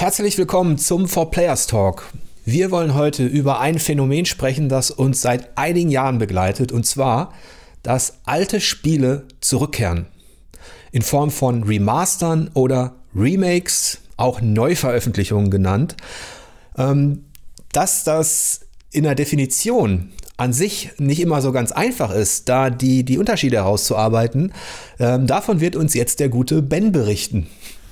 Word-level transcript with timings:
Herzlich 0.00 0.38
willkommen 0.38 0.78
zum 0.78 1.08
For 1.08 1.30
Players 1.30 1.66
Talk. 1.66 2.10
Wir 2.46 2.70
wollen 2.70 2.94
heute 2.94 3.26
über 3.26 3.60
ein 3.60 3.78
Phänomen 3.78 4.24
sprechen, 4.24 4.70
das 4.70 4.90
uns 4.90 5.20
seit 5.20 5.58
einigen 5.58 5.90
Jahren 5.90 6.16
begleitet, 6.16 6.72
und 6.72 6.86
zwar, 6.86 7.34
dass 7.82 8.14
alte 8.24 8.62
Spiele 8.62 9.24
zurückkehren. 9.42 10.06
In 10.90 11.02
Form 11.02 11.30
von 11.30 11.64
Remastern 11.64 12.50
oder 12.54 12.94
Remakes, 13.14 13.98
auch 14.16 14.40
Neuveröffentlichungen 14.40 15.50
genannt. 15.50 15.98
Ähm, 16.78 17.26
dass 17.72 18.02
das 18.02 18.60
in 18.92 19.02
der 19.02 19.14
Definition 19.14 20.12
an 20.38 20.54
sich 20.54 20.92
nicht 20.96 21.20
immer 21.20 21.42
so 21.42 21.52
ganz 21.52 21.72
einfach 21.72 22.10
ist, 22.10 22.48
da 22.48 22.70
die, 22.70 23.04
die 23.04 23.18
Unterschiede 23.18 23.58
herauszuarbeiten, 23.58 24.54
ähm, 24.98 25.26
davon 25.26 25.60
wird 25.60 25.76
uns 25.76 25.92
jetzt 25.92 26.20
der 26.20 26.30
gute 26.30 26.62
Ben 26.62 26.90
berichten. 26.90 27.48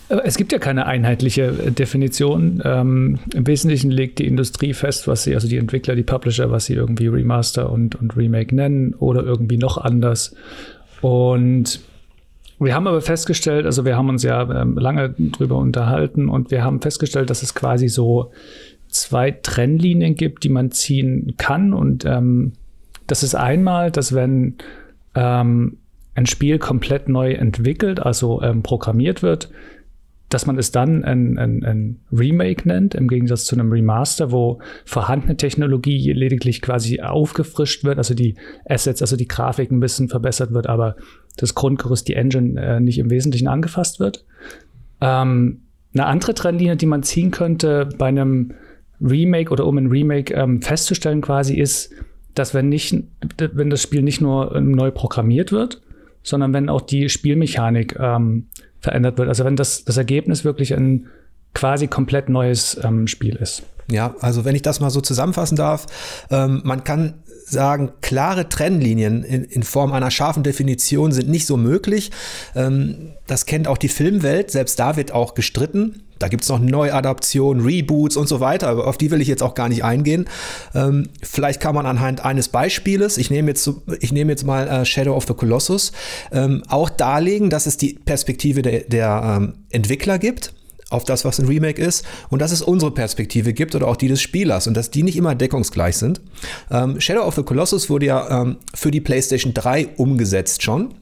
Es 0.09 0.39
gibt 0.39 0.53
ja 0.53 0.59
keine 0.59 0.87
einheitliche 0.87 1.53
Definition. 1.71 2.63
Ähm, 2.65 3.19
Im 3.35 3.47
Wesentlichen 3.47 3.91
legt 3.91 4.19
die 4.19 4.27
Industrie 4.27 4.73
fest, 4.73 5.07
was 5.07 5.25
sie, 5.25 5.35
also 5.35 5.49
die 5.49 5.59
Entwickler, 5.59 5.95
die 5.95 6.03
Publisher, 6.03 6.51
was 6.51 6.65
sie 6.65 6.75
irgendwie 6.75 7.09
Remaster 7.09 7.71
und, 7.71 7.95
und 7.95 8.17
Remake 8.17 8.55
nennen 8.55 8.95
oder 8.95 9.23
irgendwie 9.23 9.59
noch 9.59 9.77
anders. 9.77 10.35
Und 11.03 11.81
wir 12.59 12.75
haben 12.75 12.87
aber 12.87 13.03
festgestellt, 13.03 13.67
also 13.67 13.85
wir 13.85 13.97
haben 13.97 14.09
uns 14.09 14.23
ja 14.23 14.43
ähm, 14.63 14.79
lange 14.79 15.11
drüber 15.11 15.57
unterhalten 15.57 16.29
und 16.29 16.51
wir 16.51 16.65
haben 16.65 16.81
festgestellt, 16.81 17.29
dass 17.31 17.43
es 17.43 17.55
quasi 17.55 17.89
so 17.89 18.33
zwei 18.89 19.31
Trennlinien 19.31 20.15
gibt, 20.15 20.43
die 20.43 20.49
man 20.49 20.71
ziehen 20.71 21.35
kann. 21.37 21.73
Und 21.73 22.05
ähm, 22.05 22.53
das 23.07 23.23
ist 23.23 23.35
einmal, 23.35 23.91
dass 23.91 24.15
wenn 24.15 24.57
ähm, 25.15 25.77
ein 26.15 26.27
Spiel 26.27 26.59
komplett 26.59 27.09
neu 27.09 27.33
entwickelt, 27.33 28.01
also 28.01 28.43
ähm, 28.43 28.63
programmiert 28.63 29.23
wird, 29.23 29.51
dass 30.29 30.47
man 30.47 30.59
es 30.59 30.71
dann 30.73 31.05
ein, 31.05 31.39
ein, 31.39 31.65
ein, 31.65 32.01
Remake 32.13 32.69
nennt, 32.69 32.95
im 32.95 33.09
Gegensatz 33.09 33.45
zu 33.45 33.57
einem 33.57 33.73
Remaster, 33.73 34.31
wo 34.31 34.61
vorhandene 34.85 35.37
Technologie 35.37 36.13
lediglich 36.13 36.61
quasi 36.61 37.01
aufgefrischt 37.01 37.85
wird, 37.85 37.99
also 37.99 38.15
die 38.15 38.35
Assets, 38.67 39.01
also 39.01 39.17
die 39.17 39.29
Grafik 39.29 39.71
ein 39.71 39.81
bisschen 39.81 40.09
verbessert 40.09 40.53
wird, 40.53 40.67
aber 40.67 40.97
das 41.37 41.55
Grundgerüst, 41.55 42.09
die 42.09 42.15
Engine 42.15 42.61
äh, 42.61 42.81
nicht 42.81 42.99
im 42.99 43.11
Wesentlichen 43.11 43.49
angefasst 43.49 44.01
wird. 44.01 44.25
Ähm, 45.01 45.63
eine 45.95 46.07
andere 46.07 46.35
Trennlinie, 46.35 46.77
die 46.77 46.87
man 46.87 47.03
ziehen 47.03 47.31
könnte 47.31 47.89
bei 47.97 48.07
einem 48.07 48.53
Remake 49.01 49.51
oder 49.51 49.67
um 49.67 49.79
ein 49.79 49.87
Remake 49.87 50.35
ähm, 50.35 50.61
festzustellen 50.61 51.23
quasi 51.23 51.55
ist, 51.55 51.93
dass 52.35 52.53
wenn 52.53 52.69
nicht, 52.69 52.95
wenn 53.39 53.71
das 53.71 53.83
Spiel 53.83 54.03
nicht 54.03 54.21
nur 54.21 54.55
ähm, 54.55 54.73
neu 54.73 54.91
programmiert 54.91 55.53
wird, 55.53 55.81
sondern 56.23 56.53
wenn 56.53 56.69
auch 56.69 56.83
die 56.83 57.09
Spielmechanik 57.09 57.97
ähm, 57.99 58.49
verändert 58.81 59.19
wird. 59.19 59.29
Also 59.29 59.45
wenn 59.45 59.57
das, 59.57 59.85
das 59.85 59.97
Ergebnis 59.97 60.45
wirklich 60.45 60.75
ein 60.75 61.09
quasi 61.55 61.87
komplett 61.87 62.29
neues 62.29 62.79
ähm, 62.83 63.07
Spiel 63.07 63.37
ist. 63.37 63.63
Ja, 63.91 64.15
also 64.21 64.45
wenn 64.45 64.55
ich 64.55 64.63
das 64.63 64.81
mal 64.81 64.91
so 64.91 65.01
zusammenfassen 65.01 65.57
darf, 65.57 65.87
ähm, 66.31 66.61
man 66.65 66.85
kann 66.85 67.15
sagen, 67.47 67.93
klare 68.03 68.49
Trennlinien 68.49 69.25
in, 69.25 69.45
in, 69.45 69.63
Form 69.63 69.93
einer 69.93 70.11
scharfen 70.11 70.43
Definition 70.43 71.13
sind 71.13 71.31
nicht 71.31 71.47
so 71.47 71.57
möglich. 71.57 72.11
Ähm, 72.55 73.13
das 73.27 73.47
kennt 73.47 73.67
auch 73.67 73.79
die 73.79 73.89
Filmwelt, 73.89 74.51
selbst 74.51 74.79
da 74.79 74.97
wird 74.97 75.13
auch 75.13 75.35
gestritten. 75.35 76.03
Da 76.19 76.29
gibt 76.29 76.43
es 76.43 76.49
noch 76.49 76.59
Neuadaptionen, 76.59 77.65
Reboots 77.65 78.17
und 78.17 78.29
so 78.29 78.41
weiter, 78.41 78.69
aber 78.69 78.87
auf 78.87 78.99
die 78.99 79.11
will 79.11 79.21
ich 79.21 79.29
jetzt 79.29 79.43
auch 79.43 79.55
gar 79.55 79.69
nicht 79.69 79.85
eingehen. 79.85 80.27
Ähm, 80.75 81.09
vielleicht 81.23 81.61
kann 81.61 81.75
man 81.75 81.87
anhand 81.87 82.25
eines 82.25 82.49
Beispieles, 82.49 83.19
ich 83.19 83.31
nehme 83.31 83.49
jetzt, 83.49 83.71
ich 84.01 84.13
nehme 84.13 84.33
jetzt 84.33 84.45
mal 84.45 84.69
äh, 84.69 84.85
Shadow 84.85 85.15
of 85.15 85.27
the 85.27 85.35
Colossus, 85.35 85.93
ähm, 86.33 86.63
auch 86.69 86.91
darlegen, 86.91 87.51
dass 87.51 87.67
es 87.67 87.77
die 87.77 87.95
Perspektive 88.05 88.63
der, 88.63 88.81
der 88.81 89.37
ähm, 89.39 89.55
Entwickler 89.71 90.19
gibt 90.19 90.53
auf 90.91 91.05
das, 91.05 91.25
was 91.25 91.39
ein 91.39 91.47
Remake 91.47 91.81
ist 91.81 92.05
und 92.31 92.41
dass 92.41 92.53
es 92.53 92.63
unsere 92.63 92.91
Perspektive 92.91 93.53
gibt 93.53 93.75
oder 93.75 93.87
auch 93.89 93.97
die 93.97 94.09
des 94.09 94.23
Spielers 94.23 94.67
und 94.67 94.75
dass 94.75 94.91
die 94.91 95.03
nicht 95.03 95.17
immer 95.17 95.35
deckungsgleich 95.35 95.97
sind. 95.97 96.21
Ähm, 96.71 97.01
Shadow 97.01 97.23
of 97.23 97.35
the 97.35 97.43
Colossus 97.43 97.91
wurde 97.91 98.07
ja 98.07 98.43
ähm, 98.43 98.57
für 98.75 98.91
die 98.91 99.01
PlayStation 99.01 99.55
3 99.55 99.89
umgesetzt 99.97 100.63
schon. 100.63 100.95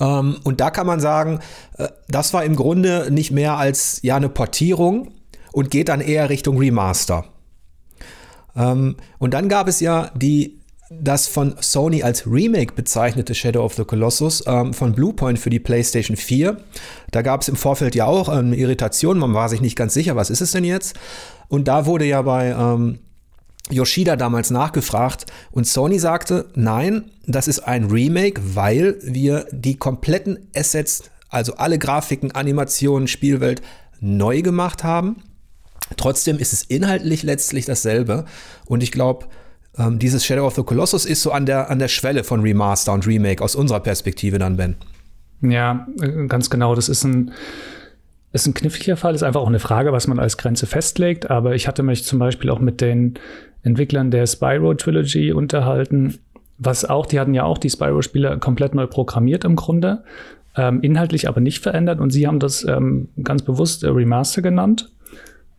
Ähm, 0.00 0.36
und 0.44 0.60
da 0.60 0.70
kann 0.70 0.86
man 0.86 1.00
sagen, 1.00 1.40
äh, 1.78 1.88
das 2.08 2.32
war 2.34 2.44
im 2.44 2.56
Grunde 2.56 3.08
nicht 3.10 3.30
mehr 3.30 3.56
als 3.56 4.00
ja 4.02 4.16
eine 4.16 4.28
Portierung 4.28 5.12
und 5.52 5.70
geht 5.70 5.88
dann 5.88 6.00
eher 6.00 6.28
Richtung 6.30 6.58
Remaster. 6.58 7.24
Ähm, 8.54 8.96
und 9.18 9.34
dann 9.34 9.48
gab 9.48 9.68
es 9.68 9.80
ja 9.80 10.10
die 10.14 10.60
das 10.88 11.26
von 11.26 11.56
Sony 11.60 12.02
als 12.02 12.26
Remake 12.26 12.74
bezeichnete 12.74 13.34
Shadow 13.34 13.64
of 13.64 13.74
the 13.74 13.84
Colossus 13.84 14.44
ähm, 14.46 14.72
von 14.72 14.92
Bluepoint 14.92 15.38
für 15.38 15.50
die 15.50 15.58
PlayStation 15.58 16.16
4. 16.16 16.58
Da 17.10 17.22
gab 17.22 17.42
es 17.42 17.48
im 17.48 17.56
Vorfeld 17.56 17.94
ja 17.96 18.06
auch 18.06 18.28
eine 18.28 18.54
ähm, 18.54 18.60
Irritation, 18.60 19.18
man 19.18 19.34
war 19.34 19.48
sich 19.48 19.60
nicht 19.60 19.76
ganz 19.76 19.94
sicher, 19.94 20.14
was 20.14 20.30
ist 20.30 20.40
es 20.40 20.52
denn 20.52 20.64
jetzt? 20.64 20.96
Und 21.48 21.66
da 21.66 21.86
wurde 21.86 22.04
ja 22.04 22.22
bei 22.22 22.50
ähm, 22.50 23.00
Yoshida 23.70 24.16
damals 24.16 24.50
nachgefragt 24.50 25.26
und 25.50 25.66
Sony 25.66 25.98
sagte, 25.98 26.46
nein, 26.54 27.10
das 27.26 27.48
ist 27.48 27.60
ein 27.60 27.84
Remake, 27.86 28.40
weil 28.54 28.96
wir 29.02 29.46
die 29.50 29.76
kompletten 29.76 30.48
Assets, 30.54 31.10
also 31.28 31.56
alle 31.56 31.78
Grafiken, 31.78 32.32
Animationen, 32.32 33.08
Spielwelt 33.08 33.62
neu 34.00 34.42
gemacht 34.42 34.84
haben. 34.84 35.16
Trotzdem 35.96 36.38
ist 36.38 36.52
es 36.52 36.62
inhaltlich 36.64 37.22
letztlich 37.22 37.64
dasselbe 37.64 38.24
und 38.66 38.82
ich 38.82 38.92
glaube, 38.92 39.26
ähm, 39.78 39.98
dieses 39.98 40.24
Shadow 40.24 40.46
of 40.46 40.54
the 40.54 40.62
Colossus 40.62 41.04
ist 41.04 41.22
so 41.22 41.32
an 41.32 41.46
der, 41.46 41.70
an 41.70 41.78
der 41.78 41.88
Schwelle 41.88 42.24
von 42.24 42.40
Remaster 42.40 42.92
und 42.92 43.06
Remake 43.06 43.42
aus 43.42 43.54
unserer 43.54 43.80
Perspektive 43.80 44.38
dann, 44.38 44.56
Ben. 44.56 44.76
Ja, 45.42 45.86
äh, 46.00 46.26
ganz 46.26 46.50
genau. 46.50 46.74
Das 46.74 46.88
ist 46.88 47.04
ein, 47.04 47.32
ist 48.32 48.46
ein 48.46 48.54
kniffliger 48.54 48.96
Fall. 48.96 49.14
Ist 49.14 49.22
einfach 49.22 49.40
auch 49.40 49.48
eine 49.48 49.58
Frage, 49.58 49.92
was 49.92 50.06
man 50.06 50.18
als 50.18 50.36
Grenze 50.36 50.66
festlegt. 50.66 51.30
Aber 51.30 51.54
ich 51.54 51.68
hatte 51.68 51.82
mich 51.82 52.04
zum 52.04 52.18
Beispiel 52.18 52.50
auch 52.50 52.58
mit 52.58 52.80
den 52.80 53.18
Entwicklern 53.66 54.10
der 54.10 54.26
Spyro 54.26 54.74
Trilogy 54.74 55.32
unterhalten. 55.32 56.18
Was 56.58 56.84
auch, 56.84 57.06
die 57.06 57.20
hatten 57.20 57.34
ja 57.34 57.44
auch 57.44 57.58
die 57.58 57.68
Spyro-Spiele 57.68 58.38
komplett 58.38 58.74
neu 58.74 58.86
programmiert 58.86 59.44
im 59.44 59.56
Grunde, 59.56 60.04
ähm, 60.56 60.80
inhaltlich 60.80 61.28
aber 61.28 61.40
nicht 61.40 61.62
verändert. 61.62 62.00
Und 62.00 62.10
sie 62.10 62.26
haben 62.26 62.38
das 62.38 62.64
ähm, 62.64 63.08
ganz 63.22 63.42
bewusst 63.42 63.84
äh, 63.84 63.88
Remaster 63.88 64.40
genannt. 64.40 64.90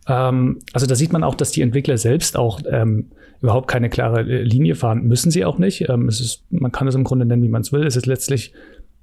Ähm, 0.08 0.58
also 0.72 0.86
da 0.86 0.96
sieht 0.96 1.12
man 1.12 1.22
auch, 1.22 1.36
dass 1.36 1.52
die 1.52 1.62
Entwickler 1.62 1.98
selbst 1.98 2.36
auch 2.36 2.60
ähm, 2.68 3.10
überhaupt 3.40 3.68
keine 3.68 3.90
klare 3.90 4.22
Linie 4.22 4.74
fahren. 4.74 5.06
Müssen 5.06 5.30
sie 5.30 5.44
auch 5.44 5.58
nicht. 5.58 5.88
Ähm, 5.88 6.08
ist, 6.08 6.42
man 6.50 6.72
kann 6.72 6.88
es 6.88 6.96
im 6.96 7.04
Grunde 7.04 7.26
nennen, 7.26 7.42
wie 7.42 7.48
man 7.48 7.60
es 7.62 7.72
will. 7.72 7.86
Es 7.86 7.94
ist 7.94 8.06
letztlich, 8.06 8.52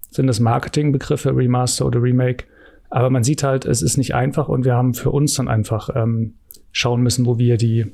sind 0.09 0.27
das 0.27 0.39
Marketingbegriffe, 0.39 1.35
Remaster 1.35 1.85
oder 1.85 2.01
Remake. 2.01 2.45
Aber 2.89 3.09
man 3.09 3.23
sieht 3.23 3.43
halt, 3.43 3.65
es 3.65 3.81
ist 3.81 3.97
nicht 3.97 4.15
einfach 4.15 4.49
und 4.49 4.65
wir 4.65 4.73
haben 4.73 4.93
für 4.93 5.11
uns 5.11 5.35
dann 5.35 5.47
einfach 5.47 5.89
ähm, 5.95 6.33
schauen 6.71 7.01
müssen, 7.01 7.25
wo 7.25 7.37
wir 7.37 7.57
die 7.57 7.93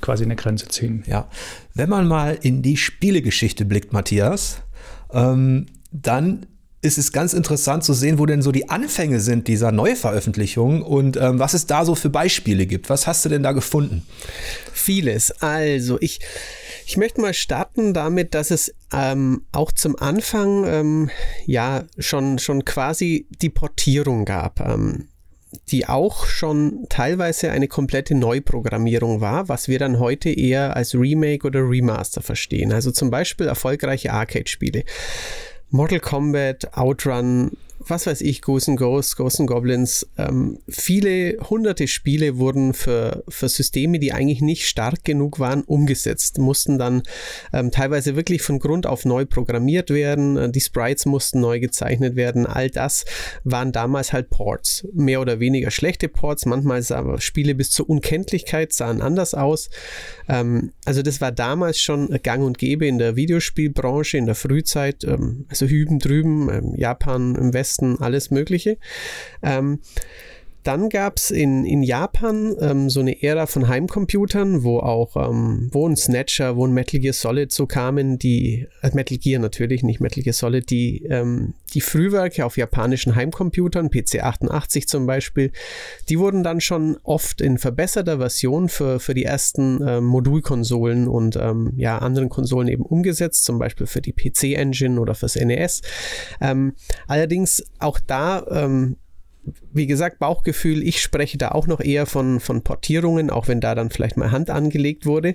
quasi 0.00 0.24
eine 0.24 0.36
Grenze 0.36 0.68
ziehen. 0.68 1.04
Ja, 1.06 1.28
wenn 1.74 1.88
man 1.88 2.06
mal 2.06 2.38
in 2.40 2.62
die 2.62 2.76
Spielegeschichte 2.76 3.64
blickt, 3.64 3.92
Matthias, 3.92 4.58
ähm, 5.12 5.66
dann 5.90 6.46
ist 6.80 6.96
es 6.96 7.12
ganz 7.12 7.32
interessant 7.32 7.82
zu 7.82 7.92
sehen, 7.92 8.18
wo 8.18 8.26
denn 8.26 8.40
so 8.40 8.52
die 8.52 8.68
Anfänge 8.68 9.18
sind 9.18 9.48
dieser 9.48 9.72
Neuveröffentlichung 9.72 10.82
und 10.82 11.16
ähm, 11.16 11.40
was 11.40 11.54
es 11.54 11.66
da 11.66 11.84
so 11.84 11.96
für 11.96 12.08
Beispiele 12.08 12.66
gibt. 12.66 12.88
Was 12.88 13.06
hast 13.06 13.24
du 13.24 13.28
denn 13.28 13.42
da 13.42 13.52
gefunden? 13.52 14.06
Vieles. 14.72 15.32
Also 15.42 15.98
ich, 16.00 16.20
ich 16.86 16.96
möchte 16.96 17.20
mal 17.20 17.34
starten 17.34 17.94
damit, 17.94 18.34
dass 18.34 18.52
es 18.52 18.72
ähm, 18.92 19.42
auch 19.50 19.72
zum 19.72 19.96
Anfang 19.96 20.64
ähm, 20.66 21.10
ja 21.46 21.84
schon, 21.98 22.38
schon 22.38 22.64
quasi 22.64 23.26
die 23.42 23.50
Portierung 23.50 24.24
gab. 24.24 24.60
Ähm, 24.60 25.08
die 25.68 25.86
auch 25.86 26.26
schon 26.26 26.86
teilweise 26.88 27.50
eine 27.50 27.68
komplette 27.68 28.14
Neuprogrammierung 28.14 29.20
war, 29.20 29.48
was 29.48 29.68
wir 29.68 29.78
dann 29.78 29.98
heute 29.98 30.30
eher 30.30 30.76
als 30.76 30.94
Remake 30.94 31.46
oder 31.46 31.60
Remaster 31.60 32.22
verstehen. 32.22 32.72
Also 32.72 32.90
zum 32.90 33.10
Beispiel 33.10 33.46
erfolgreiche 33.46 34.12
Arcade-Spiele. 34.12 34.84
Mortal 35.70 36.00
Kombat, 36.00 36.76
Outrun, 36.76 37.52
was 37.90 38.06
weiß 38.06 38.20
ich, 38.20 38.42
Ghosts 38.42 38.68
and 38.68 38.78
Ghosts, 38.78 39.16
Ghosts 39.16 39.40
and 39.40 39.48
Goblins. 39.48 40.06
Ähm, 40.16 40.58
viele 40.68 41.38
hunderte 41.48 41.88
Spiele 41.88 42.38
wurden 42.38 42.74
für, 42.74 43.24
für 43.28 43.48
Systeme, 43.48 43.98
die 43.98 44.12
eigentlich 44.12 44.40
nicht 44.40 44.68
stark 44.68 45.04
genug 45.04 45.38
waren, 45.38 45.62
umgesetzt, 45.62 46.38
mussten 46.38 46.78
dann 46.78 47.02
ähm, 47.52 47.70
teilweise 47.70 48.16
wirklich 48.16 48.42
von 48.42 48.58
Grund 48.58 48.86
auf 48.86 49.04
neu 49.04 49.24
programmiert 49.24 49.90
werden. 49.90 50.36
Äh, 50.36 50.50
die 50.50 50.60
Sprites 50.60 51.06
mussten 51.06 51.40
neu 51.40 51.60
gezeichnet 51.60 52.16
werden. 52.16 52.46
All 52.46 52.70
das 52.70 53.04
waren 53.44 53.72
damals 53.72 54.12
halt 54.12 54.30
Ports. 54.30 54.86
Mehr 54.92 55.20
oder 55.20 55.40
weniger 55.40 55.70
schlechte 55.70 56.08
Ports. 56.08 56.46
Manchmal 56.46 56.82
sahen 56.82 57.20
Spiele 57.20 57.54
bis 57.54 57.70
zur 57.70 57.88
Unkenntlichkeit 57.88 58.72
sahen 58.72 59.00
anders 59.00 59.34
aus. 59.34 59.70
Ähm, 60.28 60.72
also 60.84 61.02
das 61.02 61.20
war 61.20 61.32
damals 61.32 61.80
schon 61.80 62.08
gang 62.22 62.44
und 62.44 62.58
gäbe 62.58 62.86
in 62.86 62.98
der 62.98 63.16
Videospielbranche, 63.16 64.18
in 64.18 64.26
der 64.26 64.34
Frühzeit. 64.34 65.04
Ähm, 65.04 65.46
also 65.48 65.66
hüben 65.66 65.98
drüben, 65.98 66.50
ähm, 66.50 66.74
Japan 66.76 67.34
im 67.34 67.54
Westen 67.54 67.77
Westen 67.78 68.02
alles 68.02 68.30
Mögliche. 68.30 68.78
Ähm, 69.42 69.80
dann 70.62 70.88
gab 70.88 71.16
es 71.16 71.30
in, 71.30 71.64
in 71.64 71.82
Japan 71.82 72.56
ähm, 72.60 72.90
so 72.90 73.00
eine 73.00 73.22
Ära 73.22 73.46
von 73.46 73.68
Heimcomputern, 73.68 74.62
wo 74.64 74.80
auch, 74.80 75.16
ähm, 75.16 75.68
wo 75.72 75.88
ein 75.88 75.96
Snatcher, 75.96 76.56
wo 76.56 76.66
ein 76.66 76.72
Metal 76.72 77.00
Gear 77.00 77.12
Solid 77.12 77.52
so 77.52 77.66
kamen, 77.66 78.18
die, 78.18 78.66
äh, 78.82 78.90
Metal 78.92 79.18
Gear 79.18 79.40
natürlich, 79.40 79.82
nicht 79.82 80.00
Metal 80.00 80.22
Gear 80.22 80.34
Solid, 80.34 80.68
die, 80.70 81.04
ähm, 81.04 81.54
die 81.74 81.80
Frühwerke 81.80 82.44
auf 82.44 82.56
japanischen 82.56 83.14
Heimcomputern, 83.14 83.90
PC 83.90 84.22
88 84.22 84.88
zum 84.88 85.06
Beispiel, 85.06 85.52
die 86.08 86.18
wurden 86.18 86.42
dann 86.42 86.60
schon 86.60 86.98
oft 87.02 87.40
in 87.40 87.58
verbesserter 87.58 88.18
Version 88.18 88.68
für, 88.68 89.00
für 89.00 89.14
die 89.14 89.24
ersten 89.24 89.80
ähm, 89.86 90.04
Modulkonsolen 90.04 91.08
und 91.08 91.36
ähm, 91.36 91.72
ja, 91.76 91.98
anderen 91.98 92.28
Konsolen 92.28 92.68
eben 92.68 92.84
umgesetzt, 92.84 93.44
zum 93.44 93.58
Beispiel 93.58 93.86
für 93.86 94.00
die 94.00 94.12
PC-Engine 94.12 95.00
oder 95.00 95.14
fürs 95.14 95.36
NES. 95.36 95.82
Ähm, 96.40 96.74
allerdings 97.06 97.62
auch 97.78 98.00
da 98.06 98.44
ähm, 98.50 98.96
wie 99.72 99.86
gesagt, 99.86 100.18
Bauchgefühl, 100.18 100.82
ich 100.82 101.00
spreche 101.00 101.38
da 101.38 101.50
auch 101.50 101.66
noch 101.66 101.80
eher 101.80 102.06
von, 102.06 102.40
von 102.40 102.62
Portierungen, 102.62 103.30
auch 103.30 103.48
wenn 103.48 103.60
da 103.60 103.74
dann 103.74 103.90
vielleicht 103.90 104.16
mal 104.16 104.30
Hand 104.30 104.50
angelegt 104.50 105.06
wurde. 105.06 105.34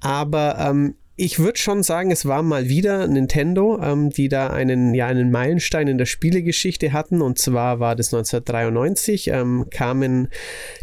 Aber 0.00 0.58
ähm, 0.58 0.94
ich 1.16 1.38
würde 1.38 1.58
schon 1.58 1.84
sagen, 1.84 2.10
es 2.10 2.26
war 2.26 2.42
mal 2.42 2.68
wieder 2.68 3.06
Nintendo, 3.06 3.80
ähm, 3.80 4.10
die 4.10 4.28
da 4.28 4.48
einen, 4.48 4.94
ja, 4.94 5.06
einen 5.06 5.30
Meilenstein 5.30 5.86
in 5.86 5.96
der 5.96 6.06
Spielegeschichte 6.06 6.92
hatten. 6.92 7.22
Und 7.22 7.38
zwar 7.38 7.78
war 7.78 7.94
das 7.94 8.12
1993, 8.12 9.28
ähm, 9.28 9.66
kamen 9.70 10.28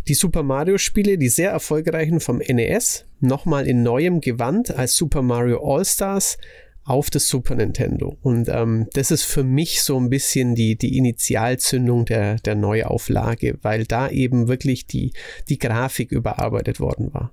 die 0.08 0.14
Super 0.14 0.44
Mario-Spiele, 0.44 1.18
die 1.18 1.28
sehr 1.28 1.52
erfolgreichen 1.52 2.22
vom 2.22 2.38
NES, 2.38 3.06
nochmal 3.20 3.68
in 3.68 3.84
neuem 3.84 4.22
Gewand 4.22 4.74
als 4.74 4.96
Super 4.96 5.22
Mario 5.22 5.60
All-Stars 5.64 6.38
auf 6.84 7.10
das 7.10 7.28
Super 7.28 7.56
Nintendo. 7.56 8.18
Und 8.22 8.50
ähm, 8.50 8.88
das 8.94 9.12
ist 9.12 9.24
für 9.24 9.44
mich 9.44 9.84
so 9.84 10.00
ein 10.00 10.10
bisschen 10.10 10.56
die, 10.56 10.76
die 10.78 10.98
Initialzündung 10.98 12.06
der, 12.06 12.36
der 12.38 12.56
Neuauflage, 12.56 13.58
weil 13.62 13.86
da 13.86 14.10
eben 14.10 14.48
wirklich 14.48 14.88
die, 14.88 15.14
die 15.50 15.60
Grafik 15.60 16.12
überarbeitet 16.12 16.80
worden 16.80 17.14
war. 17.14 17.32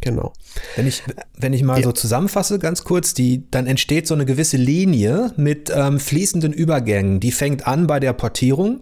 Genau. 0.00 0.32
Wenn 0.76 0.86
ich, 0.86 1.02
wenn 1.36 1.52
ich 1.52 1.62
mal 1.62 1.78
ja. 1.78 1.84
so 1.84 1.92
zusammenfasse, 1.92 2.58
ganz 2.58 2.84
kurz, 2.84 3.14
die, 3.14 3.50
dann 3.50 3.66
entsteht 3.66 4.06
so 4.06 4.14
eine 4.14 4.26
gewisse 4.26 4.56
Linie 4.56 5.32
mit 5.36 5.72
ähm, 5.74 5.98
fließenden 5.98 6.52
Übergängen. 6.52 7.20
Die 7.20 7.32
fängt 7.32 7.66
an 7.66 7.86
bei 7.86 7.98
der 7.98 8.12
Portierung, 8.12 8.80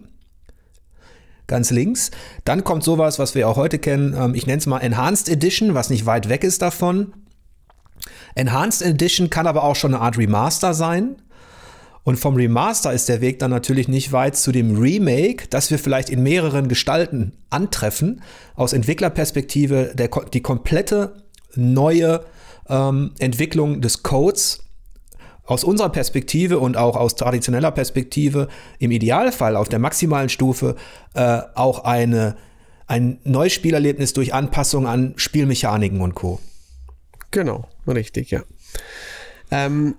ganz 1.47 1.71
links. 1.71 2.11
Dann 2.43 2.63
kommt 2.63 2.83
sowas, 2.83 3.17
was 3.19 3.35
wir 3.35 3.47
auch 3.47 3.55
heute 3.55 3.79
kennen, 3.79 4.15
ähm, 4.17 4.35
ich 4.35 4.45
nenne 4.45 4.59
es 4.59 4.65
mal 4.65 4.79
Enhanced 4.79 5.29
Edition, 5.29 5.73
was 5.73 5.89
nicht 5.89 6.05
weit 6.05 6.29
weg 6.29 6.43
ist 6.43 6.61
davon. 6.61 7.13
Enhanced 8.35 8.81
Edition 8.81 9.29
kann 9.29 9.47
aber 9.47 9.63
auch 9.63 9.75
schon 9.75 9.93
eine 9.93 10.03
Art 10.03 10.17
Remaster 10.17 10.73
sein. 10.73 11.15
Und 12.03 12.17
vom 12.17 12.35
Remaster 12.35 12.93
ist 12.93 13.09
der 13.09 13.19
Weg 13.19 13.39
dann 13.39 13.49
natürlich 13.49 13.87
nicht 13.87 14.11
weit 14.11 14.35
zu 14.35 14.51
dem 14.51 14.77
Remake, 14.77 15.47
das 15.49 15.71
wir 15.71 15.79
vielleicht 15.79 16.11
in 16.11 16.21
mehreren 16.21 16.67
Gestalten 16.67 17.33
antreffen. 17.49 18.21
Aus 18.55 18.73
Entwicklerperspektive 18.73 19.93
der, 19.95 20.09
die 20.31 20.41
komplette 20.41 21.15
neue 21.55 22.23
ähm, 22.69 23.11
Entwicklung 23.17 23.81
des 23.81 24.03
Codes 24.03 24.59
aus 25.45 25.63
unserer 25.63 25.89
Perspektive 25.89 26.59
und 26.59 26.77
auch 26.77 26.95
aus 26.95 27.15
traditioneller 27.15 27.71
Perspektive 27.71 28.49
im 28.79 28.91
Idealfall 28.91 29.55
auf 29.55 29.69
der 29.69 29.79
maximalen 29.79 30.29
Stufe 30.29 30.75
äh, 31.13 31.41
auch 31.53 31.83
eine, 31.85 32.35
ein 32.87 33.19
neues 33.23 33.53
Spielerlebnis 33.53 34.13
durch 34.13 34.33
Anpassung 34.33 34.87
an 34.87 35.13
Spielmechaniken 35.17 36.01
und 36.01 36.15
Co. 36.15 36.39
Genau, 37.31 37.67
richtig, 37.87 38.31
ja. 38.31 38.43
Ähm, 39.51 39.95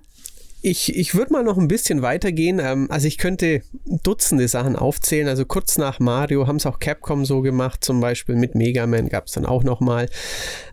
ich, 0.61 0.95
ich 0.95 1.15
würde 1.15 1.33
mal 1.33 1.43
noch 1.43 1.57
ein 1.57 1.67
bisschen 1.67 2.01
weitergehen. 2.01 2.59
Ähm, 2.59 2.87
also 2.89 3.07
ich 3.07 3.17
könnte 3.17 3.61
Dutzende 3.85 4.47
Sachen 4.47 4.75
aufzählen. 4.75 5.27
Also 5.27 5.45
kurz 5.45 5.77
nach 5.77 5.99
Mario 5.99 6.47
haben 6.47 6.57
es 6.57 6.65
auch 6.65 6.79
Capcom 6.79 7.25
so 7.25 7.41
gemacht. 7.41 7.83
Zum 7.83 8.01
Beispiel 8.01 8.35
mit 8.35 8.55
Mega 8.55 8.87
Man 8.87 9.09
gab 9.09 9.27
es 9.27 9.33
dann 9.33 9.45
auch 9.45 9.63
noch 9.63 9.79
mal. 9.79 10.09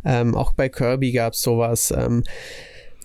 Ähm, 0.05 0.35
auch 0.35 0.53
bei 0.53 0.69
Kirby 0.69 1.13
gab 1.13 1.35
es 1.35 1.43
sowas. 1.43 1.93
Ähm, 1.97 2.25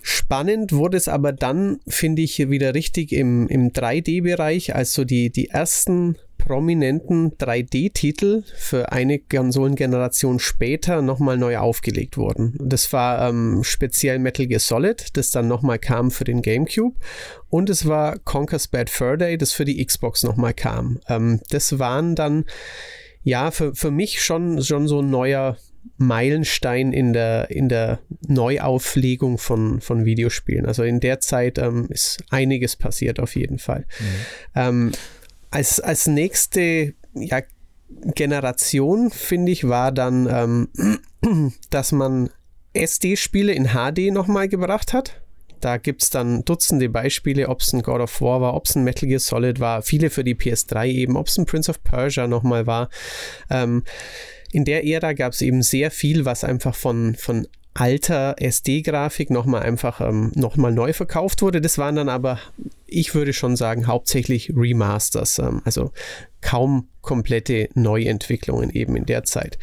Spannend 0.02 0.72
wurde 0.72 0.96
es 0.96 1.08
aber 1.08 1.32
dann, 1.32 1.80
finde 1.86 2.22
ich, 2.22 2.38
wieder 2.48 2.74
richtig 2.74 3.12
im, 3.12 3.46
im 3.48 3.70
3D-Bereich, 3.70 4.74
als 4.74 4.94
so 4.94 5.04
die, 5.04 5.30
die 5.30 5.48
ersten 5.48 6.16
prominenten 6.44 7.36
3D-Titel 7.36 8.42
für 8.56 8.92
eine 8.92 9.18
Konsolengeneration 9.18 10.38
später 10.38 11.02
nochmal 11.02 11.36
neu 11.36 11.58
aufgelegt 11.58 12.16
wurden. 12.16 12.56
Das 12.60 12.92
war 12.92 13.28
ähm, 13.28 13.62
speziell 13.62 14.18
Metal 14.18 14.46
Gear 14.46 14.60
Solid, 14.60 15.16
das 15.16 15.30
dann 15.30 15.48
nochmal 15.48 15.78
kam 15.78 16.10
für 16.10 16.24
den 16.24 16.42
GameCube. 16.42 16.96
Und 17.48 17.70
es 17.70 17.86
war 17.86 18.18
Conker's 18.18 18.68
Bad 18.68 18.90
Fur 18.90 19.16
Day, 19.16 19.36
das 19.38 19.52
für 19.52 19.64
die 19.64 19.84
Xbox 19.84 20.22
nochmal 20.22 20.54
kam. 20.54 21.00
Ähm, 21.08 21.40
das 21.50 21.78
waren 21.78 22.14
dann, 22.14 22.44
ja, 23.22 23.50
für, 23.50 23.74
für 23.74 23.90
mich 23.90 24.22
schon, 24.22 24.62
schon 24.62 24.88
so 24.88 25.00
ein 25.00 25.10
neuer 25.10 25.56
Meilenstein 25.96 26.92
in 26.92 27.12
der, 27.12 27.50
in 27.50 27.68
der 27.68 28.00
Neuauflegung 28.26 29.38
von, 29.38 29.80
von 29.80 30.04
Videospielen. 30.04 30.66
Also 30.66 30.82
in 30.82 31.00
der 31.00 31.20
Zeit 31.20 31.58
ähm, 31.58 31.86
ist 31.90 32.22
einiges 32.30 32.76
passiert 32.76 33.20
auf 33.20 33.36
jeden 33.36 33.58
Fall. 33.58 33.86
Mhm. 34.54 34.92
Als, 35.50 35.80
als 35.80 36.06
nächste 36.06 36.94
ja, 37.14 37.42
Generation, 38.14 39.10
finde 39.10 39.52
ich, 39.52 39.68
war 39.68 39.92
dann, 39.92 40.68
ähm, 41.22 41.52
dass 41.70 41.92
man 41.92 42.30
SD-Spiele 42.72 43.52
in 43.52 43.70
HD 43.70 44.12
nochmal 44.12 44.48
gebracht 44.48 44.92
hat. 44.92 45.20
Da 45.60 45.76
gibt 45.76 46.02
es 46.02 46.10
dann 46.10 46.44
Dutzende 46.44 46.88
Beispiele, 46.88 47.48
ob 47.48 47.60
es 47.60 47.72
ein 47.72 47.82
God 47.82 48.00
of 48.00 48.20
War 48.22 48.40
war, 48.40 48.54
ob 48.54 48.64
es 48.64 48.76
ein 48.76 48.84
Metal 48.84 49.08
Gear 49.08 49.20
Solid 49.20 49.60
war, 49.60 49.82
viele 49.82 50.08
für 50.08 50.24
die 50.24 50.34
PS3 50.34 50.86
eben, 50.86 51.16
ob 51.16 51.26
es 51.26 51.36
ein 51.36 51.44
Prince 51.44 51.70
of 51.70 51.82
Persia 51.82 52.26
nochmal 52.26 52.66
war. 52.66 52.88
Ähm, 53.50 53.84
in 54.52 54.64
der 54.64 54.86
Ära 54.86 55.12
gab 55.12 55.32
es 55.32 55.42
eben 55.42 55.62
sehr 55.62 55.90
viel, 55.90 56.24
was 56.24 56.44
einfach 56.44 56.74
von, 56.74 57.14
von 57.14 57.46
alter 57.80 58.34
SD-Grafik 58.36 59.30
nochmal 59.30 59.62
einfach 59.62 60.02
ähm, 60.02 60.32
nochmal 60.34 60.70
neu 60.70 60.92
verkauft 60.92 61.40
wurde. 61.40 61.62
Das 61.62 61.78
waren 61.78 61.96
dann 61.96 62.10
aber, 62.10 62.38
ich 62.86 63.14
würde 63.14 63.32
schon 63.32 63.56
sagen, 63.56 63.86
hauptsächlich 63.86 64.52
Remasters, 64.54 65.38
ähm, 65.38 65.62
also 65.64 65.90
kaum 66.42 66.88
komplette 67.00 67.70
Neuentwicklungen 67.74 68.68
eben 68.68 68.96
in 68.96 69.06
der 69.06 69.24
Zeit. 69.24 69.58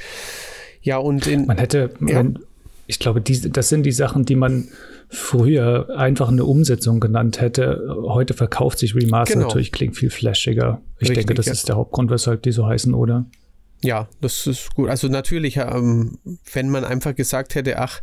Ja, 0.81 0.97
und 0.97 1.27
in. 1.27 1.45
Man 1.45 1.59
hätte, 1.59 1.91
ja. 2.07 2.23
man, 2.23 2.39
ich 2.87 2.97
glaube, 2.97 3.21
die, 3.21 3.51
das 3.51 3.69
sind 3.69 3.85
die 3.85 3.91
Sachen, 3.91 4.25
die 4.25 4.35
man 4.35 4.69
früher 5.09 5.95
einfach 5.95 6.29
eine 6.29 6.43
Umsetzung 6.43 6.99
genannt 6.99 7.39
hätte. 7.39 7.97
Heute 8.01 8.33
verkauft 8.33 8.79
sich 8.79 8.95
Remaster 8.95 9.35
genau. 9.35 9.47
natürlich, 9.47 9.71
klingt 9.71 9.95
viel 9.95 10.09
flashiger. 10.09 10.81
Ich 10.97 11.09
Richtig, 11.09 11.27
denke, 11.27 11.33
das 11.35 11.45
ja. 11.45 11.51
ist 11.51 11.69
der 11.69 11.75
Hauptgrund, 11.75 12.09
weshalb 12.09 12.41
die 12.41 12.51
so 12.51 12.65
heißen, 12.65 12.95
oder? 12.95 13.27
Ja, 13.87 14.09
das 14.19 14.45
ist 14.47 14.75
gut. 14.75 14.89
Also 14.89 15.07
natürlich, 15.07 15.55
ähm, 15.55 16.17
wenn 16.51 16.67
man 16.67 16.83
einfach 16.83 17.15
gesagt 17.15 17.55
hätte, 17.55 17.79
ach, 17.79 18.01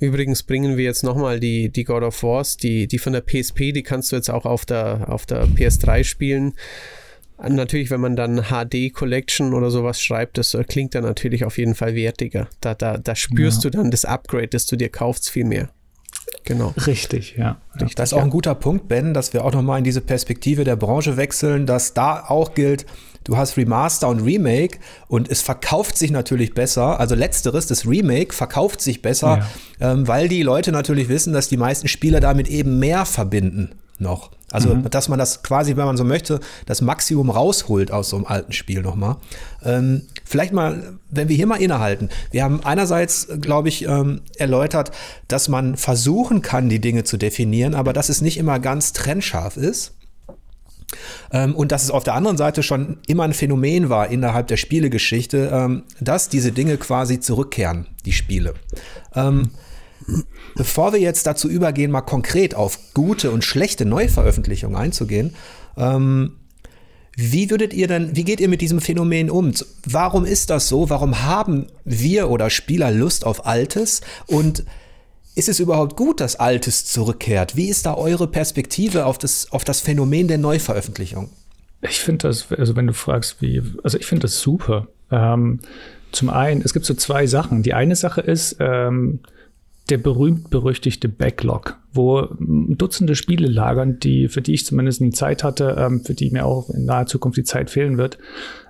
übrigens 0.00 0.42
bringen 0.42 0.76
wir 0.76 0.82
jetzt 0.82 1.04
nochmal 1.04 1.38
die, 1.38 1.68
die 1.68 1.84
God 1.84 2.02
of 2.02 2.24
Wars, 2.24 2.56
die, 2.56 2.88
die 2.88 2.98
von 2.98 3.12
der 3.12 3.20
PSP, 3.20 3.70
die 3.70 3.84
kannst 3.84 4.10
du 4.10 4.16
jetzt 4.16 4.30
auch 4.30 4.46
auf 4.46 4.64
der, 4.64 5.06
auf 5.08 5.24
der 5.24 5.46
PS3 5.46 6.02
spielen. 6.02 6.54
Natürlich, 7.38 7.90
wenn 7.90 8.00
man 8.00 8.16
dann 8.16 8.46
HD 8.48 8.92
Collection 8.92 9.54
oder 9.54 9.70
sowas 9.70 10.02
schreibt, 10.02 10.38
das 10.38 10.58
klingt 10.66 10.96
dann 10.96 11.04
natürlich 11.04 11.44
auf 11.44 11.56
jeden 11.56 11.76
Fall 11.76 11.94
wertiger. 11.94 12.48
Da, 12.60 12.74
da, 12.74 12.98
da 12.98 13.14
spürst 13.14 13.62
ja. 13.62 13.70
du 13.70 13.78
dann 13.78 13.92
das 13.92 14.04
Upgrade, 14.04 14.48
das 14.48 14.66
du 14.66 14.74
dir 14.74 14.88
kaufst, 14.88 15.30
viel 15.30 15.44
mehr. 15.44 15.70
Genau. 16.44 16.74
Richtig, 16.84 17.36
ja. 17.36 17.60
Richtig, 17.76 17.94
das 17.94 18.10
ist 18.10 18.14
auch 18.14 18.18
ja. 18.18 18.24
ein 18.24 18.30
guter 18.30 18.56
Punkt, 18.56 18.88
Ben, 18.88 19.14
dass 19.14 19.32
wir 19.32 19.44
auch 19.44 19.52
nochmal 19.52 19.78
in 19.78 19.84
diese 19.84 20.00
Perspektive 20.00 20.64
der 20.64 20.74
Branche 20.74 21.16
wechseln, 21.16 21.64
dass 21.66 21.94
da 21.94 22.24
auch 22.26 22.54
gilt, 22.54 22.86
du 23.24 23.36
hast 23.36 23.56
Remaster 23.56 24.08
und 24.08 24.20
Remake 24.20 24.78
und 25.08 25.30
es 25.30 25.42
verkauft 25.42 25.96
sich 25.96 26.10
natürlich 26.10 26.54
besser. 26.54 27.00
Also 27.00 27.14
letzteres, 27.14 27.66
das 27.66 27.86
Remake 27.86 28.34
verkauft 28.34 28.80
sich 28.80 29.02
besser, 29.02 29.46
ja. 29.80 29.92
ähm, 29.92 30.08
weil 30.08 30.28
die 30.28 30.42
Leute 30.42 30.72
natürlich 30.72 31.08
wissen, 31.08 31.32
dass 31.32 31.48
die 31.48 31.56
meisten 31.56 31.88
Spieler 31.88 32.20
damit 32.20 32.48
eben 32.48 32.78
mehr 32.78 33.04
verbinden 33.04 33.70
noch. 33.98 34.30
Also, 34.52 34.74
mhm. 34.74 34.90
dass 34.90 35.08
man 35.08 35.18
das 35.18 35.42
quasi, 35.42 35.76
wenn 35.76 35.86
man 35.86 35.96
so 35.96 36.04
möchte, 36.04 36.38
das 36.66 36.82
Maximum 36.82 37.30
rausholt 37.30 37.90
aus 37.90 38.10
so 38.10 38.16
einem 38.16 38.26
alten 38.26 38.52
Spiel 38.52 38.82
nochmal. 38.82 39.16
Ähm, 39.64 40.02
vielleicht 40.24 40.52
mal, 40.52 40.98
wenn 41.08 41.28
wir 41.28 41.36
hier 41.36 41.46
mal 41.46 41.60
innehalten. 41.60 42.10
Wir 42.30 42.44
haben 42.44 42.60
einerseits, 42.62 43.28
glaube 43.40 43.70
ich, 43.70 43.86
ähm, 43.86 44.20
erläutert, 44.36 44.90
dass 45.26 45.48
man 45.48 45.76
versuchen 45.76 46.42
kann, 46.42 46.68
die 46.68 46.80
Dinge 46.80 47.04
zu 47.04 47.16
definieren, 47.16 47.74
aber 47.74 47.94
dass 47.94 48.10
es 48.10 48.20
nicht 48.20 48.36
immer 48.36 48.58
ganz 48.58 48.92
trennscharf 48.92 49.56
ist. 49.56 49.94
Ähm, 51.32 51.54
und 51.54 51.72
dass 51.72 51.84
es 51.84 51.90
auf 51.90 52.04
der 52.04 52.14
anderen 52.14 52.36
Seite 52.36 52.62
schon 52.62 52.98
immer 53.06 53.24
ein 53.24 53.32
Phänomen 53.32 53.88
war 53.88 54.08
innerhalb 54.08 54.46
der 54.48 54.56
Spielegeschichte, 54.56 55.50
ähm, 55.52 55.82
dass 56.00 56.28
diese 56.28 56.52
Dinge 56.52 56.76
quasi 56.76 57.20
zurückkehren, 57.20 57.86
die 58.04 58.12
Spiele. 58.12 58.54
Ähm, 59.14 59.50
bevor 60.56 60.92
wir 60.92 61.00
jetzt 61.00 61.26
dazu 61.26 61.48
übergehen, 61.48 61.90
mal 61.90 62.00
konkret 62.00 62.54
auf 62.54 62.78
gute 62.94 63.30
und 63.30 63.44
schlechte 63.44 63.84
Neuveröffentlichungen 63.84 64.76
einzugehen, 64.76 65.34
wie 67.16 67.50
würdet 67.50 67.74
ihr 67.74 67.88
denn, 67.88 68.16
wie 68.16 68.24
geht 68.24 68.40
ihr 68.40 68.48
mit 68.48 68.60
diesem 68.60 68.80
Phänomen 68.80 69.30
um? 69.30 69.52
Warum 69.84 70.24
ist 70.24 70.50
das 70.50 70.68
so? 70.68 70.88
Warum 70.88 71.22
haben 71.22 71.66
wir 71.84 72.30
oder 72.30 72.48
Spieler 72.48 72.90
Lust 72.90 73.26
auf 73.26 73.46
Altes? 73.46 74.00
Und 74.26 74.64
ist 75.34 75.48
es 75.48 75.60
überhaupt 75.60 75.96
gut, 75.96 76.20
dass 76.20 76.36
Altes 76.36 76.84
zurückkehrt? 76.84 77.56
Wie 77.56 77.68
ist 77.68 77.86
da 77.86 77.94
eure 77.94 78.26
Perspektive 78.26 79.06
auf 79.06 79.18
das, 79.18 79.50
auf 79.50 79.64
das 79.64 79.80
Phänomen 79.80 80.28
der 80.28 80.38
Neuveröffentlichung? 80.38 81.30
Ich 81.82 82.00
finde 82.00 82.28
das, 82.28 82.50
also 82.52 82.76
wenn 82.76 82.86
du 82.86 82.92
fragst, 82.92 83.40
wie, 83.40 83.62
also 83.82 83.98
ich 83.98 84.06
finde 84.06 84.22
das 84.22 84.40
super. 84.40 84.88
Ähm, 85.10 85.60
zum 86.12 86.30
einen, 86.30 86.62
es 86.62 86.72
gibt 86.72 86.84
so 86.84 86.94
zwei 86.94 87.26
Sachen. 87.26 87.62
Die 87.62 87.74
eine 87.74 87.96
Sache 87.96 88.20
ist 88.20 88.56
ähm, 88.60 89.20
der 89.88 89.98
berühmt-berüchtigte 89.98 91.08
Backlog, 91.08 91.78
wo 91.92 92.28
Dutzende 92.38 93.14
Spiele 93.14 93.48
lagern, 93.48 93.98
die, 93.98 94.28
für 94.28 94.40
die 94.40 94.54
ich 94.54 94.66
zumindest 94.66 95.00
nie 95.00 95.10
Zeit 95.10 95.44
hatte, 95.44 95.76
ähm, 95.78 96.00
für 96.04 96.14
die 96.14 96.30
mir 96.30 96.46
auch 96.46 96.70
in 96.70 96.84
naher 96.84 97.06
Zukunft 97.06 97.36
die 97.36 97.44
Zeit 97.44 97.70
fehlen 97.70 97.98
wird. 97.98 98.18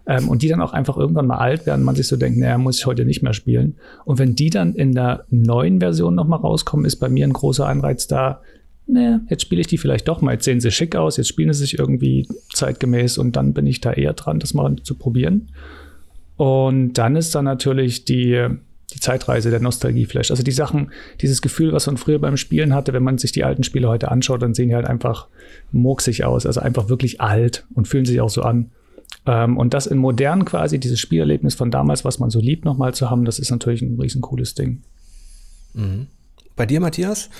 Ähm, 0.06 0.28
und 0.28 0.42
die 0.42 0.48
dann 0.48 0.60
auch 0.60 0.72
einfach 0.72 0.96
irgendwann 0.96 1.28
mal 1.28 1.38
alt 1.38 1.64
werden, 1.64 1.84
man 1.84 1.94
sich 1.94 2.08
so 2.08 2.16
denkt, 2.16 2.38
naja, 2.38 2.58
muss 2.58 2.78
ich 2.78 2.86
heute 2.86 3.04
nicht 3.04 3.22
mehr 3.22 3.34
spielen. 3.34 3.76
Und 4.04 4.18
wenn 4.18 4.34
die 4.34 4.50
dann 4.50 4.74
in 4.74 4.92
der 4.92 5.24
neuen 5.30 5.78
Version 5.78 6.14
nochmal 6.14 6.40
rauskommen, 6.40 6.84
ist 6.84 6.96
bei 6.96 7.08
mir 7.08 7.24
ein 7.24 7.32
großer 7.32 7.66
Anreiz 7.66 8.08
da, 8.08 8.40
naja, 8.86 9.20
jetzt 9.28 9.42
spiele 9.42 9.60
ich 9.60 9.68
die 9.68 9.78
vielleicht 9.78 10.08
doch 10.08 10.20
mal, 10.20 10.32
jetzt 10.32 10.44
sehen 10.44 10.60
sie 10.60 10.72
schick 10.72 10.96
aus, 10.96 11.16
jetzt 11.16 11.28
spielen 11.28 11.52
sie 11.52 11.60
sich 11.60 11.78
irgendwie 11.78 12.26
zeitgemäß 12.52 13.18
und 13.18 13.36
dann 13.36 13.52
bin 13.52 13.66
ich 13.66 13.80
da 13.80 13.92
eher 13.92 14.12
dran, 14.14 14.40
das 14.40 14.54
mal 14.54 14.74
zu 14.82 14.96
probieren. 14.96 15.50
Und 16.36 16.94
dann 16.94 17.14
ist 17.14 17.34
da 17.36 17.42
natürlich 17.42 18.04
die, 18.04 18.48
die 18.94 19.00
Zeitreise 19.00 19.50
der 19.50 19.60
Nostalgie 19.60 20.06
vielleicht. 20.06 20.30
Also 20.30 20.42
die 20.42 20.52
Sachen, 20.52 20.92
dieses 21.20 21.42
Gefühl, 21.42 21.72
was 21.72 21.86
man 21.86 21.96
früher 21.96 22.18
beim 22.18 22.36
Spielen 22.36 22.74
hatte, 22.74 22.92
wenn 22.92 23.02
man 23.02 23.18
sich 23.18 23.32
die 23.32 23.44
alten 23.44 23.64
Spiele 23.64 23.88
heute 23.88 24.10
anschaut, 24.10 24.42
dann 24.42 24.54
sehen 24.54 24.68
die 24.68 24.74
halt 24.74 24.86
einfach 24.86 25.28
murksig 25.72 26.24
aus, 26.24 26.46
also 26.46 26.60
einfach 26.60 26.88
wirklich 26.88 27.20
alt 27.20 27.66
und 27.74 27.88
fühlen 27.88 28.04
sich 28.04 28.20
auch 28.20 28.30
so 28.30 28.42
an. 28.42 28.70
Ähm, 29.26 29.56
und 29.56 29.74
das 29.74 29.86
in 29.86 29.98
modern 29.98 30.44
quasi, 30.44 30.78
dieses 30.78 31.00
Spielerlebnis 31.00 31.54
von 31.54 31.70
damals, 31.70 32.04
was 32.04 32.18
man 32.18 32.30
so 32.30 32.40
liebt, 32.40 32.64
nochmal 32.64 32.94
zu 32.94 33.10
haben, 33.10 33.24
das 33.24 33.38
ist 33.38 33.50
natürlich 33.50 33.82
ein 33.82 33.98
riesen 34.00 34.20
cooles 34.20 34.54
Ding. 34.54 34.82
Mhm. 35.74 36.08
Bei 36.56 36.66
dir, 36.66 36.80
Matthias? 36.80 37.30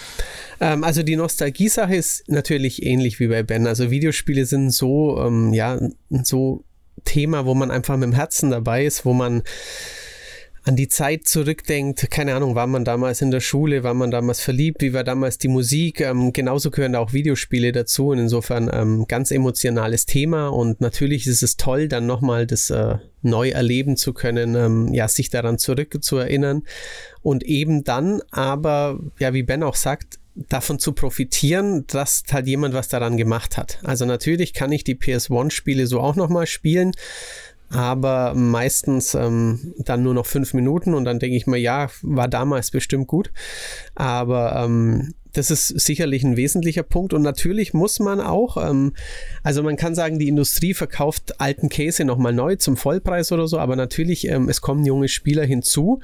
Ähm, 0.60 0.84
also 0.84 1.02
die 1.02 1.16
Nostalgie-Sache 1.16 1.94
ist 1.94 2.28
natürlich 2.28 2.82
ähnlich 2.82 3.20
wie 3.20 3.28
bei 3.28 3.42
Ben. 3.42 3.66
Also 3.66 3.90
Videospiele 3.90 4.46
sind 4.46 4.70
so, 4.70 5.18
ähm, 5.20 5.52
ja, 5.52 5.78
so 6.22 6.64
Thema, 7.04 7.46
wo 7.46 7.54
man 7.54 7.70
einfach 7.70 7.96
mit 7.96 8.04
dem 8.04 8.12
Herzen 8.12 8.50
dabei 8.50 8.84
ist, 8.84 9.04
wo 9.04 9.12
man 9.12 9.42
an 10.64 10.76
die 10.76 10.88
Zeit 10.88 11.26
zurückdenkt, 11.26 12.10
keine 12.10 12.34
Ahnung, 12.34 12.54
war 12.54 12.68
man 12.68 12.84
damals 12.84 13.20
in 13.20 13.32
der 13.32 13.40
Schule, 13.40 13.82
war 13.82 13.94
man 13.94 14.12
damals 14.12 14.40
verliebt, 14.40 14.80
wie 14.82 14.92
war 14.92 15.02
damals 15.02 15.38
die 15.38 15.48
Musik, 15.48 16.00
ähm, 16.00 16.32
genauso 16.32 16.70
gehören 16.70 16.92
da 16.92 17.00
auch 17.00 17.12
Videospiele 17.12 17.72
dazu. 17.72 18.08
Und 18.08 18.18
insofern 18.18 18.70
ähm, 18.72 19.06
ganz 19.08 19.32
emotionales 19.32 20.06
Thema. 20.06 20.48
Und 20.48 20.80
natürlich 20.80 21.26
ist 21.26 21.42
es 21.42 21.56
toll, 21.56 21.88
dann 21.88 22.06
nochmal 22.06 22.46
das 22.46 22.70
äh, 22.70 22.96
neu 23.22 23.50
erleben 23.50 23.96
zu 23.96 24.12
können, 24.12 24.54
ähm, 24.54 24.94
ja, 24.94 25.08
sich 25.08 25.30
daran 25.30 25.58
zurückzuerinnern. 25.58 26.62
Und 27.22 27.42
eben 27.42 27.82
dann 27.82 28.20
aber, 28.30 29.00
ja, 29.18 29.34
wie 29.34 29.42
Ben 29.42 29.64
auch 29.64 29.76
sagt, 29.76 30.20
davon 30.34 30.78
zu 30.78 30.92
profitieren, 30.92 31.86
dass 31.88 32.22
halt 32.30 32.46
jemand 32.46 32.74
was 32.74 32.88
daran 32.88 33.16
gemacht 33.16 33.58
hat. 33.58 33.78
Also 33.82 34.06
natürlich 34.06 34.54
kann 34.54 34.72
ich 34.72 34.84
die 34.84 34.94
PS1-Spiele 34.94 35.86
so 35.86 36.00
auch 36.00 36.16
nochmal 36.16 36.46
spielen, 36.46 36.92
aber 37.72 38.34
meistens 38.34 39.14
ähm, 39.14 39.74
dann 39.78 40.02
nur 40.02 40.14
noch 40.14 40.26
fünf 40.26 40.52
Minuten 40.52 40.94
und 40.94 41.04
dann 41.04 41.18
denke 41.18 41.36
ich 41.36 41.46
mir, 41.46 41.58
ja, 41.58 41.88
war 42.02 42.28
damals 42.28 42.70
bestimmt 42.70 43.06
gut. 43.06 43.32
Aber 43.94 44.54
ähm, 44.56 45.14
das 45.32 45.50
ist 45.50 45.68
sicherlich 45.68 46.22
ein 46.22 46.36
wesentlicher 46.36 46.82
Punkt. 46.82 47.14
Und 47.14 47.22
natürlich 47.22 47.72
muss 47.72 47.98
man 47.98 48.20
auch, 48.20 48.58
ähm, 48.58 48.92
also 49.42 49.62
man 49.62 49.76
kann 49.76 49.94
sagen, 49.94 50.18
die 50.18 50.28
Industrie 50.28 50.74
verkauft 50.74 51.40
alten 51.40 51.70
Käse 51.70 52.04
nochmal 52.04 52.34
neu 52.34 52.56
zum 52.56 52.76
Vollpreis 52.76 53.32
oder 53.32 53.48
so, 53.48 53.58
aber 53.58 53.76
natürlich, 53.76 54.28
ähm, 54.28 54.48
es 54.48 54.60
kommen 54.60 54.84
junge 54.84 55.08
Spieler 55.08 55.44
hinzu. 55.44 56.00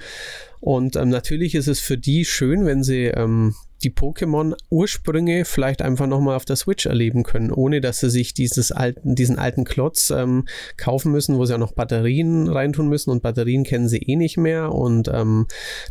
Und 0.60 0.96
ähm, 0.96 1.10
natürlich 1.10 1.54
ist 1.54 1.68
es 1.68 1.80
für 1.80 1.98
die 1.98 2.24
schön, 2.24 2.64
wenn 2.64 2.82
sie 2.82 3.04
ähm, 3.04 3.54
die 3.82 3.90
Pokémon-Ursprünge 3.90 5.44
vielleicht 5.44 5.82
einfach 5.82 6.06
nochmal 6.06 6.36
auf 6.36 6.44
der 6.44 6.56
Switch 6.56 6.86
erleben 6.86 7.22
können, 7.22 7.52
ohne 7.52 7.80
dass 7.80 8.00
sie 8.00 8.10
sich 8.10 8.34
dieses 8.34 8.72
alten, 8.72 9.14
diesen 9.14 9.38
alten 9.38 9.64
Klotz 9.64 10.10
ähm, 10.10 10.46
kaufen 10.76 11.12
müssen, 11.12 11.36
wo 11.36 11.44
sie 11.44 11.54
auch 11.54 11.58
noch 11.58 11.72
Batterien 11.72 12.48
reintun 12.48 12.88
müssen 12.88 13.10
und 13.10 13.22
Batterien 13.22 13.64
kennen 13.64 13.88
sie 13.88 13.98
eh 13.98 14.16
nicht 14.16 14.36
mehr 14.36 14.72
und 14.72 15.08
ähm, 15.08 15.46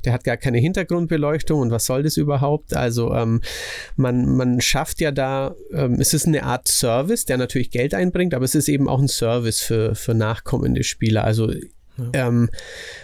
der 0.06 0.14
hat 0.14 0.24
gar 0.24 0.38
keine 0.38 0.58
Hintergrundbeleuchtung 0.58 1.62
und 1.62 1.72
was 1.72 1.86
soll 1.86 2.04
das 2.04 2.18
überhaupt? 2.18 2.76
Also 2.76 3.14
ähm, 3.14 3.42
man, 3.96 4.36
man 4.36 4.62
schafft 4.62 5.00
ja 5.02 5.12
da, 5.12 5.56
ähm, 5.72 5.96
es 6.00 6.14
ist 6.14 6.28
eine 6.28 6.44
Art 6.44 6.68
Service, 6.68 7.26
der 7.26 7.38
natürlich 7.38 7.72
Geld 7.72 7.94
einbringt, 7.94 8.34
aber 8.34 8.46
es 8.46 8.56
ist 8.56 8.68
eben 8.68 8.90
auch 8.90 9.00
ein 9.00 9.08
Service 9.08 9.62
für, 9.62 9.96
für 9.96 10.14
nachkommende 10.14 10.84
Spieler. 10.84 11.24
Also 11.24 11.52
ähm, 12.14 12.50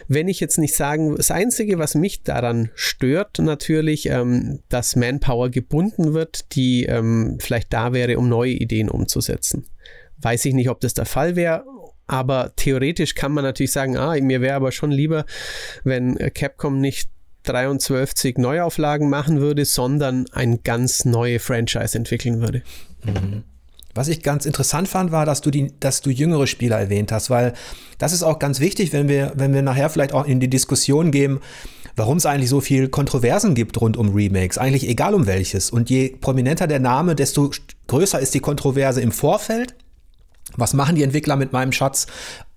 wenn 0.08 0.28
ich 0.28 0.40
jetzt 0.40 0.58
nicht 0.58 0.76
sagen, 0.76 1.16
das 1.16 1.32
Einzige, 1.32 1.80
was 1.80 1.96
mich 1.96 2.24
daran 2.24 2.70
stört, 2.76 3.40
natürlich, 3.40 4.10
ähm, 4.10 4.60
dass 4.70 4.96
Manpower 4.96 5.50
gebunden 5.50 6.14
wird, 6.14 6.54
die 6.56 6.86
ähm, 6.86 7.38
vielleicht 7.40 7.74
da 7.74 7.94
wäre, 7.94 8.18
um 8.18 8.30
neue 8.30 8.52
Ideen 8.52 8.90
umzusetzen. 8.90 9.66
Weiß 10.18 10.46
ich 10.46 10.54
nicht, 10.54 10.70
ob 10.70 10.80
das 10.80 10.94
der 10.94 11.06
Fall 11.06 11.36
wäre. 11.36 11.64
Aber 12.06 12.54
theoretisch 12.56 13.16
kann 13.16 13.32
man 13.32 13.44
natürlich 13.44 13.72
sagen, 13.72 13.98
ah, 13.98 14.16
mir 14.20 14.42
wäre 14.42 14.56
aber 14.56 14.72
schon 14.72 14.92
lieber, 14.92 15.26
wenn 15.84 16.18
Capcom 16.34 16.80
nicht 16.80 17.10
23 17.44 18.38
Neuauflagen 18.38 19.10
machen 19.10 19.42
würde, 19.42 19.66
sondern 19.66 20.26
ein 20.32 20.64
ganz 20.64 21.06
neue 21.06 21.40
Franchise 21.40 21.98
entwickeln 21.98 22.42
würde. 22.42 22.62
Mhm. 23.04 23.44
Was 23.96 24.08
ich 24.08 24.24
ganz 24.24 24.46
interessant 24.46 24.88
fand, 24.88 25.12
war, 25.12 25.26
dass 25.26 25.42
du 25.42 25.52
die, 25.52 25.72
dass 25.80 26.02
du 26.02 26.10
jüngere 26.10 26.48
Spieler 26.48 26.80
erwähnt 26.80 27.12
hast, 27.12 27.30
weil 27.30 27.54
das 28.00 28.12
ist 28.12 28.24
auch 28.24 28.40
ganz 28.40 28.60
wichtig, 28.60 28.92
wenn 28.92 29.08
wir, 29.08 29.34
wenn 29.36 29.54
wir 29.54 29.62
nachher 29.62 29.90
vielleicht 29.90 30.14
auch 30.14 30.26
in 30.26 30.40
die 30.40 30.50
Diskussion 30.50 31.12
gehen, 31.12 31.40
warum 31.96 32.18
es 32.18 32.26
eigentlich 32.26 32.50
so 32.50 32.60
viel 32.60 32.90
Kontroversen 32.90 33.54
gibt 33.54 33.80
rund 33.80 33.98
um 33.98 34.14
Remakes, 34.14 34.58
eigentlich 34.58 34.88
egal 34.88 35.14
um 35.14 35.28
welches. 35.28 35.70
Und 35.70 35.90
je 35.90 36.10
prominenter 36.10 36.68
der 36.68 36.80
Name, 36.80 37.16
desto 37.16 37.52
größer 37.88 38.20
ist 38.20 38.34
die 38.34 38.40
Kontroverse 38.40 39.02
im 39.02 39.12
Vorfeld. 39.12 39.76
Was 40.56 40.74
machen 40.74 40.96
die 40.96 41.04
Entwickler 41.04 41.36
mit 41.36 41.54
meinem 41.54 41.72
Schatz? 41.72 42.08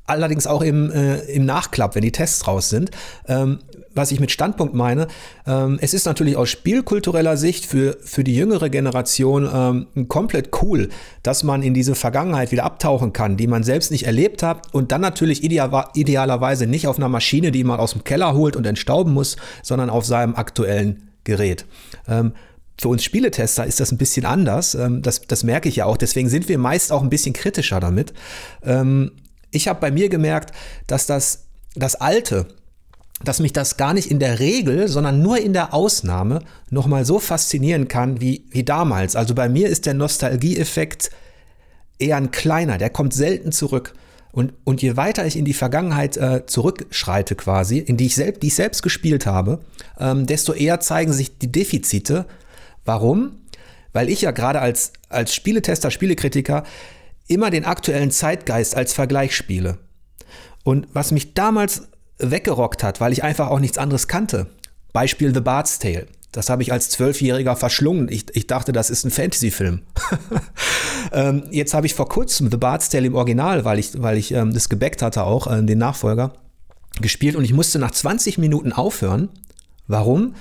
Allerdings 0.05 0.47
auch 0.47 0.63
im, 0.63 0.91
äh, 0.91 1.17
im 1.25 1.45
Nachklapp, 1.45 1.95
wenn 1.95 2.03
die 2.03 2.13
Tests 2.13 2.47
raus 2.47 2.71
sind. 2.71 2.91
Ähm, 3.27 3.59
was 3.97 4.13
ich 4.13 4.21
mit 4.21 4.31
Standpunkt 4.31 4.75
meine, 4.75 5.09
ähm, 5.47 5.79
es 5.81 5.95
ist 5.95 6.07
natürlich 6.07 6.37
aus 6.37 6.49
spielkultureller 6.49 7.37
Sicht 7.37 7.67
für, 7.67 7.97
für 8.03 8.23
die 8.23 8.35
jüngere 8.35 8.69
Generation 8.69 9.49
ähm, 9.53 10.09
komplett 10.09 10.51
cool, 10.63 10.91
dass 11.23 11.43
man 11.43 11.63
in 11.63 11.75
diese 11.75 11.95
Vergangenheit 11.95 12.53
wieder 12.53 12.65
abtauchen 12.65 13.13
kann, 13.13 13.37
die 13.37 13.47
man 13.47 13.63
selbst 13.63 13.91
nicht 13.91 14.05
erlebt 14.07 14.43
hat 14.43 14.73
und 14.75 14.93
dann 14.93 15.01
natürlich 15.01 15.43
ideal, 15.43 15.89
idealerweise 15.95 16.67
nicht 16.67 16.87
auf 16.87 16.99
einer 16.99 17.09
Maschine, 17.09 17.51
die 17.51 17.65
man 17.65 17.81
aus 17.81 17.93
dem 17.93 18.05
Keller 18.05 18.35
holt 18.35 18.57
und 18.57 18.67
entstauben 18.67 19.13
muss, 19.13 19.37
sondern 19.63 19.91
auf 19.91 20.05
seinem 20.05 20.37
aktuellen 20.37 21.11
Gerät. 21.25 21.65
Ähm, 22.07 22.33
für 22.79 22.89
uns 22.89 23.05
Spieletester 23.05 23.67
ist 23.67 23.81
das 23.81 23.91
ein 23.91 23.99
bisschen 23.99 24.27
anders. 24.27 24.75
Ähm, 24.75 25.03
das, 25.03 25.23
das 25.23 25.45
merke 25.45 25.69
ich 25.69 25.77
ja 25.77 25.87
auch. 25.87 25.97
Deswegen 25.97 26.29
sind 26.29 26.49
wir 26.49 26.59
meist 26.59 26.93
auch 26.93 27.03
ein 27.03 27.11
bisschen 27.11 27.33
kritischer 27.33 27.81
damit. 27.81 28.13
Ähm, 28.63 29.13
ich 29.51 29.69
habe 29.69 29.81
bei 29.81 29.91
mir 29.91 30.09
gemerkt, 30.09 30.53
dass 30.87 31.07
das, 31.07 31.47
das 31.75 31.95
Alte, 31.95 32.47
dass 33.25 33.41
mich 33.41 33.53
das 33.53 33.77
gar 33.77 33.95
nicht 33.95 34.11
in 34.11 34.19
der 34.19 34.39
Regel, 34.41 34.89
sondern 34.89 35.23
nur 35.23 35.39
in 35.39 35.53
der 35.53 35.73
Ausnahme 35.73 36.41
nochmal 36.71 37.05
so 37.05 37.19
faszinieren 37.19 37.89
kann 37.89 38.21
wie, 38.21 38.45
wie 38.51 38.65
damals. 38.65 39.17
Also 39.17 39.35
bei 39.35 39.49
mir 39.49 39.69
ist 39.69 39.87
der 39.87 39.95
Nostalgieeffekt 39.95 41.11
eher 41.99 42.17
ein 42.17 42.31
kleiner, 42.31 42.79
der 42.79 42.91
kommt 42.91 43.15
selten 43.15 43.53
zurück. 43.53 43.95
Und, 44.33 44.53
und 44.65 44.83
je 44.83 44.99
weiter 44.99 45.25
ich 45.25 45.39
in 45.39 45.47
die 45.47 45.55
Vergangenheit 45.55 46.19
äh, 46.19 46.45
zurückschreite 46.45 47.37
quasi, 47.37 47.79
in 47.79 47.97
die 47.97 48.05
ich, 48.05 48.17
selbst, 48.17 48.43
die 48.43 48.49
ich 48.49 48.55
selbst 48.55 48.83
gespielt 48.83 49.25
habe, 49.25 49.61
ähm, 49.99 50.27
desto 50.27 50.53
eher 50.53 50.79
zeigen 50.81 51.15
sich 51.15 51.39
die 51.39 51.51
Defizite. 51.51 52.27
Warum? 52.85 53.39
Weil 53.95 54.11
ich 54.11 54.21
ja 54.21 54.33
gerade 54.33 54.61
als, 54.61 54.93
als 55.09 55.35
Spieletester, 55.35 55.91
Spielekritiker 55.91 56.65
immer 57.29 57.49
den 57.49 57.65
aktuellen 57.65 58.11
Zeitgeist 58.11 58.77
als 58.77 58.93
Vergleich 58.93 59.35
spiele. 59.35 59.79
Und 60.65 60.87
was 60.93 61.13
mich 61.13 61.33
damals 61.33 61.89
weggerockt 62.19 62.83
hat, 62.83 63.01
weil 63.01 63.13
ich 63.13 63.23
einfach 63.23 63.49
auch 63.49 63.61
nichts 63.61 63.79
anderes 63.79 64.09
kannte. 64.09 64.47
Beispiel 64.93 65.35
The 65.35 65.41
Bard's 65.41 65.79
Tale. 65.79 66.07
Das 66.33 66.51
habe 66.51 66.63
ich 66.63 66.73
als 66.73 66.91
Zwölfjähriger 66.91 67.57
verschlungen. 67.57 68.09
Ich, 68.11 68.27
ich, 68.35 68.47
dachte, 68.47 68.73
das 68.73 68.91
ist 68.91 69.05
ein 69.05 69.11
Fantasy-Film. 69.11 69.81
ähm, 71.13 71.45
jetzt 71.51 71.73
habe 71.73 71.87
ich 71.87 71.95
vor 71.95 72.09
kurzem 72.09 72.51
The 72.51 72.59
Bard's 72.59 72.89
Tale 72.91 73.07
im 73.07 73.15
Original, 73.15 73.65
weil 73.65 73.79
ich, 73.79 74.03
weil 74.03 74.19
ich 74.19 74.33
ähm, 74.33 74.53
das 74.53 74.69
gebackt 74.69 75.03
hatte 75.03 75.25
auch, 75.25 75.47
äh, 75.47 75.63
den 75.63 75.79
Nachfolger, 75.79 76.35
gespielt 77.01 77.37
und 77.37 77.45
ich 77.45 77.55
musste 77.55 77.79
nach 77.79 77.91
20 77.91 78.39
Minuten 78.39 78.73
aufhören. 78.73 79.31
Warum? 79.87 80.35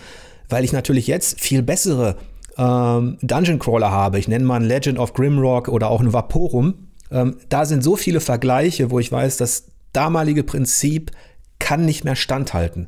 Weil 0.49 0.63
ich 0.63 0.73
natürlich 0.73 1.07
jetzt 1.07 1.39
viel 1.39 1.61
bessere 1.61 2.17
ähm, 2.57 3.17
Dungeon 3.21 3.59
Crawler 3.59 3.91
habe. 3.91 4.19
Ich 4.19 4.27
nenne 4.27 4.45
mal 4.45 4.55
ein 4.55 4.63
Legend 4.63 4.99
of 4.99 5.13
Grimrock 5.13 5.67
oder 5.67 5.89
auch 5.89 6.01
ein 6.01 6.13
Vaporum. 6.13 6.89
Ähm, 7.11 7.37
da 7.49 7.65
sind 7.65 7.83
so 7.83 7.95
viele 7.95 8.19
Vergleiche, 8.19 8.91
wo 8.91 8.99
ich 8.99 9.11
weiß, 9.11 9.37
das 9.37 9.67
damalige 9.93 10.43
Prinzip 10.43 11.11
kann 11.59 11.85
nicht 11.85 12.03
mehr 12.03 12.15
standhalten. 12.15 12.87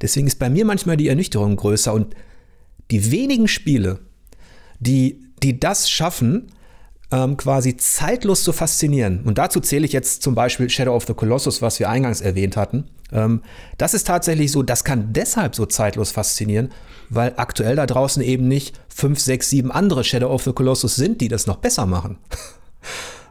Deswegen 0.00 0.26
ist 0.26 0.38
bei 0.38 0.50
mir 0.50 0.64
manchmal 0.64 0.96
die 0.96 1.08
Ernüchterung 1.08 1.56
größer 1.56 1.92
und 1.92 2.14
die 2.90 3.10
wenigen 3.10 3.48
Spiele, 3.48 4.00
die, 4.80 5.20
die 5.42 5.60
das 5.60 5.90
schaffen, 5.90 6.52
ähm, 7.10 7.36
quasi 7.36 7.76
zeitlos 7.76 8.44
zu 8.44 8.52
faszinieren. 8.52 9.22
Und 9.24 9.38
dazu 9.38 9.60
zähle 9.60 9.86
ich 9.86 9.92
jetzt 9.92 10.22
zum 10.22 10.34
Beispiel 10.34 10.68
Shadow 10.68 10.94
of 10.94 11.06
the 11.06 11.14
Colossus, 11.14 11.62
was 11.62 11.78
wir 11.78 11.88
eingangs 11.88 12.20
erwähnt 12.20 12.56
hatten. 12.56 12.84
Ähm, 13.12 13.42
das 13.78 13.94
ist 13.94 14.06
tatsächlich 14.06 14.52
so, 14.52 14.62
das 14.62 14.84
kann 14.84 15.12
deshalb 15.12 15.54
so 15.54 15.64
zeitlos 15.64 16.10
faszinieren, 16.10 16.70
weil 17.08 17.34
aktuell 17.36 17.76
da 17.76 17.86
draußen 17.86 18.22
eben 18.22 18.48
nicht 18.48 18.78
fünf, 18.88 19.20
sechs, 19.20 19.48
sieben 19.48 19.70
andere 19.70 20.04
Shadow 20.04 20.28
of 20.28 20.44
the 20.44 20.52
Colossus 20.52 20.96
sind, 20.96 21.20
die 21.20 21.28
das 21.28 21.46
noch 21.46 21.56
besser 21.56 21.86
machen. 21.86 22.18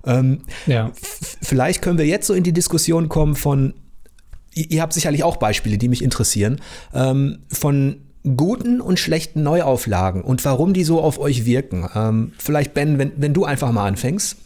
Ähm, 0.05 0.43
ja. 0.67 0.91
Vielleicht 1.41 1.81
können 1.81 1.97
wir 1.97 2.05
jetzt 2.05 2.27
so 2.27 2.33
in 2.33 2.43
die 2.43 2.53
Diskussion 2.53 3.09
kommen 3.09 3.35
von, 3.35 3.73
ihr 4.63 4.81
habt 4.81 4.93
sicherlich 4.93 5.23
auch 5.23 5.37
Beispiele, 5.37 5.77
die 5.77 5.87
mich 5.87 6.03
interessieren, 6.03 6.59
ähm, 6.93 7.39
von 7.49 7.97
guten 8.35 8.81
und 8.81 8.99
schlechten 8.99 9.43
Neuauflagen 9.43 10.21
und 10.21 10.43
warum 10.43 10.73
die 10.73 10.83
so 10.83 11.01
auf 11.01 11.19
euch 11.19 11.45
wirken. 11.45 11.87
Ähm, 11.95 12.33
vielleicht, 12.37 12.73
Ben, 12.73 12.97
wenn, 12.97 13.11
wenn 13.17 13.33
du 13.33 13.45
einfach 13.45 13.71
mal 13.71 13.87
anfängst. 13.87 14.37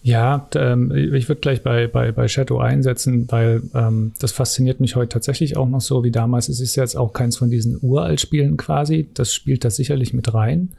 Ja, 0.00 0.48
ähm, 0.54 0.92
ich 0.92 1.28
würde 1.28 1.40
gleich 1.40 1.62
bei, 1.62 1.86
bei, 1.88 2.12
bei 2.12 2.28
Shadow 2.28 2.58
einsetzen, 2.58 3.26
weil 3.30 3.62
ähm, 3.74 4.12
das 4.20 4.32
fasziniert 4.32 4.80
mich 4.80 4.96
heute 4.96 5.10
tatsächlich 5.10 5.56
auch 5.56 5.68
noch 5.68 5.80
so 5.80 6.04
wie 6.04 6.12
damals. 6.12 6.48
Es 6.48 6.60
ist 6.60 6.76
jetzt 6.76 6.96
auch 6.96 7.12
keins 7.12 7.36
von 7.36 7.50
diesen 7.50 7.78
Uralt-Spielen 7.82 8.56
quasi. 8.56 9.08
Das 9.12 9.34
spielt 9.34 9.64
da 9.64 9.70
sicherlich 9.70 10.14
mit 10.14 10.32
rein. 10.32 10.70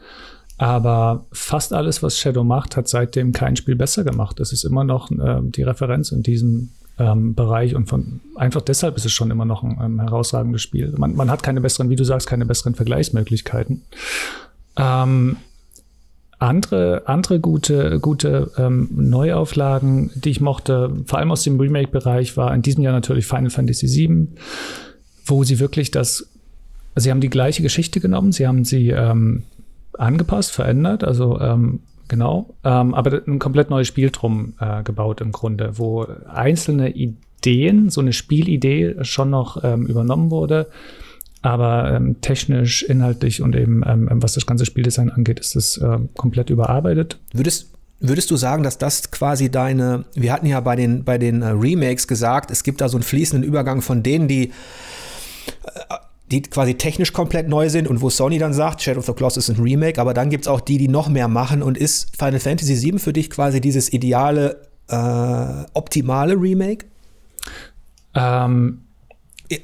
Aber 0.58 1.25
fast 1.31 1.74
alles, 1.74 2.01
was 2.01 2.17
Shadow 2.17 2.43
macht, 2.43 2.75
hat 2.75 2.88
seitdem 2.88 3.31
kein 3.31 3.55
Spiel 3.55 3.75
besser 3.75 4.03
gemacht. 4.03 4.39
Das 4.39 4.51
ist 4.51 4.63
immer 4.63 4.84
noch 4.84 5.12
äh, 5.12 5.41
die 5.43 5.63
Referenz 5.63 6.12
in 6.12 6.24
diesem 6.24 6.72
ähm, 7.00 7.34
Bereich 7.34 7.75
und 7.75 7.88
von, 7.88 8.20
einfach 8.36 8.62
deshalb 8.62 8.98
ist 8.98 9.06
es 9.06 9.12
schon 9.12 9.32
immer 9.32 9.46
noch 9.46 9.63
ein, 9.63 9.79
ein 9.79 10.00
herausragendes 10.00 10.62
Spiel. 10.62 10.94
Man, 10.98 11.15
man, 11.15 11.32
hat 11.32 11.41
keine 11.41 11.62
besseren, 11.62 11.89
wie 11.89 11.96
du 11.96 12.03
sagst, 12.03 12.27
keine 12.27 12.46
besseren 12.46 12.75
Vergleichsmöglichkeiten. 12.75 13.84
Ähm, 14.75 15.38
andere, 16.39 17.03
andere 17.06 17.39
gute, 17.39 18.00
gute 18.00 18.51
ähm, 18.58 18.89
Neuauflagen, 18.91 20.12
die 20.15 20.29
ich 20.29 20.41
mochte, 20.41 20.91
vor 21.06 21.20
allem 21.20 21.32
aus 21.32 21.44
dem 21.44 21.60
Remake-Bereich, 21.60 22.38
war 22.38 22.53
in 22.53 22.62
diesem 22.62 22.84
Jahr 22.84 22.94
natürlich 22.94 23.25
Final 23.25 23.50
Fantasy 23.50 23.88
VII, 23.88 24.27
wo 25.25 25.44
sie 25.44 25.60
wirklich 25.60 25.91
das, 25.91 26.29
sie 26.96 27.12
haben 27.12 27.22
die 27.22 27.29
gleiche 27.29 27.62
Geschichte 27.62 28.00
genommen, 28.00 28.32
sie 28.32 28.48
haben 28.48 28.63
sie 28.63 28.89
ähm, 28.89 29.44
angepasst, 29.98 30.51
verändert, 30.51 31.03
also 31.03 31.39
ähm, 31.39 31.82
genau, 32.10 32.54
ähm, 32.66 32.94
aber 32.94 33.22
ein 33.25 33.39
komplett 33.39 33.70
neues 33.70 33.88
Spiel 33.88 34.10
drum 34.10 34.56
äh, 34.60 34.84
gebaut 34.84 35.22
im 35.22 35.32
Grunde, 35.32 35.78
wo 35.78 36.06
einzelne 36.28 36.89
Ideen, 36.92 37.89
so 37.89 38.01
eine 38.01 38.12
Spielidee 38.12 38.98
schon 39.04 39.30
noch 39.30 39.63
ähm, 39.63 39.86
übernommen 39.86 40.30
wurde, 40.30 40.68
aber 41.42 41.94
ähm, 41.94 42.20
technisch, 42.20 42.84
inhaltlich 42.84 43.42
und 43.42 43.56
eben 43.56 43.82
ähm, 43.86 44.10
was 44.12 44.34
das 44.34 44.46
ganze 44.46 44.66
Spieldesign 44.66 45.10
angeht, 45.10 45.39
ist 45.39 45.56
es 45.56 45.78
äh, 45.78 46.00
komplett 46.16 46.50
überarbeitet. 46.50 47.18
Würdest 47.32 47.72
Würdest 48.01 48.32
du 48.32 48.38
sagen, 48.38 48.63
dass 48.63 48.78
das 48.78 49.12
quasi 49.12 49.51
deine, 49.51 50.06
wir 50.16 50.32
hatten 50.32 50.46
ja 50.46 50.62
bei 50.62 50.78
den, 50.78 51.04
bei 51.04 51.18
den 51.18 51.42
äh, 51.42 51.50
Remakes 51.50 52.08
gesagt, 52.08 52.50
es 52.50 52.63
gibt 52.63 52.80
da 52.80 52.88
so 52.88 52.96
einen 52.96 53.04
fließenden 53.04 53.44
Übergang 53.44 53.82
von 53.82 54.04
denen, 54.04 54.30
die 54.30 54.51
äh, 55.66 55.96
die 56.31 56.41
quasi 56.43 56.75
technisch 56.75 57.13
komplett 57.13 57.50
neu 57.50 57.69
sind 57.69 57.88
und 57.88 58.01
wo 58.01 58.09
Sony 58.09 58.38
dann 58.38 58.53
sagt, 58.53 58.81
Shadow 58.81 59.00
of 59.00 59.05
the 59.05 59.13
Colossus 59.13 59.50
ist 59.50 59.57
ein 59.57 59.63
Remake, 59.63 60.00
aber 60.00 60.13
dann 60.13 60.29
gibt 60.29 60.45
es 60.45 60.48
auch 60.48 60.62
die, 60.62 60.77
die 60.77 60.88
noch 60.88 61.09
mehr 61.09 61.27
machen 61.27 61.63
und 61.63 61.77
ist 61.77 62.15
Final 62.15 62.39
Fantasy 62.39 62.81
VII 62.81 63.00
für 63.00 63.13
dich 63.13 63.29
quasi 63.29 63.62
dieses 63.62 63.91
ideale, 63.91 64.67
äh, 64.88 65.65
optimale 65.74 66.36
Remake? 66.39 66.86
Ähm, 68.13 68.81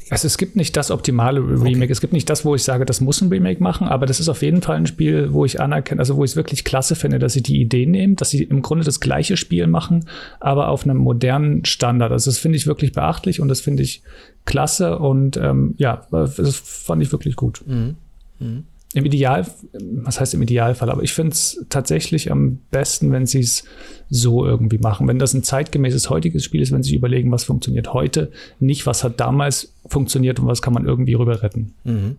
also 0.10 0.25
es 0.25 0.38
gibt 0.38 0.56
nicht 0.56 0.75
das 0.75 0.89
optimale 0.89 1.39
Remake. 1.39 1.84
Okay. 1.84 1.92
Es 1.92 2.01
gibt 2.01 2.13
nicht 2.13 2.30
das, 2.30 2.44
wo 2.44 2.56
ich 2.56 2.63
sage, 2.63 2.86
das 2.86 3.01
muss 3.01 3.22
ein 3.22 3.30
Remake 3.30 3.62
machen, 3.62 3.88
aber 3.88 4.06
das 4.06 4.20
ist 4.20 4.30
auf 4.30 4.42
jeden 4.42 4.62
Fall 4.62 4.77
ein 4.77 4.88
Spiel, 4.88 5.32
wo 5.32 5.46
ich 5.46 5.62
anerkenne, 5.62 6.00
also 6.00 6.18
wo 6.18 6.24
ich 6.24 6.32
es 6.32 6.36
wirklich 6.36 6.63
klasse 6.63 6.96
finde, 6.96 7.20
dass 7.20 7.34
sie 7.34 7.44
die 7.44 7.62
Ideen 7.62 7.92
nehmen, 7.92 8.15
dass 8.15 8.32
sie 8.32 8.44
im 8.44 8.62
Grunde 8.62 8.84
das 8.84 9.00
gleiche 9.00 9.38
Spiel 9.38 9.68
machen, 9.68 10.06
aber 10.39 10.70
auf 10.70 10.84
einem 10.84 10.98
modernen 10.98 11.65
Standard. 11.65 12.12
Also 12.12 12.32
das 12.32 12.39
finde 12.39 12.58
ich 12.58 12.65
wirklich 12.65 12.94
beachtlich 12.94 13.39
und 13.39 13.48
das 13.48 13.62
finde 13.62 13.84
ich 13.84 14.01
klasse 14.46 14.98
und 14.98 15.38
ähm, 15.38 15.75
ja, 15.77 16.08
das 16.12 16.56
fand 16.56 17.04
ich 17.04 17.12
wirklich 17.12 17.36
gut. 17.36 17.62
Mhm. 17.65 17.96
Mhm. 18.39 18.63
Im 18.96 19.06
Ideal, 19.06 19.46
was 19.74 20.20
heißt 20.20 20.34
im 20.34 20.42
Idealfall, 20.42 20.90
aber 20.90 21.04
ich 21.04 21.14
finde 21.14 21.34
es 21.34 21.64
tatsächlich 21.70 22.32
am 22.32 22.60
besten, 22.72 23.12
wenn 23.12 23.25
sie 23.25 23.42
es 23.42 23.66
so 24.10 24.46
irgendwie 24.46 24.78
machen. 24.78 25.08
Wenn 25.08 25.20
das 25.20 25.34
ein 25.34 25.44
zeitgemäßes 25.44 26.10
heutiges 26.10 26.46
Spiel 26.46 26.62
ist, 26.62 26.72
wenn 26.72 26.82
sie 26.82 26.92
sich 26.92 26.98
überlegen, 26.98 27.30
was 27.32 27.44
funktioniert 27.44 27.94
heute, 27.94 28.32
nicht 28.60 28.86
was 28.86 29.04
hat 29.04 29.20
damals 29.20 29.74
funktioniert 29.86 30.40
und 30.40 30.48
was 30.48 30.62
kann 30.62 30.74
man 30.74 30.86
irgendwie 30.86 31.14
rüber 31.14 31.44
retten. 31.44 31.74
Mhm. 31.84 32.16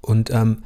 Und 0.00 0.30
ähm, 0.30 0.58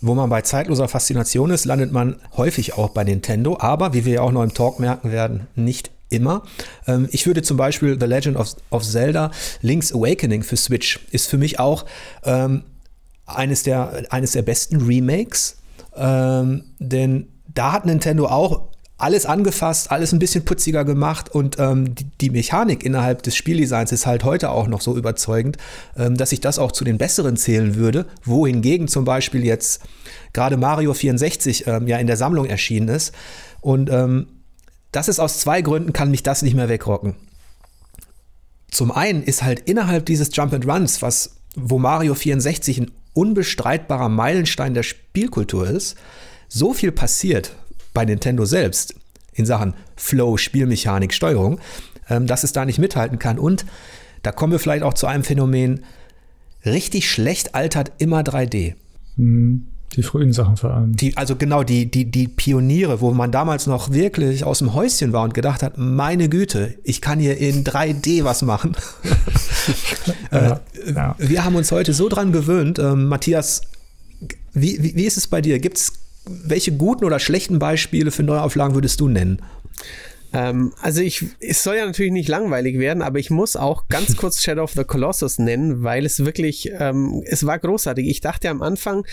wo 0.00 0.14
man 0.14 0.28
bei 0.28 0.42
zeitloser 0.42 0.88
Faszination 0.88 1.50
ist, 1.50 1.64
landet 1.64 1.92
man 1.92 2.16
häufig 2.36 2.74
auch 2.74 2.90
bei 2.90 3.04
Nintendo, 3.04 3.56
aber 3.60 3.94
wie 3.94 4.04
wir 4.04 4.14
ja 4.14 4.20
auch 4.22 4.32
noch 4.32 4.42
im 4.42 4.54
Talk 4.54 4.80
merken 4.80 5.12
werden, 5.12 5.46
nicht 5.54 5.90
immer. 6.08 6.42
Ähm, 6.86 7.08
ich 7.12 7.26
würde 7.26 7.42
zum 7.42 7.56
Beispiel 7.56 7.96
The 7.98 8.06
Legend 8.06 8.36
of, 8.36 8.56
of 8.70 8.82
Zelda 8.82 9.30
Link's 9.62 9.92
Awakening 9.92 10.42
für 10.42 10.56
Switch 10.56 11.00
ist 11.10 11.28
für 11.28 11.38
mich 11.38 11.58
auch 11.58 11.84
ähm, 12.24 12.62
eines, 13.26 13.62
der, 13.62 14.04
eines 14.10 14.32
der 14.32 14.42
besten 14.42 14.80
Remakes, 14.80 15.58
ähm, 15.96 16.64
denn 16.78 17.28
da 17.52 17.72
hat 17.72 17.86
Nintendo 17.86 18.26
auch 18.26 18.68
alles 18.98 19.26
angefasst, 19.26 19.90
alles 19.90 20.12
ein 20.12 20.18
bisschen 20.18 20.44
putziger 20.44 20.84
gemacht 20.84 21.28
und 21.28 21.58
ähm, 21.58 21.94
die, 21.94 22.04
die, 22.04 22.30
Mechanik 22.30 22.82
innerhalb 22.82 23.22
des 23.22 23.36
Spieldesigns 23.36 23.92
ist 23.92 24.06
halt 24.06 24.24
heute 24.24 24.50
auch 24.50 24.68
noch 24.68 24.80
so 24.80 24.96
überzeugend, 24.96 25.58
ähm, 25.96 26.16
dass 26.16 26.32
ich 26.32 26.40
das 26.40 26.58
auch 26.58 26.72
zu 26.72 26.82
den 26.82 26.96
besseren 26.96 27.36
zählen 27.36 27.74
würde, 27.74 28.06
wohingegen 28.24 28.88
zum 28.88 29.04
Beispiel 29.04 29.44
jetzt 29.44 29.82
gerade 30.32 30.56
Mario 30.56 30.94
64 30.94 31.66
ähm, 31.66 31.86
ja 31.88 31.98
in 31.98 32.06
der 32.06 32.16
Sammlung 32.16 32.46
erschienen 32.46 32.88
ist. 32.88 33.12
Und 33.60 33.90
ähm, 33.90 34.28
das 34.92 35.08
ist 35.08 35.18
aus 35.18 35.40
zwei 35.40 35.60
Gründen, 35.60 35.92
kann 35.92 36.10
mich 36.10 36.22
das 36.22 36.40
nicht 36.40 36.54
mehr 36.54 36.70
wegrocken. 36.70 37.16
Zum 38.70 38.90
einen 38.92 39.22
ist 39.22 39.42
halt 39.42 39.60
innerhalb 39.60 40.06
dieses 40.06 40.34
Jump 40.34 40.54
and 40.54 40.66
Runs, 40.66 41.02
was, 41.02 41.36
wo 41.54 41.78
Mario 41.78 42.14
64 42.14 42.80
ein 42.80 42.90
unbestreitbarer 43.16 44.08
Meilenstein 44.08 44.74
der 44.74 44.82
Spielkultur 44.82 45.68
ist, 45.68 45.96
so 46.48 46.74
viel 46.74 46.92
passiert 46.92 47.56
bei 47.94 48.04
Nintendo 48.04 48.44
selbst 48.44 48.94
in 49.32 49.46
Sachen 49.46 49.74
Flow, 49.96 50.36
Spielmechanik, 50.36 51.14
Steuerung, 51.14 51.58
ähm, 52.08 52.26
dass 52.26 52.44
es 52.44 52.52
da 52.52 52.64
nicht 52.64 52.78
mithalten 52.78 53.18
kann. 53.18 53.38
Und 53.38 53.64
da 54.22 54.32
kommen 54.32 54.52
wir 54.52 54.58
vielleicht 54.58 54.82
auch 54.82 54.94
zu 54.94 55.06
einem 55.06 55.24
Phänomen, 55.24 55.84
richtig 56.64 57.10
schlecht 57.10 57.54
altert 57.54 57.92
immer 57.98 58.20
3D. 58.20 58.74
Mhm. 59.16 59.68
Die 59.94 60.02
frühen 60.02 60.32
Sachen 60.32 60.56
vor 60.56 60.74
allem. 60.74 60.94
Die, 60.94 61.16
also 61.16 61.36
genau, 61.36 61.62
die, 61.62 61.90
die, 61.90 62.10
die 62.10 62.28
Pioniere, 62.28 63.00
wo 63.00 63.12
man 63.12 63.32
damals 63.32 63.66
noch 63.66 63.92
wirklich 63.92 64.44
aus 64.44 64.58
dem 64.58 64.74
Häuschen 64.74 65.12
war 65.12 65.22
und 65.22 65.32
gedacht 65.32 65.62
hat, 65.62 65.78
meine 65.78 66.28
Güte, 66.28 66.74
ich 66.84 67.00
kann 67.00 67.18
hier 67.18 67.38
in 67.38 67.64
3D 67.64 68.24
was 68.24 68.42
machen. 68.42 68.76
ja, 70.32 70.60
äh, 70.86 70.92
ja. 70.92 71.14
Wir 71.18 71.44
haben 71.44 71.56
uns 71.56 71.72
heute 71.72 71.94
so 71.94 72.08
dran 72.08 72.32
gewöhnt. 72.32 72.78
Ähm, 72.78 73.06
Matthias, 73.06 73.62
wie, 74.52 74.82
wie, 74.82 74.96
wie 74.96 75.04
ist 75.04 75.16
es 75.16 75.26
bei 75.28 75.40
dir? 75.40 75.58
Gibt 75.58 75.78
es 75.78 75.92
welche 76.26 76.72
guten 76.72 77.04
oder 77.04 77.18
schlechten 77.18 77.58
Beispiele 77.58 78.10
für 78.10 78.22
Neuauflagen 78.22 78.74
würdest 78.74 79.00
du 79.00 79.08
nennen? 79.08 79.40
Ähm, 80.32 80.72
also 80.82 81.00
ich, 81.00 81.24
es 81.40 81.62
soll 81.62 81.76
ja 81.76 81.86
natürlich 81.86 82.12
nicht 82.12 82.28
langweilig 82.28 82.78
werden, 82.78 83.02
aber 83.02 83.18
ich 83.18 83.30
muss 83.30 83.56
auch 83.56 83.88
ganz 83.88 84.16
kurz 84.18 84.42
Shadow 84.42 84.64
of 84.64 84.72
the 84.72 84.84
Colossus 84.84 85.38
nennen, 85.38 85.82
weil 85.82 86.04
es 86.04 86.24
wirklich, 86.24 86.70
ähm, 86.78 87.22
es 87.26 87.46
war 87.46 87.58
großartig. 87.58 88.06
Ich 88.08 88.20
dachte 88.20 88.50
am 88.50 88.62
Anfang, 88.62 89.06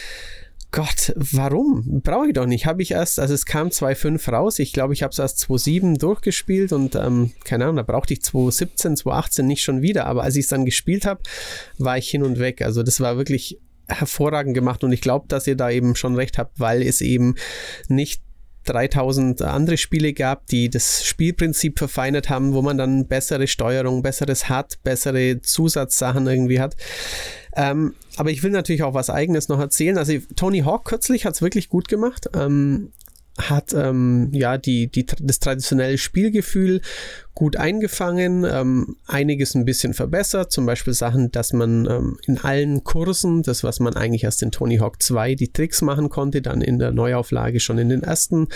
Gott, 0.74 1.14
warum? 1.16 2.02
Brauche 2.02 2.30
ich 2.30 2.34
doch 2.34 2.48
nicht. 2.48 2.66
Habe 2.66 2.82
ich 2.82 2.90
erst, 2.90 3.20
also 3.20 3.36
es 3.36 3.46
kam 3.46 3.68
2.5 3.68 4.32
raus. 4.32 4.58
Ich 4.58 4.74
glaube, 4.74 4.96
ich 4.96 5.04
habe 5.04 5.12
es 5.12 5.20
erst 5.20 5.38
2.7 5.48 6.00
durchgespielt 6.00 6.74
und 6.74 6.96
ähm, 6.96 7.32
keine 7.46 7.66
Ahnung, 7.66 7.76
da 7.76 7.84
brauchte 7.84 8.14
ich 8.14 8.22
2.17, 8.22 9.04
2.18 9.04 9.44
nicht 9.44 9.62
schon 9.62 9.84
wieder. 9.84 10.08
Aber 10.08 10.24
als 10.24 10.36
ich 10.36 10.46
es 10.46 10.50
dann 10.50 10.66
gespielt 10.66 11.06
habe, 11.06 11.22
war 11.78 12.00
ich 12.00 12.10
hin 12.10 12.24
und 12.24 12.40
weg. 12.40 12.64
Also 12.64 12.82
das 12.82 13.00
war 13.02 13.18
wirklich 13.18 13.60
hervorragend 13.88 14.56
gemacht 14.56 14.84
und 14.84 14.92
ich 14.92 15.02
glaube, 15.02 15.28
dass 15.28 15.46
ihr 15.46 15.56
da 15.56 15.70
eben 15.70 15.96
schon 15.96 16.16
recht 16.16 16.40
habt, 16.40 16.60
weil 16.60 16.82
es 16.82 17.02
eben 17.02 17.36
nicht 17.88 18.24
3000 18.66 19.42
andere 19.42 19.78
Spiele 19.78 20.14
gab, 20.14 20.48
die 20.48 20.70
das 20.70 21.06
Spielprinzip 21.06 21.80
verfeinert 21.80 22.30
haben, 22.30 22.54
wo 22.54 22.62
man 22.62 22.78
dann 22.78 23.08
bessere 23.08 23.48
Steuerung, 23.48 24.02
besseres 24.02 24.50
hat, 24.50 24.82
bessere 24.84 25.42
Zusatzsachen 25.42 26.28
irgendwie 26.28 26.60
hat. 26.60 26.76
Ähm, 27.56 27.94
aber 28.16 28.32
ich 28.32 28.44
will 28.44 28.52
natürlich 28.52 28.84
auch 28.84 28.94
was 28.94 29.10
Eigenes 29.10 29.48
noch 29.48 29.60
erzählen. 29.60 29.98
Also 29.98 30.14
Tony 30.36 30.60
Hawk 30.60 30.86
kürzlich 30.86 31.26
hat 31.26 31.36
es 31.36 31.42
wirklich 31.42 31.70
gut 31.70 31.88
gemacht. 31.88 32.30
Ähm, 32.36 32.92
hat 33.38 33.74
ähm, 33.74 34.30
ja 34.32 34.58
die, 34.58 34.88
die, 34.88 35.06
das 35.06 35.40
traditionelle 35.40 35.98
Spielgefühl 35.98 36.82
gut 37.36 37.58
eingefangen, 37.58 38.46
ähm, 38.46 38.96
einiges 39.08 39.56
ein 39.56 39.66
bisschen 39.66 39.96
verbessert, 39.96 40.52
zum 40.52 40.68
Beispiel 40.68 40.94
Sachen, 40.94 41.32
dass 41.32 41.52
man 41.52 41.88
ähm, 41.88 42.18
in 42.28 42.38
allen 42.38 42.84
Kursen, 42.84 43.42
das 43.42 43.64
was 43.64 43.80
man 43.80 43.96
eigentlich 43.96 44.24
erst 44.24 44.44
in 44.44 44.52
Tony 44.52 44.78
Hawk 44.78 45.02
2 45.02 45.34
die 45.34 45.52
Tricks 45.52 45.82
machen 45.82 46.10
konnte, 46.10 46.44
dann 46.44 46.62
in 46.62 46.78
der 46.78 46.92
Neuauflage 46.92 47.60
schon 47.60 47.80
in 47.80 47.90
den 47.90 48.04
ersten 48.04 48.50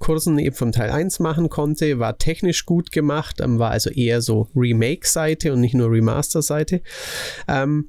Kursen 0.00 0.38
eben 0.40 0.56
vom 0.56 0.72
Teil 0.72 0.90
1 0.90 1.20
machen 1.20 1.48
konnte, 1.48 2.00
war 2.00 2.18
technisch 2.18 2.66
gut 2.66 2.90
gemacht, 2.90 3.40
ähm, 3.40 3.60
war 3.60 3.70
also 3.70 3.90
eher 3.90 4.20
so 4.20 4.48
Remake-Seite 4.56 5.52
und 5.52 5.60
nicht 5.60 5.74
nur 5.74 5.92
Remaster-Seite. 5.92 6.82
Ähm, 7.46 7.88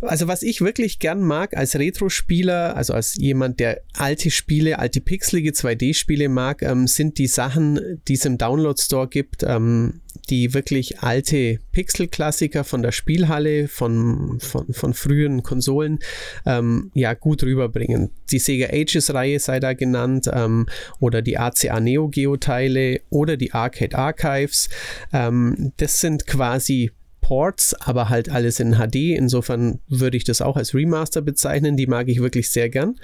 also 0.00 0.28
was 0.28 0.42
ich 0.42 0.60
wirklich 0.60 0.98
gern 0.98 1.20
mag 1.20 1.56
als 1.56 1.76
Retro-Spieler, 1.76 2.76
also 2.76 2.92
als 2.92 3.16
jemand, 3.16 3.60
der 3.60 3.82
alte 3.94 4.30
Spiele, 4.30 4.78
alte 4.78 5.00
pixelige 5.00 5.50
2D-Spiele 5.50 6.28
mag, 6.28 6.62
ähm, 6.62 6.86
sind 6.86 7.18
die 7.18 7.26
Sachen, 7.26 8.00
die 8.08 8.14
es 8.14 8.24
im 8.24 8.38
Download-Store 8.38 9.08
gibt, 9.08 9.42
ähm, 9.42 10.00
die 10.30 10.54
wirklich 10.54 11.00
alte 11.00 11.58
Pixel-Klassiker 11.72 12.64
von 12.64 12.82
der 12.82 12.92
Spielhalle, 12.92 13.68
von, 13.68 14.38
von, 14.40 14.72
von 14.72 14.94
frühen 14.94 15.42
Konsolen, 15.42 15.98
ähm, 16.44 16.90
ja, 16.94 17.14
gut 17.14 17.42
rüberbringen. 17.42 18.10
Die 18.30 18.38
Sega 18.38 18.68
Ages-Reihe 18.72 19.38
sei 19.40 19.60
da 19.60 19.72
genannt, 19.72 20.28
ähm, 20.32 20.66
oder 21.00 21.22
die 21.22 21.38
ACA 21.38 21.80
Neo 21.80 22.08
Geo-Teile 22.08 23.00
oder 23.10 23.36
die 23.36 23.52
Arcade 23.52 23.96
Archives. 23.96 24.68
Ähm, 25.12 25.72
das 25.78 26.00
sind 26.00 26.26
quasi 26.26 26.90
Ports, 27.28 27.74
aber 27.74 28.08
halt 28.08 28.30
alles 28.30 28.58
in 28.58 28.76
HD. 28.76 29.14
Insofern 29.14 29.80
würde 29.86 30.16
ich 30.16 30.24
das 30.24 30.40
auch 30.40 30.56
als 30.56 30.72
Remaster 30.72 31.20
bezeichnen. 31.20 31.76
Die 31.76 31.86
mag 31.86 32.08
ich 32.08 32.22
wirklich 32.22 32.50
sehr 32.50 32.70
gern. 32.70 32.96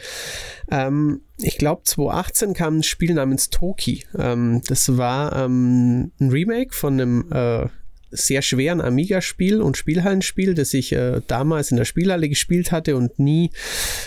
Ähm, 0.71 1.21
ich 1.37 1.59
glaube, 1.59 1.83
2018 1.85 2.55
kam 2.55 2.79
ein 2.79 2.83
Spiel 2.83 3.13
namens 3.13 3.51
Toki. 3.51 4.07
Ähm, 4.17 4.63
das 4.67 4.97
war 4.97 5.37
ähm, 5.37 6.11
ein 6.19 6.31
Remake 6.31 6.75
von 6.75 6.95
einem 6.95 7.31
äh, 7.33 7.67
sehr 8.15 8.43
schweren 8.43 8.81
Amiga-Spiel 8.81 9.61
und 9.61 9.77
Spielhallenspiel, 9.77 10.55
das 10.55 10.73
ich 10.75 10.93
äh, 10.93 11.21
damals 11.27 11.71
in 11.71 11.77
der 11.77 11.85
Spielhalle 11.85 12.29
gespielt 12.29 12.73
hatte 12.73 12.97
und 12.97 13.19
nie, 13.19 13.51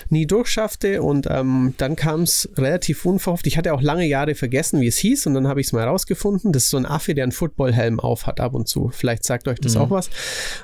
nie 0.10 0.26
durchschaffte. 0.26 1.02
Und 1.02 1.28
ähm, 1.30 1.74
dann 1.78 1.96
kam 1.96 2.22
es 2.22 2.50
relativ 2.58 3.06
unverhofft. 3.06 3.48
Ich 3.48 3.58
hatte 3.58 3.74
auch 3.74 3.82
lange 3.82 4.06
Jahre 4.08 4.36
vergessen, 4.36 4.82
wie 4.82 4.88
es 4.88 4.98
hieß, 4.98 5.28
und 5.28 5.34
dann 5.34 5.48
habe 5.48 5.62
ich 5.62 5.68
es 5.68 5.74
mal 5.74 5.84
herausgefunden. 5.84 6.52
Das 6.52 6.64
ist 6.64 6.70
so 6.70 6.78
ein 6.78 6.86
Affe, 6.86 7.14
der 7.14 7.24
einen 7.24 7.32
Footballhelm 7.32 8.00
auf 8.00 8.28
hat 8.28 8.40
ab 8.40 8.54
und 8.54 8.68
zu. 8.68 8.90
Vielleicht 8.94 9.24
sagt 9.24 9.48
euch 9.48 9.60
das 9.60 9.76
mhm. 9.76 9.82
auch 9.82 9.90
was. 9.90 10.10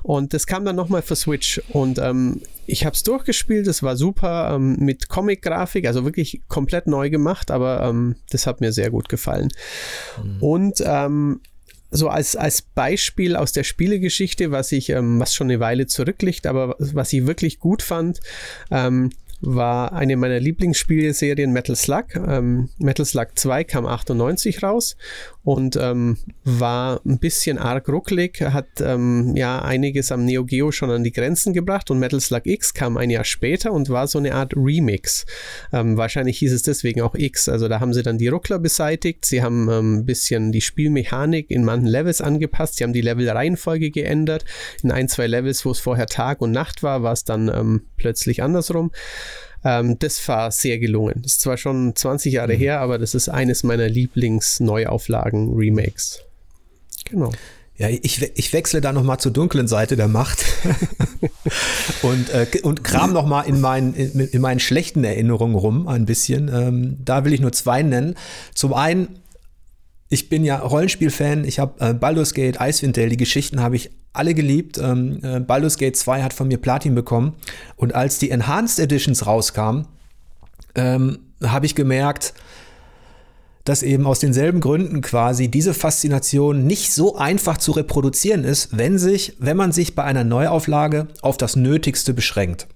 Und 0.01 0.33
das 0.33 0.47
kam 0.47 0.65
dann 0.65 0.75
nochmal 0.75 1.01
für 1.01 1.15
Switch. 1.15 1.61
Und 1.69 1.99
ähm, 1.99 2.41
ich 2.65 2.85
habe 2.85 2.95
es 2.95 3.03
durchgespielt, 3.03 3.67
es 3.67 3.83
war 3.83 3.97
super 3.97 4.53
ähm, 4.55 4.77
mit 4.79 5.09
Comic-Grafik, 5.09 5.85
also 5.85 6.05
wirklich 6.05 6.41
komplett 6.47 6.87
neu 6.87 7.09
gemacht, 7.09 7.51
aber 7.51 7.83
ähm, 7.83 8.15
das 8.29 8.47
hat 8.47 8.61
mir 8.61 8.71
sehr 8.71 8.89
gut 8.89 9.09
gefallen. 9.09 9.49
Mhm. 10.23 10.37
Und 10.39 10.83
ähm, 10.85 11.41
so 11.93 12.09
als, 12.09 12.35
als 12.35 12.61
Beispiel 12.61 13.35
aus 13.35 13.51
der 13.51 13.63
Spielegeschichte, 13.63 14.51
was 14.51 14.71
ich, 14.71 14.89
ähm, 14.89 15.19
was 15.19 15.33
schon 15.33 15.47
eine 15.47 15.59
Weile 15.59 15.85
zurückliegt, 15.85 16.47
aber 16.47 16.75
was 16.79 17.13
ich 17.13 17.27
wirklich 17.27 17.59
gut 17.59 17.81
fand, 17.81 18.19
ähm, 18.71 19.11
war 19.45 19.91
eine 19.93 20.15
meiner 20.15 20.39
Lieblingsspielserien 20.39 21.51
Metal 21.51 21.75
Slug. 21.75 22.15
Ähm, 22.15 22.69
Metal 22.77 23.05
Slug 23.05 23.27
2 23.35 23.65
kam 23.65 23.85
98 23.85 24.63
raus 24.63 24.95
und 25.43 25.75
ähm, 25.75 26.17
war 26.45 27.01
ein 27.05 27.19
bisschen 27.19 27.57
arg 27.57 27.89
ruckelig, 27.89 28.41
hat 28.41 28.67
ähm, 28.79 29.35
ja 29.35 29.61
einiges 29.61 30.11
am 30.11 30.23
Neo 30.23 30.45
Geo 30.45 30.71
schon 30.71 30.89
an 30.89 31.03
die 31.03 31.11
Grenzen 31.11 31.53
gebracht 31.53 31.91
und 31.91 31.99
Metal 31.99 32.21
Slug 32.21 32.45
X 32.45 32.73
kam 32.73 32.95
ein 32.95 33.09
Jahr 33.09 33.25
später 33.25 33.73
und 33.73 33.89
war 33.89 34.07
so 34.07 34.17
eine 34.17 34.33
Art 34.33 34.53
Remix. 34.55 35.25
Ähm, 35.73 35.97
wahrscheinlich 35.97 36.37
hieß 36.39 36.53
es 36.53 36.63
deswegen 36.63 37.01
auch 37.01 37.15
X. 37.15 37.49
Also 37.49 37.67
da 37.67 37.81
haben 37.81 37.93
sie 37.93 38.03
dann 38.03 38.17
die 38.17 38.29
Ruckler 38.29 38.59
beseitigt, 38.59 39.25
sie 39.25 39.43
haben 39.43 39.69
ähm, 39.69 39.97
ein 39.97 40.05
bisschen 40.05 40.53
die 40.53 40.61
Spielmechanik 40.61 41.51
in 41.51 41.65
manchen 41.65 41.87
Levels 41.87 42.21
angepasst, 42.21 42.77
sie 42.77 42.85
haben 42.85 42.93
die 42.93 43.01
Levelreihenfolge 43.01 43.91
geändert. 43.91 44.45
In 44.81 44.91
ein, 44.91 45.09
zwei 45.09 45.27
Levels, 45.27 45.65
wo 45.65 45.71
es 45.71 45.79
vorher 45.79 46.07
Tag 46.07 46.39
und 46.41 46.51
Nacht 46.51 46.81
war, 46.81 47.03
war 47.03 47.11
es 47.11 47.25
dann 47.25 47.49
ähm, 47.49 47.81
plötzlich 47.97 48.41
andersrum. 48.41 48.91
Ähm, 49.63 49.99
das 49.99 50.27
war 50.27 50.49
sehr 50.51 50.79
gelungen. 50.79 51.21
Das 51.23 51.33
ist 51.33 51.41
zwar 51.41 51.57
schon 51.57 51.95
20 51.95 52.33
Jahre 52.33 52.55
mhm. 52.55 52.59
her, 52.59 52.79
aber 52.81 52.97
das 52.97 53.13
ist 53.15 53.29
eines 53.29 53.63
meiner 53.63 53.87
Lieblings-Neuauflagen-Remakes. 53.89 56.21
Genau. 57.05 57.31
Ja, 57.75 57.89
ich, 57.89 58.21
ich 58.21 58.53
wechsle 58.53 58.81
da 58.81 58.93
noch 58.93 59.01
mal 59.03 59.17
zur 59.17 59.33
dunklen 59.33 59.67
Seite 59.67 59.95
der 59.95 60.07
Macht 60.07 60.45
und, 62.03 62.29
äh, 62.29 62.45
und 62.61 62.83
kram 62.83 63.13
noch 63.13 63.25
mal 63.25 63.41
in 63.41 63.59
meinen, 63.61 63.95
in, 63.95 64.19
in, 64.19 64.41
meinen 64.41 64.59
schlechten 64.59 65.03
Erinnerungen 65.03 65.55
rum 65.55 65.87
ein 65.87 66.05
bisschen. 66.05 66.51
Ähm, 66.53 66.97
da 67.03 67.25
will 67.25 67.33
ich 67.33 67.41
nur 67.41 67.51
zwei 67.51 67.81
nennen. 67.81 68.13
Zum 68.53 68.75
einen 68.75 69.17
ich 70.13 70.29
bin 70.29 70.45
ja 70.45 70.59
Rollenspiel-Fan. 70.59 71.43
Ich 71.43 71.59
habe 71.59 71.73
äh, 71.85 71.93
Baldur's 71.93 72.33
Gate, 72.33 72.57
Icewind 72.61 72.95
Dale, 72.95 73.09
die 73.09 73.17
Geschichten 73.17 73.61
habe 73.61 73.75
ich 73.75 73.91
alle 74.13 74.33
geliebt. 74.33 74.77
Ähm, 74.77 75.19
äh, 75.23 75.39
Baldur's 75.39 75.77
Gate 75.77 75.97
2 75.97 76.21
hat 76.21 76.33
von 76.33 76.47
mir 76.47 76.57
Platin 76.57 76.95
bekommen. 76.95 77.35
Und 77.75 77.95
als 77.95 78.19
die 78.19 78.29
Enhanced 78.29 78.79
Editions 78.79 79.25
rauskamen, 79.25 79.87
ähm, 80.75 81.19
habe 81.43 81.65
ich 81.65 81.75
gemerkt, 81.75 82.33
dass 83.63 83.81
eben 83.81 84.05
aus 84.05 84.19
denselben 84.19 84.59
Gründen 84.59 85.01
quasi 85.01 85.47
diese 85.47 85.73
Faszination 85.73 86.65
nicht 86.65 86.93
so 86.93 87.15
einfach 87.15 87.57
zu 87.57 87.71
reproduzieren 87.71 88.43
ist, 88.43 88.77
wenn 88.77 88.97
sich, 88.99 89.35
wenn 89.39 89.57
man 89.57 89.71
sich 89.71 89.95
bei 89.95 90.03
einer 90.03 90.23
Neuauflage 90.23 91.07
auf 91.21 91.37
das 91.37 91.55
Nötigste 91.55 92.13
beschränkt. 92.13 92.67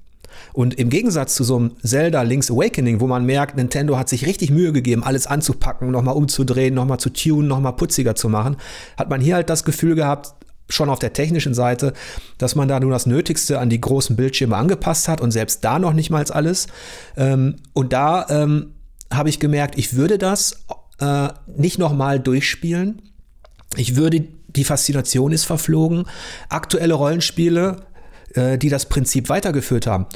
Und 0.57 0.73
im 0.73 0.89
Gegensatz 0.89 1.35
zu 1.35 1.43
so 1.43 1.55
einem 1.57 1.75
Zelda 1.83 2.23
Link's 2.23 2.49
Awakening, 2.49 2.99
wo 2.99 3.05
man 3.05 3.27
merkt, 3.27 3.57
Nintendo 3.57 3.95
hat 3.95 4.09
sich 4.09 4.25
richtig 4.25 4.49
Mühe 4.49 4.73
gegeben, 4.73 5.03
alles 5.03 5.27
anzupacken, 5.27 5.91
nochmal 5.91 6.15
umzudrehen, 6.15 6.73
nochmal 6.73 6.99
zu 6.99 7.11
tunen, 7.11 7.47
nochmal 7.47 7.75
putziger 7.75 8.15
zu 8.15 8.27
machen, 8.27 8.57
hat 8.97 9.07
man 9.07 9.21
hier 9.21 9.35
halt 9.35 9.51
das 9.51 9.65
Gefühl 9.65 9.93
gehabt, 9.93 10.33
schon 10.67 10.89
auf 10.89 10.97
der 10.97 11.13
technischen 11.13 11.53
Seite, 11.53 11.93
dass 12.39 12.55
man 12.55 12.67
da 12.67 12.79
nur 12.79 12.89
das 12.89 13.05
Nötigste 13.05 13.59
an 13.59 13.69
die 13.69 13.79
großen 13.79 14.15
Bildschirme 14.15 14.55
angepasst 14.55 15.07
hat 15.07 15.21
und 15.21 15.29
selbst 15.29 15.63
da 15.63 15.77
noch 15.77 15.93
nicht 15.93 16.09
mal 16.09 16.25
alles. 16.31 16.65
Ähm, 17.17 17.57
und 17.73 17.93
da 17.93 18.25
ähm, 18.27 18.73
habe 19.13 19.29
ich 19.29 19.39
gemerkt, 19.39 19.77
ich 19.77 19.93
würde 19.93 20.17
das 20.17 20.65
äh, 20.99 21.27
nicht 21.55 21.77
nochmal 21.77 22.19
durchspielen. 22.19 23.03
Ich 23.75 23.95
würde, 23.95 24.25
die 24.47 24.63
Faszination 24.63 25.33
ist 25.33 25.45
verflogen. 25.45 26.05
Aktuelle 26.49 26.95
Rollenspiele, 26.95 27.83
äh, 28.33 28.57
die 28.57 28.69
das 28.69 28.87
Prinzip 28.87 29.29
weitergeführt 29.29 29.85
haben, 29.85 30.07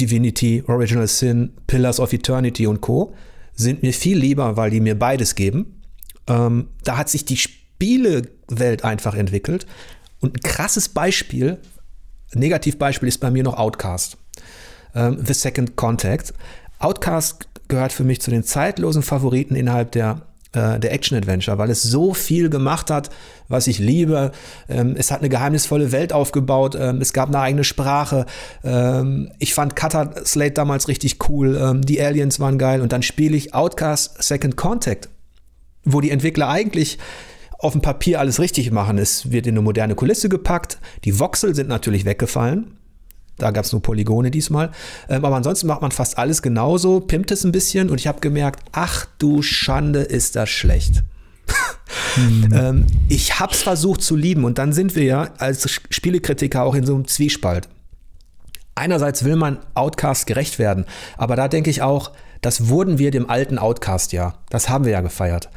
Divinity, 0.00 0.64
Original 0.66 1.06
Sin, 1.06 1.52
Pillars 1.66 2.00
of 2.00 2.12
Eternity 2.12 2.66
und 2.66 2.80
Co. 2.80 3.14
sind 3.54 3.82
mir 3.82 3.92
viel 3.92 4.18
lieber, 4.18 4.56
weil 4.56 4.70
die 4.70 4.80
mir 4.80 4.98
beides 4.98 5.34
geben. 5.34 5.82
Ähm, 6.26 6.68
da 6.84 6.96
hat 6.96 7.08
sich 7.08 7.24
die 7.24 7.36
Spielewelt 7.36 8.84
einfach 8.84 9.14
entwickelt. 9.14 9.66
Und 10.20 10.36
ein 10.36 10.42
krasses 10.42 10.88
Beispiel, 10.88 11.58
Negativbeispiel 12.34 13.08
ist 13.08 13.18
bei 13.18 13.30
mir 13.30 13.42
noch 13.42 13.58
Outcast. 13.58 14.16
Ähm, 14.94 15.18
The 15.24 15.34
Second 15.34 15.76
Contact. 15.76 16.32
Outcast 16.78 17.48
gehört 17.68 17.92
für 17.92 18.04
mich 18.04 18.20
zu 18.20 18.30
den 18.30 18.42
zeitlosen 18.42 19.02
Favoriten 19.02 19.54
innerhalb 19.54 19.92
der 19.92 20.26
der 20.52 20.92
Action-Adventure, 20.92 21.58
weil 21.58 21.70
es 21.70 21.82
so 21.82 22.12
viel 22.12 22.50
gemacht 22.50 22.90
hat, 22.90 23.10
was 23.48 23.66
ich 23.66 23.78
liebe. 23.78 24.32
Ähm, 24.68 24.96
es 24.98 25.10
hat 25.10 25.20
eine 25.20 25.28
geheimnisvolle 25.28 25.92
Welt 25.92 26.12
aufgebaut, 26.12 26.76
ähm, 26.78 27.00
es 27.00 27.12
gab 27.12 27.28
eine 27.28 27.40
eigene 27.40 27.64
Sprache. 27.64 28.26
Ähm, 28.64 29.30
ich 29.38 29.54
fand 29.54 29.76
Cutter 29.76 30.12
Slate 30.24 30.52
damals 30.52 30.88
richtig 30.88 31.28
cool, 31.28 31.80
die 31.84 32.02
Aliens 32.02 32.40
waren 32.40 32.58
geil 32.58 32.80
und 32.80 32.92
dann 32.92 33.02
spiele 33.02 33.36
ich 33.36 33.54
Outcast 33.54 34.22
Second 34.22 34.56
Contact, 34.56 35.08
wo 35.84 36.00
die 36.00 36.10
Entwickler 36.10 36.48
eigentlich 36.48 36.98
auf 37.58 37.72
dem 37.72 37.82
Papier 37.82 38.18
alles 38.18 38.40
richtig 38.40 38.70
machen. 38.70 38.98
Es 38.98 39.30
wird 39.30 39.46
in 39.46 39.54
eine 39.54 39.62
moderne 39.62 39.94
Kulisse 39.94 40.28
gepackt, 40.28 40.78
die 41.04 41.18
Voxel 41.18 41.54
sind 41.54 41.68
natürlich 41.68 42.04
weggefallen, 42.04 42.78
da 43.42 43.50
gab 43.50 43.64
es 43.64 43.72
nur 43.72 43.82
Polygone 43.82 44.30
diesmal. 44.30 44.70
Ähm, 45.08 45.24
aber 45.24 45.36
ansonsten 45.36 45.66
macht 45.66 45.82
man 45.82 45.92
fast 45.92 46.18
alles 46.18 46.42
genauso, 46.42 47.00
pimpt 47.00 47.30
es 47.30 47.44
ein 47.44 47.52
bisschen 47.52 47.90
und 47.90 47.98
ich 47.98 48.06
habe 48.06 48.20
gemerkt, 48.20 48.62
ach 48.72 49.06
du 49.18 49.42
Schande, 49.42 50.00
ist 50.00 50.36
das 50.36 50.48
schlecht. 50.48 51.02
mhm. 52.16 52.50
ähm, 52.54 52.86
ich 53.08 53.40
habe 53.40 53.52
es 53.52 53.62
versucht 53.62 54.02
zu 54.02 54.16
lieben 54.16 54.44
und 54.44 54.58
dann 54.58 54.72
sind 54.72 54.94
wir 54.94 55.04
ja 55.04 55.30
als 55.38 55.68
Spielekritiker 55.90 56.62
auch 56.62 56.74
in 56.74 56.86
so 56.86 56.94
einem 56.94 57.06
Zwiespalt. 57.06 57.68
Einerseits 58.74 59.24
will 59.24 59.36
man 59.36 59.58
Outcast 59.74 60.26
gerecht 60.26 60.58
werden, 60.58 60.86
aber 61.16 61.36
da 61.36 61.48
denke 61.48 61.70
ich 61.70 61.82
auch, 61.82 62.12
das 62.40 62.68
wurden 62.68 62.98
wir 62.98 63.10
dem 63.10 63.28
alten 63.28 63.58
Outcast 63.58 64.12
ja. 64.12 64.34
Das 64.48 64.68
haben 64.68 64.84
wir 64.84 64.92
ja 64.92 65.00
gefeiert. 65.00 65.50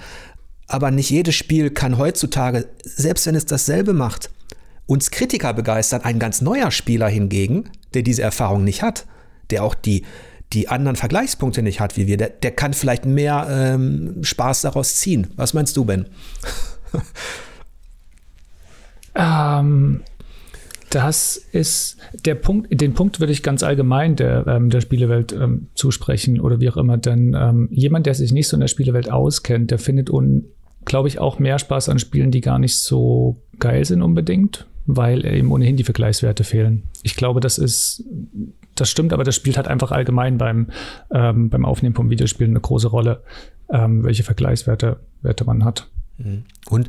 Aber 0.68 0.92
nicht 0.92 1.10
jedes 1.10 1.36
Spiel 1.36 1.70
kann 1.70 1.98
heutzutage, 1.98 2.68
selbst 2.84 3.26
wenn 3.28 3.36
es 3.36 3.46
dasselbe 3.46 3.94
macht, 3.94 4.30
uns 4.86 5.12
Kritiker 5.12 5.54
begeistern. 5.54 6.02
Ein 6.02 6.20
ganz 6.20 6.42
neuer 6.42 6.72
Spieler 6.72 7.08
hingegen, 7.08 7.70
der 7.94 8.02
diese 8.02 8.22
Erfahrung 8.22 8.64
nicht 8.64 8.82
hat, 8.82 9.06
der 9.50 9.64
auch 9.64 9.76
die, 9.76 10.04
die 10.54 10.70
anderen 10.70 10.96
Vergleichspunkte 10.96 11.62
nicht 11.62 11.80
hat 11.80 11.98
wie 11.98 12.08
wir, 12.08 12.18
der, 12.18 12.30
der 12.30 12.52
kann 12.52 12.74
vielleicht 12.74 13.06
mehr 13.06 13.48
ähm, 13.50 14.24
Spaß 14.24 14.62
daraus 14.62 14.96
ziehen. 14.96 15.28
Was 15.36 15.54
meinst 15.54 15.76
du, 15.78 15.86
Ben? 15.86 16.06
ähm, 19.16 20.02
das 20.90 21.38
ist 21.38 21.98
der 22.24 22.36
Punkt, 22.36 22.80
den 22.80 22.94
Punkt 22.94 23.20
würde 23.20 23.34
ich 23.34 23.42
ganz 23.42 23.64
allgemein 23.64 24.16
der, 24.16 24.46
ähm, 24.46 24.70
der 24.70 24.82
Spielewelt 24.82 25.32
ähm, 25.32 25.70
zusprechen 25.74 26.40
oder 26.40 26.60
wie 26.60 26.70
auch 26.70 26.78
immer, 26.78 26.98
denn 26.98 27.36
ähm, 27.40 27.68
jemand, 27.72 28.06
der 28.06 28.14
sich 28.14 28.32
nicht 28.32 28.48
so 28.48 28.56
in 28.56 28.62
der 28.62 28.68
Spielewelt 28.68 29.12
auskennt, 29.12 29.72
der 29.72 29.80
findet, 29.80 30.12
glaube 30.86 31.08
ich, 31.08 31.18
auch 31.18 31.40
mehr 31.40 31.58
Spaß 31.58 31.90
an 31.90 31.98
Spielen, 31.98 32.30
die 32.30 32.42
gar 32.42 32.60
nicht 32.60 32.78
so 32.78 33.38
geil 33.58 33.86
sind 33.86 34.04
unbedingt 34.04 34.68
weil 34.86 35.26
ihm 35.26 35.52
ohnehin 35.52 35.78
die 35.78 35.84
Vergleichswerte 35.84 36.44
fehlen. 36.44 36.84
Ich 37.04 37.16
glaube, 37.16 37.40
das 37.40 37.58
ist, 37.58 38.04
das 38.76 38.90
stimmt, 38.90 39.14
aber 39.14 39.24
das 39.24 39.36
spielt 39.36 39.58
halt 39.58 39.68
einfach 39.68 39.92
allgemein 39.92 40.38
beim, 40.38 40.68
ähm, 41.12 41.50
beim 41.50 41.66
Aufnehmen 41.66 41.96
vom 41.96 42.10
Videospiel 42.10 42.48
eine 42.48 42.60
große 42.60 42.88
Rolle, 42.88 43.24
ähm, 43.70 44.04
welche 44.04 44.24
Vergleichswerte 44.24 44.98
Werte 45.22 45.46
man 45.46 45.64
hat. 45.64 45.88
Mhm. 46.18 46.44
Und 46.70 46.88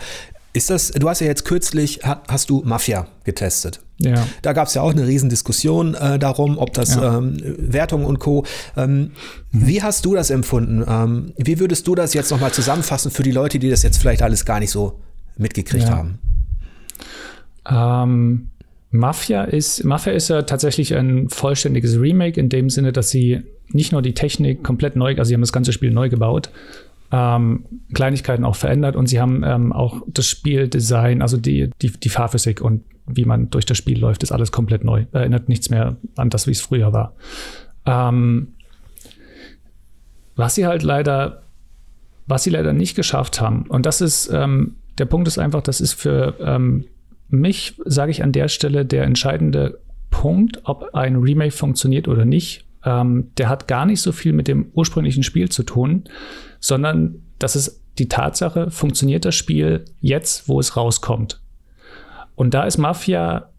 ist 0.55 0.71
das, 0.71 0.93
du 0.93 1.09
hast 1.09 1.21
ja 1.21 1.27
jetzt 1.27 1.45
kürzlich, 1.45 2.01
hast 2.05 2.49
du 2.49 2.63
Mafia 2.65 3.09
getestet. 3.25 3.81
Ja. 3.99 4.27
Da 4.43 4.53
gab 4.53 4.69
es 4.69 4.75
ja 4.75 4.83
auch 4.83 4.93
eine 4.93 5.07
Riesendiskussion 5.07 5.95
äh, 5.95 6.19
darum, 6.19 6.59
ob 6.59 6.73
das 6.73 6.95
ja. 6.95 7.19
ähm, 7.19 7.37
Wertung 7.43 8.05
und 8.05 8.21
Co. 8.21 8.45
Ähm, 8.77 9.13
mhm. 9.51 9.67
Wie 9.67 9.83
hast 9.83 10.05
du 10.05 10.15
das 10.15 10.31
empfunden? 10.31 10.85
Ähm, 10.87 11.33
wie 11.37 11.59
würdest 11.59 11.87
du 11.89 11.97
das 11.97 12.15
jetzt 12.15 12.31
nochmal 12.31 12.53
zusammenfassen 12.53 13.11
für 13.11 13.25
die 13.25 13.33
Leute, 13.33 13.59
die 13.59 13.69
das 13.69 13.83
jetzt 13.83 13.99
vielleicht 13.99 14.23
alles 14.23 14.45
gar 14.45 14.61
nicht 14.61 14.71
so 14.71 15.01
mitgekriegt 15.37 15.89
ja. 15.89 15.97
haben? 15.97 16.19
Ähm, 17.71 18.51
Mafia 18.91 19.45
ist, 19.45 19.85
Mafia 19.85 20.13
ist 20.13 20.29
ja 20.29 20.43
tatsächlich 20.43 20.95
ein 20.95 21.29
vollständiges 21.29 21.99
Remake 21.99 22.39
in 22.39 22.49
dem 22.49 22.71
Sinne, 22.71 22.93
dass 22.93 23.11
sie 23.11 23.43
nicht 23.69 23.93
nur 23.93 24.03
die 24.03 24.15
Technik 24.15 24.63
komplett 24.63 24.95
neu, 24.95 25.17
also 25.17 25.25
sie 25.25 25.35
haben 25.35 25.41
das 25.41 25.53
ganze 25.53 25.73
Spiel 25.73 25.91
neu 25.91 26.09
gebaut, 26.09 26.51
ähm, 27.11 27.65
Kleinigkeiten 27.93 28.45
auch 28.45 28.57
verändert 28.57 28.97
und 28.97 29.09
sie 29.09 29.21
haben 29.21 29.43
ähm, 29.45 29.73
auch 29.73 30.03
das 30.07 30.29
Spieldesign, 30.29 31.23
also 31.23 31.37
die, 31.37 31.71
die, 31.83 31.91
die 31.91 32.09
Fahrphysik 32.09 32.61
und 32.61 32.83
wie 33.07 33.25
man 33.25 33.51
durch 33.51 33.67
das 33.67 33.77
Spiel 33.77 33.99
läuft, 33.99 34.23
ist 34.23 34.33
alles 34.33 34.51
komplett 34.51 34.85
neu. 34.85 35.05
Erinnert 35.13 35.49
nichts 35.49 35.71
mehr 35.71 35.97
an 36.17 36.31
das, 36.31 36.47
wie 36.47 36.53
es 36.53 36.61
früher 36.61 36.93
war. 36.93 37.15
Ähm, 37.87 38.55
was 40.37 40.55
sie 40.55 40.67
halt 40.67 40.83
leider, 40.83 41.43
was 42.27 42.45
sie 42.45 42.51
leider 42.51 42.73
nicht 42.73 42.97
geschafft 42.97 43.41
haben, 43.41 43.67
und 43.69 43.87
das 43.87 44.01
ist, 44.01 44.31
ähm, 44.33 44.77
der 44.99 45.05
Punkt 45.05 45.29
ist 45.29 45.39
einfach, 45.39 45.63
das 45.63 45.81
ist 45.81 45.93
für 45.93 46.35
ähm, 46.41 46.85
mich, 47.41 47.81
sage 47.85 48.11
ich 48.11 48.23
an 48.23 48.33
der 48.33 48.49
Stelle, 48.49 48.85
der 48.85 49.05
entscheidende 49.05 49.81
Punkt, 50.11 50.61
ob 50.65 50.95
ein 50.95 51.17
Remake 51.17 51.51
funktioniert 51.51 52.09
oder 52.09 52.25
nicht. 52.25 52.65
Ähm, 52.85 53.31
der 53.39 53.49
hat 53.49 53.69
gar 53.69 53.87
nicht 53.87 54.01
so 54.01 54.13
viel 54.13 54.33
mit 54.33 54.49
dem 54.49 54.71
ursprünglichen 54.75 55.23
Spiel 55.23 55.49
zu 55.49 55.63
tun, 55.63 56.05
sondern 56.61 57.23
das 57.39 57.57
ist 57.57 57.81
die 57.99 58.09
Tatsache, 58.09 58.71
funktioniert 58.71 59.25
das 59.25 59.35
Spiel 59.35 59.85
jetzt, 60.01 60.49
wo 60.49 60.61
es 60.61 60.77
rauskommt. 60.77 61.41
Und 62.35 62.55
da 62.55 62.65
ist 62.65 62.79
Mafia 62.79 63.51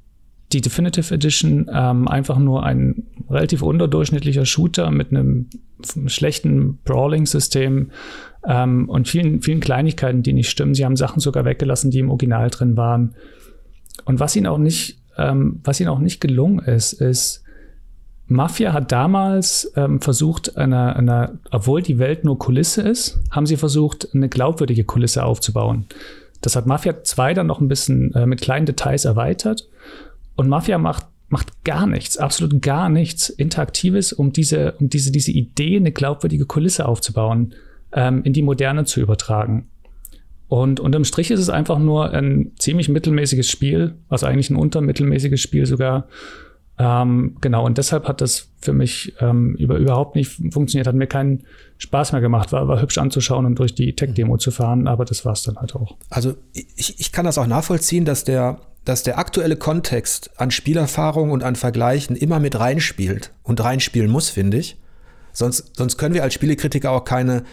die 0.51 0.61
Definitive 0.61 1.13
Edition 1.13 1.69
ähm, 1.73 2.07
einfach 2.07 2.37
nur 2.37 2.63
ein 2.63 3.03
relativ 3.29 3.61
unterdurchschnittlicher 3.61 4.45
Shooter 4.45 4.91
mit 4.91 5.09
einem 5.09 5.49
schlechten 6.07 6.77
Brawling-System 6.83 7.91
ähm, 8.47 8.89
und 8.89 9.07
vielen, 9.07 9.41
vielen 9.41 9.59
Kleinigkeiten, 9.59 10.23
die 10.23 10.33
nicht 10.33 10.49
stimmen. 10.49 10.75
Sie 10.75 10.85
haben 10.85 10.95
Sachen 10.95 11.19
sogar 11.19 11.45
weggelassen, 11.45 11.91
die 11.91 11.99
im 11.99 12.09
Original 12.09 12.49
drin 12.49 12.77
waren. 12.77 13.15
Und 14.03 14.19
was 14.19 14.35
ihnen 14.35 14.47
auch 14.47 14.57
nicht, 14.57 14.99
ähm, 15.17 15.61
was 15.63 15.79
ihnen 15.79 15.89
auch 15.89 15.99
nicht 15.99 16.19
gelungen 16.19 16.59
ist, 16.59 16.93
ist, 16.93 17.43
Mafia 18.27 18.73
hat 18.73 18.91
damals 18.91 19.71
ähm, 19.75 20.01
versucht, 20.01 20.57
eine, 20.57 20.95
eine, 20.95 21.39
obwohl 21.51 21.81
die 21.81 21.99
Welt 21.99 22.23
nur 22.23 22.39
Kulisse 22.39 22.81
ist, 22.81 23.19
haben 23.29 23.45
sie 23.45 23.57
versucht, 23.57 24.09
eine 24.13 24.29
glaubwürdige 24.29 24.83
Kulisse 24.83 25.23
aufzubauen. 25.23 25.85
Das 26.41 26.55
hat 26.55 26.65
Mafia 26.65 27.03
2 27.03 27.35
dann 27.35 27.47
noch 27.47 27.61
ein 27.61 27.67
bisschen 27.67 28.13
äh, 28.13 28.25
mit 28.25 28.41
kleinen 28.41 28.65
Details 28.65 29.05
erweitert. 29.05 29.67
Und 30.35 30.49
Mafia 30.49 30.77
macht, 30.79 31.05
macht 31.29 31.63
gar 31.63 31.85
nichts, 31.85 32.17
absolut 32.17 32.61
gar 32.61 32.89
nichts 32.89 33.29
Interaktives, 33.29 34.11
um 34.11 34.33
diese, 34.33 34.73
um 34.73 34.89
diese, 34.89 35.11
diese 35.11 35.31
Idee, 35.31 35.77
eine 35.77 35.91
glaubwürdige 35.91 36.45
Kulisse 36.45 36.87
aufzubauen, 36.87 37.53
ähm, 37.93 38.23
in 38.23 38.33
die 38.33 38.41
Moderne 38.41 38.85
zu 38.85 39.01
übertragen. 39.01 39.69
Und 40.55 40.79
unterm 40.79 41.03
Strich 41.03 41.31
ist 41.31 41.41
es 41.41 41.49
einfach 41.49 41.79
nur 41.79 42.11
ein 42.11 42.53
ziemlich 42.57 42.87
mittelmäßiges 42.87 43.49
Spiel, 43.49 43.95
also 44.07 44.25
eigentlich 44.25 44.49
ein 44.49 44.55
untermittelmäßiges 44.55 45.41
Spiel 45.41 45.65
sogar. 45.65 46.07
Ähm, 46.79 47.35
genau, 47.41 47.65
und 47.65 47.77
deshalb 47.77 48.07
hat 48.07 48.21
das 48.21 48.51
für 48.61 48.71
mich 48.71 49.13
ähm, 49.19 49.55
über, 49.55 49.75
überhaupt 49.75 50.15
nicht 50.15 50.31
funktioniert, 50.53 50.87
hat 50.87 50.95
mir 50.95 51.07
keinen 51.07 51.43
Spaß 51.77 52.13
mehr 52.13 52.21
gemacht, 52.21 52.53
war, 52.53 52.69
war 52.69 52.81
hübsch 52.81 52.97
anzuschauen 52.97 53.45
und 53.45 53.59
durch 53.59 53.75
die 53.75 53.97
Tech-Demo 53.97 54.37
zu 54.37 54.49
fahren, 54.49 54.87
aber 54.87 55.03
das 55.03 55.25
war 55.25 55.33
es 55.33 55.41
dann 55.41 55.57
halt 55.57 55.75
auch. 55.75 55.97
Also 56.09 56.35
ich, 56.53 57.01
ich 57.01 57.11
kann 57.11 57.25
das 57.25 57.37
auch 57.37 57.47
nachvollziehen, 57.47 58.05
dass 58.05 58.23
der, 58.23 58.61
dass 58.85 59.03
der 59.03 59.17
aktuelle 59.17 59.57
Kontext 59.57 60.31
an 60.37 60.51
Spielerfahrung 60.51 61.31
und 61.31 61.43
an 61.43 61.57
Vergleichen 61.57 62.15
immer 62.15 62.39
mit 62.39 62.57
reinspielt 62.57 63.33
und 63.43 63.61
reinspielen 63.61 64.09
muss, 64.09 64.29
finde 64.29 64.55
ich. 64.55 64.77
Sonst, 65.33 65.75
sonst 65.75 65.97
können 65.97 66.15
wir 66.15 66.23
als 66.23 66.33
Spielekritiker 66.33 66.91
auch 66.91 67.03
keine, 67.03 67.43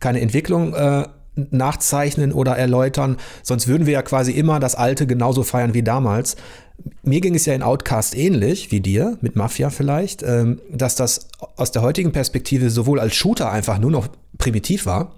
keine 0.00 0.22
Entwicklung 0.22 0.72
äh, 0.72 1.04
nachzeichnen 1.34 2.32
oder 2.32 2.56
erläutern. 2.56 3.16
Sonst 3.42 3.68
würden 3.68 3.86
wir 3.86 3.94
ja 3.94 4.02
quasi 4.02 4.32
immer 4.32 4.60
das 4.60 4.74
Alte 4.74 5.06
genauso 5.06 5.42
feiern 5.42 5.74
wie 5.74 5.82
damals. 5.82 6.36
Mir 7.02 7.20
ging 7.20 7.34
es 7.34 7.46
ja 7.46 7.54
in 7.54 7.62
Outcast 7.62 8.16
ähnlich 8.16 8.70
wie 8.72 8.80
dir, 8.80 9.18
mit 9.20 9.36
Mafia 9.36 9.70
vielleicht, 9.70 10.22
ähm, 10.22 10.60
dass 10.72 10.94
das 10.94 11.28
aus 11.56 11.72
der 11.72 11.82
heutigen 11.82 12.12
Perspektive 12.12 12.70
sowohl 12.70 13.00
als 13.00 13.14
Shooter 13.14 13.50
einfach 13.50 13.78
nur 13.78 13.90
noch 13.90 14.08
primitiv 14.38 14.86
war, 14.86 15.14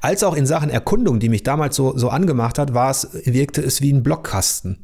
als 0.00 0.22
auch 0.24 0.36
in 0.36 0.46
Sachen 0.46 0.70
Erkundung, 0.70 1.20
die 1.20 1.28
mich 1.28 1.42
damals 1.42 1.76
so, 1.76 1.96
so 1.96 2.08
angemacht 2.08 2.58
hat, 2.58 2.74
war 2.74 2.90
es, 2.90 3.08
wirkte 3.24 3.62
es 3.62 3.80
wie 3.80 3.92
ein 3.92 4.02
Blockkasten. 4.02 4.78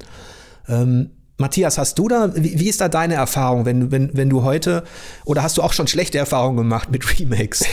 Ähm, 0.68 1.10
Matthias, 1.42 1.76
hast 1.76 1.98
du 1.98 2.08
da, 2.08 2.34
wie, 2.34 2.58
wie, 2.58 2.68
ist 2.68 2.80
da 2.80 2.88
deine 2.88 3.14
Erfahrung, 3.14 3.66
wenn, 3.66 3.90
wenn, 3.90 4.10
wenn 4.14 4.30
du 4.30 4.44
heute, 4.44 4.84
oder 5.24 5.42
hast 5.42 5.58
du 5.58 5.62
auch 5.62 5.74
schon 5.74 5.88
schlechte 5.88 6.16
Erfahrungen 6.16 6.56
gemacht 6.56 6.90
mit 6.90 7.18
Remakes? 7.20 7.64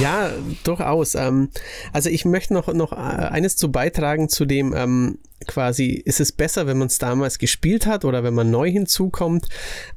Ja, 0.00 0.30
durchaus. 0.62 1.16
Ähm, 1.16 1.48
also 1.92 2.10
ich 2.10 2.24
möchte 2.24 2.54
noch, 2.54 2.72
noch 2.72 2.92
äh, 2.92 2.96
eines 2.96 3.56
zu 3.56 3.72
beitragen 3.72 4.28
zu 4.28 4.44
dem, 4.44 4.72
ähm, 4.76 5.18
quasi, 5.46 5.90
ist 5.90 6.20
es 6.20 6.32
besser, 6.32 6.66
wenn 6.66 6.78
man 6.78 6.88
es 6.88 6.98
damals 6.98 7.38
gespielt 7.38 7.86
hat 7.86 8.04
oder 8.04 8.24
wenn 8.24 8.34
man 8.34 8.50
neu 8.50 8.70
hinzukommt. 8.70 9.46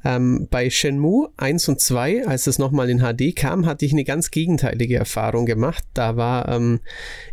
Ähm, 0.04 0.48
bei 0.50 0.70
Shenmue 0.70 1.30
1 1.38 1.68
und 1.70 1.80
2, 1.80 2.28
als 2.28 2.48
es 2.48 2.60
nochmal 2.60 2.90
in 2.90 3.00
HD 3.00 3.36
kam, 3.36 3.66
hatte 3.66 3.86
ich 3.86 3.94
eine 3.94 4.04
ganz 4.04 4.32
gegenteilige 4.32 4.98
Erfahrung 4.98 5.46
gemacht. 5.46 5.84
Da 5.94 6.18
war 6.18 6.50
ähm, 6.50 6.80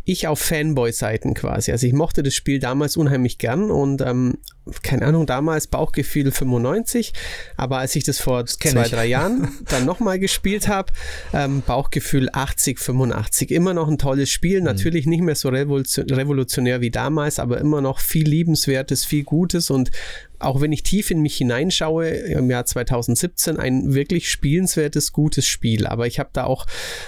ich 0.03 0.27
auf 0.27 0.39
Fanboy-Seiten 0.39 1.33
quasi. 1.33 1.71
Also 1.71 1.87
ich 1.87 1.93
mochte 1.93 2.23
das 2.23 2.33
Spiel 2.33 2.59
damals 2.59 2.97
unheimlich 2.97 3.37
gern 3.37 3.71
und 3.71 4.01
ähm, 4.01 4.37
keine 4.81 5.05
Ahnung, 5.05 5.25
damals 5.25 5.67
Bauchgefühl 5.67 6.31
95, 6.31 7.13
aber 7.55 7.77
als 7.77 7.95
ich 7.95 8.03
das 8.03 8.19
vor 8.19 8.41
das 8.41 8.57
zwei, 8.57 8.83
ich. 8.83 8.91
drei 8.91 9.05
Jahren 9.05 9.49
dann 9.69 9.85
nochmal 9.85 10.19
gespielt 10.19 10.67
habe, 10.67 10.91
ähm, 11.33 11.61
Bauchgefühl 11.61 12.29
80, 12.31 12.79
85. 12.79 13.51
Immer 13.51 13.73
noch 13.73 13.87
ein 13.87 13.97
tolles 13.97 14.31
Spiel, 14.31 14.59
mhm. 14.59 14.65
natürlich 14.65 15.05
nicht 15.05 15.21
mehr 15.21 15.35
so 15.35 15.49
revolutionär 15.49 16.81
wie 16.81 16.89
damals, 16.89 17.39
aber 17.39 17.59
immer 17.59 17.81
noch 17.81 17.99
viel 18.05 18.27
Liebenswertes, 18.27 19.05
viel 19.05 19.23
Gutes 19.23 19.69
und 19.69 19.91
auch 20.39 20.61
wenn 20.61 20.71
ich 20.71 20.83
tief 20.83 21.11
in 21.11 21.21
mich 21.21 21.37
hineinschaue, 21.37 22.07
im 22.07 22.49
Jahr 22.49 22.65
2017 22.65 23.57
ein 23.57 23.93
wirklich 23.93 24.29
spielenswertes, 24.29 25.11
gutes 25.11 25.47
Spiel. 25.47 25.87
Aber 25.87 26.07
ich 26.07 26.19
habe 26.19 26.29
da 26.33 26.43
auch 26.43 26.65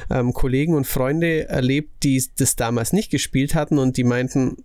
ähm, 0.10 0.34
Kollegen 0.34 0.74
und 0.74 0.88
Freunde 0.88 1.48
erlebt, 1.48 2.04
die 2.04 2.24
das 2.38 2.56
damals 2.56 2.94
nicht 2.94 3.12
gespielt 3.12 3.54
hatten 3.54 3.78
und 3.78 3.98
die 3.98 4.04
meinten, 4.04 4.58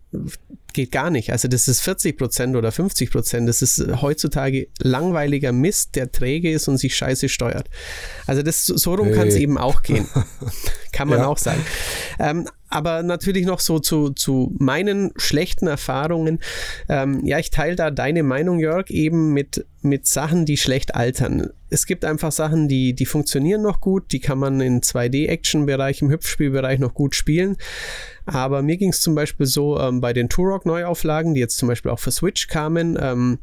geht 0.73 0.91
gar 0.93 1.11
nicht. 1.11 1.33
Also 1.33 1.49
das 1.49 1.69
ist 1.69 1.81
40 1.81 2.17
Prozent 2.17 2.57
oder 2.57 2.73
50 2.73 3.11
Prozent. 3.11 3.49
Das 3.49 3.63
ist 3.63 3.85
heutzutage 4.01 4.69
langweiliger 4.81 5.53
Mist, 5.53 5.97
der 5.97 6.11
träge 6.11 6.51
ist 6.51 6.69
und 6.69 6.79
sich 6.79 6.97
scheiße 6.97 7.29
steuert. 7.29 7.69
Also 8.27 8.43
das, 8.43 8.65
so 8.65 8.95
rum 8.95 9.09
hey. 9.09 9.17
kann 9.17 9.29
es 9.29 9.37
eben 9.37 9.59
auch 9.59 9.83
gehen. 9.83 10.09
kann 10.93 11.09
man 11.09 11.21
ja. 11.21 11.27
auch 11.27 11.39
sagen. 11.39 11.65
Ähm, 12.19 12.47
aber 12.69 13.03
natürlich 13.03 13.45
noch 13.45 13.61
so 13.61 13.79
zu, 13.79 14.11
zu 14.11 14.55
meinen 14.59 15.13
schlechten 15.17 15.67
Erfahrungen. 15.67 16.39
Ähm, 16.89 17.21
ja, 17.25 17.39
ich 17.39 17.51
teile 17.51 17.77
da 17.77 17.91
deine 17.91 18.23
Meinung, 18.23 18.61
Jörg, 18.61 18.89
eben 18.89 19.35
mit, 19.35 19.67
mit 19.83 20.07
Sachen, 20.07 20.47
die 20.47 20.57
schlecht 20.57 20.95
altern. 20.95 21.51
Es 21.69 21.85
gibt 21.85 22.05
einfach 22.05 22.33
Sachen, 22.33 22.69
die, 22.69 22.95
die 22.95 23.05
funktionieren 23.05 23.61
noch 23.61 23.81
gut, 23.81 24.13
die 24.13 24.21
kann 24.21 24.39
man 24.39 24.61
im 24.61 24.81
2D-Action-Bereich, 24.81 26.01
im 26.01 26.11
Hüpfspielbereich 26.11 26.79
noch 26.79 26.95
gut 26.95 27.15
spielen. 27.15 27.57
Aber 28.25 28.63
mir 28.63 28.79
ging 28.79 28.91
es 28.91 29.03
zum 29.03 29.15
Beispiel 29.15 29.47
so 29.47 29.79
ähm, 29.79 30.01
bei 30.01 30.13
den 30.15 30.31
Turok-Neuauflagen, 30.31 31.35
die 31.35 31.41
jetzt 31.41 31.59
zum 31.59 31.69
Beispiel 31.69 31.91
auch 31.91 31.99
für 31.99 32.11
Switch 32.11 32.47
kamen. 32.49 32.97
Ähm, 33.01 33.39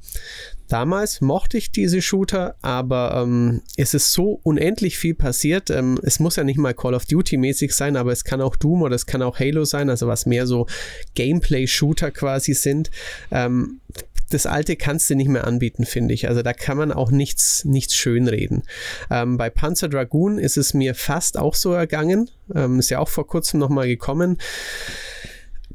damals 0.70 1.22
mochte 1.22 1.58
ich 1.58 1.72
diese 1.72 2.02
Shooter, 2.02 2.56
aber 2.62 3.22
ähm, 3.24 3.62
es 3.76 3.94
ist 3.94 4.14
so 4.14 4.40
unendlich 4.44 4.98
viel 4.98 5.16
passiert. 5.16 5.70
Ähm, 5.70 6.00
es 6.04 6.20
muss 6.20 6.38
ja 6.38 6.44
nicht 6.44 6.58
mal 6.58 6.74
Call 6.74 6.94
of 6.94 7.06
Duty-mäßig 7.06 7.74
sein, 7.74 7.98
aber 7.98 8.12
es 8.12 8.24
kann 8.24 8.42
auch 8.42 8.56
Doom 8.56 8.84
oder 8.84 8.96
es 8.96 9.06
kann 9.06 9.22
auch 9.22 9.40
Halo 9.40 9.66
sein, 9.66 9.90
also 9.90 10.08
was 10.08 10.26
mehr 10.26 10.48
so 10.48 10.68
Gameplay-Shooter 11.16 12.12
quasi 12.12 12.54
sind 12.54 12.92
ähm, 13.32 13.82
das 14.30 14.46
alte 14.46 14.76
kannst 14.76 15.10
du 15.10 15.16
nicht 15.16 15.28
mehr 15.28 15.46
anbieten, 15.46 15.86
finde 15.86 16.14
ich. 16.14 16.28
Also 16.28 16.42
da 16.42 16.54
kann 16.54 16.78
man 16.78 16.92
auch 16.92 17.12
nichts, 17.12 17.66
nichts 17.66 17.96
schönreden. 17.96 18.64
Ähm, 19.10 19.38
bei 19.38 19.50
Panzer 19.50 19.90
Dragoon 19.90 20.38
ist 20.38 20.58
es 20.58 20.74
mir 20.74 20.96
fast 20.96 21.38
auch 21.38 21.56
so 21.56 21.74
ergangen. 21.74 22.30
Ähm, 22.54 22.80
ist 22.80 22.90
ja 22.90 23.00
auch 23.00 23.10
vor 23.10 23.28
kurzem 23.28 23.60
nochmal 23.60 23.88
gekommen. 23.88 24.38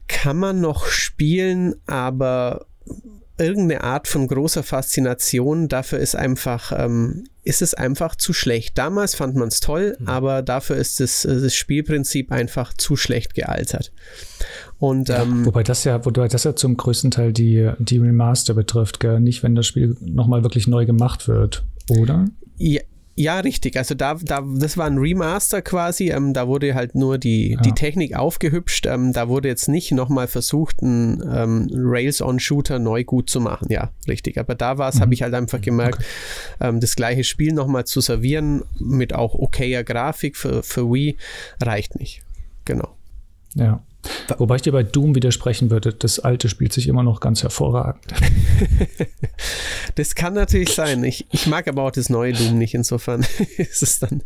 Kann 0.07 0.37
man 0.37 0.61
noch 0.61 0.87
spielen, 0.87 1.75
aber 1.87 2.67
irgendeine 3.39 3.83
Art 3.83 4.07
von 4.09 4.27
großer 4.27 4.63
Faszination, 4.63 5.69
dafür 5.69 5.99
ist 5.99 6.15
einfach, 6.15 6.73
ähm, 6.77 7.25
ist 7.43 7.63
es 7.63 7.75
einfach 7.75 8.17
zu 8.17 8.33
schlecht. 8.33 8.79
Damals 8.79 9.15
fand 9.15 9.35
man 9.35 9.49
es 9.49 9.61
toll, 9.61 9.97
mhm. 9.99 10.09
aber 10.09 10.43
dafür 10.43 10.77
ist 10.77 11.01
das, 11.01 11.23
das 11.23 11.55
Spielprinzip 11.55 12.31
einfach 12.31 12.73
zu 12.75 12.97
schlecht 12.97 13.35
gealtert. 13.35 13.93
Und, 14.79 15.11
ähm, 15.11 15.45
wobei 15.45 15.63
das 15.63 15.85
ja, 15.85 16.05
wobei 16.05 16.29
das 16.29 16.45
ja 16.45 16.55
zum 16.55 16.77
größten 16.77 17.11
Teil 17.11 17.33
die, 17.33 17.71
die 17.79 17.99
Remaster 17.99 18.55
betrifft, 18.55 19.01
gell? 19.01 19.21
nicht 19.21 19.43
wenn 19.43 19.55
das 19.55 19.67
Spiel 19.67 19.97
nochmal 20.01 20.43
wirklich 20.43 20.67
neu 20.67 20.87
gemacht 20.87 21.27
wird, 21.27 21.65
oder? 21.89 22.27
Ja, 22.57 22.81
ja, 23.17 23.39
richtig. 23.41 23.77
Also 23.77 23.95
da, 23.95 24.15
da, 24.15 24.43
das 24.57 24.77
war 24.77 24.87
ein 24.87 24.99
Remaster 24.99 25.63
quasi. 25.63 26.11
Ähm, 26.11 26.35
da 26.35 26.49
wurde 26.49 26.75
halt 26.75 26.95
nur 26.97 27.17
die, 27.19 27.53
ja. 27.53 27.61
die 27.61 27.73
Technik 27.73 28.17
aufgehübscht. 28.17 28.87
Ähm, 28.87 29.13
da 29.13 29.29
wurde 29.29 29.49
jetzt 29.49 29.69
nicht 29.69 29.93
nochmal 29.93 30.27
versucht, 30.27 30.83
einen 30.83 31.23
ähm, 31.33 31.69
Rails-on-Shooter 31.73 32.81
neu 32.81 33.05
gut 33.05 33.31
zu 33.31 33.41
machen. 33.41 33.69
Ja, 33.71 33.91
richtig. 34.09 34.39
Aber 34.39 34.57
da 34.57 34.79
war 34.79 34.89
es, 34.89 34.97
mhm. 34.97 35.01
habe 35.01 35.15
ich 35.15 35.23
halt 35.23 35.35
einfach 35.35 35.61
gemerkt, 35.61 36.01
okay. 36.01 36.69
Ähm, 36.69 36.81
das 36.81 36.97
gleiche 36.97 37.23
Spiel 37.23 37.53
nochmal 37.53 37.85
zu 37.85 38.01
servieren 38.01 38.65
mit 38.81 39.15
auch 39.15 39.35
okayer 39.35 39.85
Grafik 39.85 40.37
für, 40.37 40.65
für 40.65 40.91
Wii 40.93 41.17
reicht 41.61 41.99
nicht. 42.01 42.23
Genau. 42.65 42.97
Ja. 43.55 43.81
Wobei 44.39 44.57
ich 44.57 44.63
dir 44.63 44.73
bei 44.73 44.83
Doom 44.83 45.15
widersprechen 45.15 45.71
würde, 45.71 45.93
das 45.93 46.19
alte 46.19 46.49
spielt 46.49 46.73
sich 46.73 46.89
immer 46.89 47.03
noch 47.03 47.21
ganz 47.21 47.43
hervorragend. 47.43 48.05
das 49.95 50.15
kann 50.15 50.35
natürlich 50.35 50.71
sein. 50.75 51.05
Ich, 51.05 51.27
ich 51.31 51.47
mag 51.47 51.69
aber 51.69 51.83
auch 51.83 51.91
das 51.91 52.09
neue 52.09 52.33
Doom 52.33 52.59
nicht, 52.59 52.75
insofern 52.75 53.27
ist 53.57 53.83
es 53.83 53.99
dann. 53.99 54.23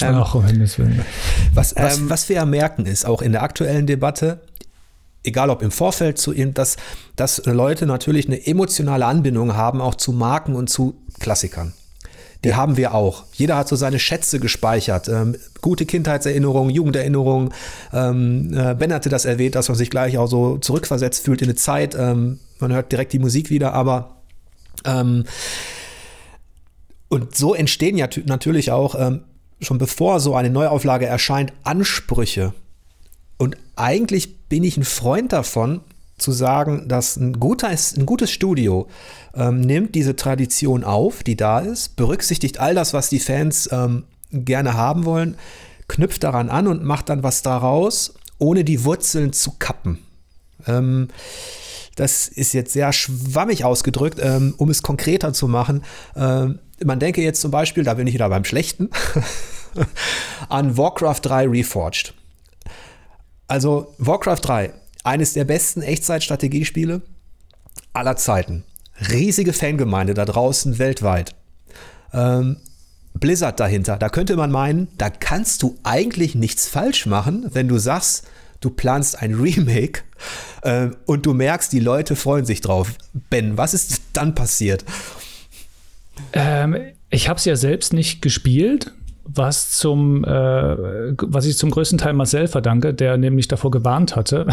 Ähm, 0.00 0.14
Ach, 0.14 0.34
um 0.34 0.44
Himmels 0.44 0.78
Willen. 0.78 1.04
Was, 1.54 1.74
was, 1.76 1.98
ähm, 1.98 2.10
was 2.10 2.28
wir 2.28 2.36
ja 2.36 2.44
merken, 2.44 2.86
ist 2.86 3.06
auch 3.06 3.22
in 3.22 3.32
der 3.32 3.42
aktuellen 3.42 3.86
Debatte, 3.86 4.40
egal 5.22 5.50
ob 5.50 5.62
im 5.62 5.70
Vorfeld 5.70 6.18
zu 6.18 6.32
ihm, 6.32 6.54
dass, 6.54 6.76
dass 7.16 7.42
Leute 7.44 7.86
natürlich 7.86 8.26
eine 8.26 8.46
emotionale 8.46 9.06
Anbindung 9.06 9.54
haben, 9.54 9.80
auch 9.80 9.94
zu 9.94 10.12
Marken 10.12 10.54
und 10.54 10.70
zu 10.70 11.02
Klassikern. 11.18 11.74
Die 12.44 12.54
haben 12.54 12.76
wir 12.76 12.94
auch. 12.94 13.24
Jeder 13.34 13.56
hat 13.56 13.68
so 13.68 13.76
seine 13.76 13.98
Schätze 13.98 14.40
gespeichert. 14.40 15.08
Ähm, 15.08 15.36
gute 15.60 15.84
Kindheitserinnerungen, 15.84 16.74
Jugenderinnerungen. 16.74 17.52
Ähm, 17.92 18.52
äh, 18.56 18.74
ben 18.74 18.92
hatte 18.92 19.10
das 19.10 19.26
erwähnt, 19.26 19.54
dass 19.54 19.68
man 19.68 19.76
sich 19.76 19.90
gleich 19.90 20.16
auch 20.16 20.26
so 20.26 20.56
zurückversetzt 20.56 21.24
fühlt 21.24 21.42
in 21.42 21.48
eine 21.48 21.56
Zeit. 21.56 21.94
Ähm, 21.94 22.40
man 22.58 22.72
hört 22.72 22.92
direkt 22.92 23.12
die 23.12 23.18
Musik 23.18 23.50
wieder, 23.50 23.74
aber 23.74 24.16
ähm, 24.84 25.24
und 27.08 27.36
so 27.36 27.54
entstehen 27.54 27.98
ja 27.98 28.08
natürlich 28.24 28.70
auch 28.70 28.94
ähm, 28.94 29.22
schon 29.60 29.78
bevor 29.78 30.20
so 30.20 30.34
eine 30.34 30.48
Neuauflage 30.48 31.06
erscheint 31.06 31.52
Ansprüche. 31.64 32.54
Und 33.36 33.56
eigentlich 33.76 34.38
bin 34.48 34.64
ich 34.64 34.76
ein 34.76 34.84
Freund 34.84 35.32
davon, 35.32 35.80
zu 36.20 36.32
sagen, 36.32 36.88
dass 36.88 37.16
ein, 37.16 37.38
guter, 37.40 37.68
ein 37.68 38.06
gutes 38.06 38.30
Studio 38.30 38.88
ähm, 39.34 39.60
nimmt 39.60 39.94
diese 39.94 40.16
Tradition 40.16 40.84
auf, 40.84 41.22
die 41.22 41.36
da 41.36 41.60
ist, 41.60 41.96
berücksichtigt 41.96 42.60
all 42.60 42.74
das, 42.74 42.92
was 42.92 43.08
die 43.08 43.20
Fans 43.20 43.68
ähm, 43.72 44.04
gerne 44.30 44.74
haben 44.74 45.04
wollen, 45.04 45.36
knüpft 45.88 46.22
daran 46.22 46.48
an 46.48 46.66
und 46.66 46.84
macht 46.84 47.08
dann 47.08 47.22
was 47.22 47.42
daraus, 47.42 48.14
ohne 48.38 48.64
die 48.64 48.84
Wurzeln 48.84 49.32
zu 49.32 49.52
kappen. 49.58 49.98
Ähm, 50.66 51.08
das 51.96 52.28
ist 52.28 52.52
jetzt 52.54 52.72
sehr 52.72 52.92
schwammig 52.92 53.64
ausgedrückt, 53.64 54.20
ähm, 54.22 54.54
um 54.56 54.70
es 54.70 54.82
konkreter 54.82 55.32
zu 55.32 55.48
machen. 55.48 55.82
Ähm, 56.16 56.58
man 56.82 56.98
denke 56.98 57.22
jetzt 57.22 57.40
zum 57.40 57.50
Beispiel, 57.50 57.84
da 57.84 57.94
bin 57.94 58.06
ich 58.06 58.14
wieder 58.14 58.28
beim 58.28 58.44
Schlechten, 58.44 58.90
an 60.48 60.76
Warcraft 60.76 61.20
3 61.22 61.48
Reforged. 61.48 62.14
Also 63.48 63.94
Warcraft 63.98 64.40
3 64.42 64.72
eines 65.04 65.32
der 65.32 65.44
besten 65.44 65.82
Echtzeitstrategiespiele 65.82 67.02
aller 67.92 68.16
Zeiten. 68.16 68.64
Riesige 69.10 69.52
Fangemeinde 69.52 70.14
da 70.14 70.24
draußen 70.24 70.78
weltweit. 70.78 71.34
Ähm, 72.12 72.58
Blizzard 73.14 73.58
dahinter. 73.58 73.96
Da 73.96 74.08
könnte 74.08 74.36
man 74.36 74.50
meinen, 74.50 74.88
da 74.98 75.10
kannst 75.10 75.62
du 75.62 75.78
eigentlich 75.82 76.34
nichts 76.34 76.68
falsch 76.68 77.06
machen, 77.06 77.46
wenn 77.52 77.68
du 77.68 77.78
sagst, 77.78 78.26
du 78.60 78.70
planst 78.70 79.20
ein 79.20 79.34
Remake 79.40 80.02
äh, 80.62 80.88
und 81.06 81.26
du 81.26 81.34
merkst, 81.34 81.72
die 81.72 81.80
Leute 81.80 82.16
freuen 82.16 82.44
sich 82.44 82.60
drauf. 82.60 82.92
Ben, 83.30 83.56
was 83.56 83.74
ist 83.74 84.02
dann 84.12 84.34
passiert? 84.34 84.84
Ähm, 86.32 86.76
ich 87.08 87.28
habe 87.28 87.38
es 87.38 87.44
ja 87.44 87.56
selbst 87.56 87.92
nicht 87.92 88.22
gespielt 88.22 88.92
was 89.34 89.72
zum, 89.72 90.24
äh, 90.24 90.28
was 90.28 91.46
ich 91.46 91.56
zum 91.56 91.70
größten 91.70 91.98
Teil 91.98 92.12
Marcel 92.14 92.48
verdanke, 92.48 92.94
der 92.94 93.16
nämlich 93.16 93.48
davor 93.48 93.70
gewarnt 93.70 94.16
hatte. 94.16 94.46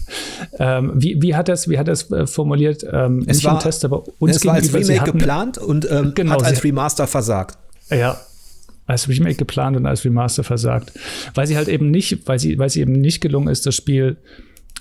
ähm, 0.58 0.92
wie, 0.94 1.20
wie 1.22 1.34
hat 1.34 1.48
er 1.48 1.54
es, 1.54 1.68
wie 1.68 1.78
hat 1.78 1.88
er 1.88 1.92
es 1.92 2.10
äh, 2.10 2.26
formuliert? 2.26 2.84
Ähm, 2.90 3.24
es 3.26 3.44
war, 3.44 3.58
Test, 3.58 3.84
aber 3.84 4.04
uns 4.18 4.36
es 4.36 4.46
war 4.46 4.54
als 4.54 4.72
Remake 4.72 5.00
hatten, 5.00 5.18
geplant 5.18 5.58
und 5.58 5.90
ähm, 5.90 6.12
genau, 6.14 6.32
hat 6.32 6.44
als 6.44 6.64
Remaster 6.64 7.06
versagt. 7.06 7.58
Ja, 7.90 8.18
als 8.86 9.08
Remake 9.08 9.36
geplant 9.36 9.76
und 9.76 9.86
als 9.86 10.04
Remaster 10.04 10.42
versagt, 10.42 10.92
weil 11.34 11.46
sie 11.46 11.56
halt 11.56 11.68
eben 11.68 11.90
nicht, 11.90 12.26
weil 12.26 12.38
sie, 12.38 12.58
weil 12.58 12.70
sie 12.70 12.80
eben 12.80 12.92
nicht 12.92 13.20
gelungen 13.20 13.48
ist, 13.48 13.64
das 13.66 13.76
Spiel 13.76 14.16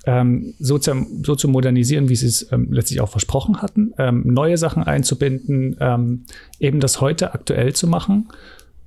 ähm, 0.05 0.55
so, 0.59 0.79
zu, 0.79 1.05
so 1.23 1.35
zu 1.35 1.47
modernisieren, 1.47 2.09
wie 2.09 2.15
sie 2.15 2.27
es 2.27 2.51
ähm, 2.51 2.69
letztlich 2.71 3.01
auch 3.01 3.09
versprochen 3.09 3.61
hatten, 3.61 3.93
ähm, 3.99 4.23
neue 4.25 4.57
Sachen 4.57 4.81
einzubinden, 4.81 5.75
ähm, 5.79 6.25
eben 6.59 6.79
das 6.79 7.01
heute 7.01 7.33
aktuell 7.33 7.73
zu 7.73 7.87
machen 7.87 8.29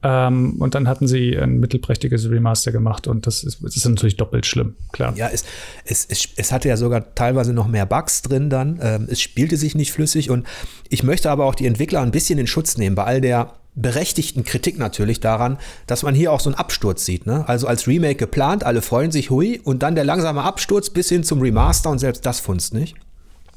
ähm, 0.03 0.57
und 0.59 0.75
dann 0.75 0.89
hatten 0.89 1.07
sie 1.07 1.37
ein 1.39 1.61
mittelprächtiges 1.61 2.29
Remaster 2.29 2.73
gemacht 2.73 3.07
und 3.07 3.27
das 3.27 3.45
ist, 3.45 3.63
das 3.63 3.77
ist 3.77 3.89
natürlich 3.89 4.17
doppelt 4.17 4.47
schlimm, 4.47 4.75
klar. 4.93 5.15
Ja, 5.17 5.29
es, 5.29 5.45
es, 5.85 6.07
es, 6.09 6.29
es, 6.37 6.53
hatte 6.53 6.69
ja 6.69 6.77
sogar 6.77 7.15
teilweise 7.15 7.53
noch 7.53 7.69
mehr 7.69 7.87
Bugs 7.87 8.23
drin 8.23 8.51
dann. 8.51 8.81
Ähm, 8.83 9.07
es 9.11 9.21
spielte 9.21 9.57
sich 9.57 9.75
nicht 9.75 9.93
flüssig 9.93 10.31
und 10.31 10.47
ich 10.89 11.05
möchte 11.05 11.31
aber 11.31 11.45
auch 11.45 11.55
die 11.55 11.67
Entwickler 11.67 12.01
ein 12.01 12.11
bisschen 12.11 12.39
in 12.39 12.47
Schutz 12.47 12.77
nehmen 12.77 12.97
bei 12.97 13.05
all 13.05 13.21
der 13.21 13.53
berechtigten 13.75 14.45
Kritik 14.45 14.79
natürlich 14.79 15.21
daran, 15.21 15.57
dass 15.87 16.03
man 16.03 16.15
hier 16.15 16.33
auch 16.33 16.41
so 16.41 16.51
einen 16.51 16.59
Absturz 16.59 17.05
sieht. 17.05 17.27
Ne? 17.27 17.49
Also 17.49 17.67
als 17.67 17.87
Remake 17.87 18.17
geplant, 18.17 18.65
alle 18.65 18.83
freuen 18.83 19.11
sich, 19.13 19.31
hui, 19.31 19.61
und 19.65 19.83
dann 19.83 19.95
der 19.95 20.05
langsame 20.05 20.43
Absturz 20.43 20.91
bis 20.91 21.09
hin 21.09 21.25
zum 21.25 21.41
Remaster 21.41 21.91
und 21.91 21.99
selbst 21.99 22.27
das 22.27 22.41
funzt 22.41 22.75
nicht. 22.75 22.97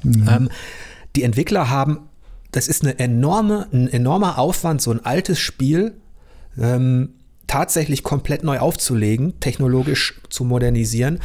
Mhm. 0.02 0.28
Ähm, 0.30 0.48
die 1.16 1.22
Entwickler 1.22 1.68
haben, 1.68 2.08
das 2.52 2.68
ist 2.68 2.82
eine 2.82 2.98
enorme, 2.98 3.66
ein 3.72 3.88
enormer 3.88 4.38
Aufwand, 4.38 4.80
so 4.80 4.90
ein 4.90 5.04
altes 5.04 5.38
Spiel 5.38 5.94
ähm, 6.58 7.10
tatsächlich 7.46 8.02
komplett 8.02 8.42
neu 8.42 8.58
aufzulegen, 8.58 9.38
technologisch 9.40 10.20
zu 10.30 10.44
modernisieren. 10.44 11.20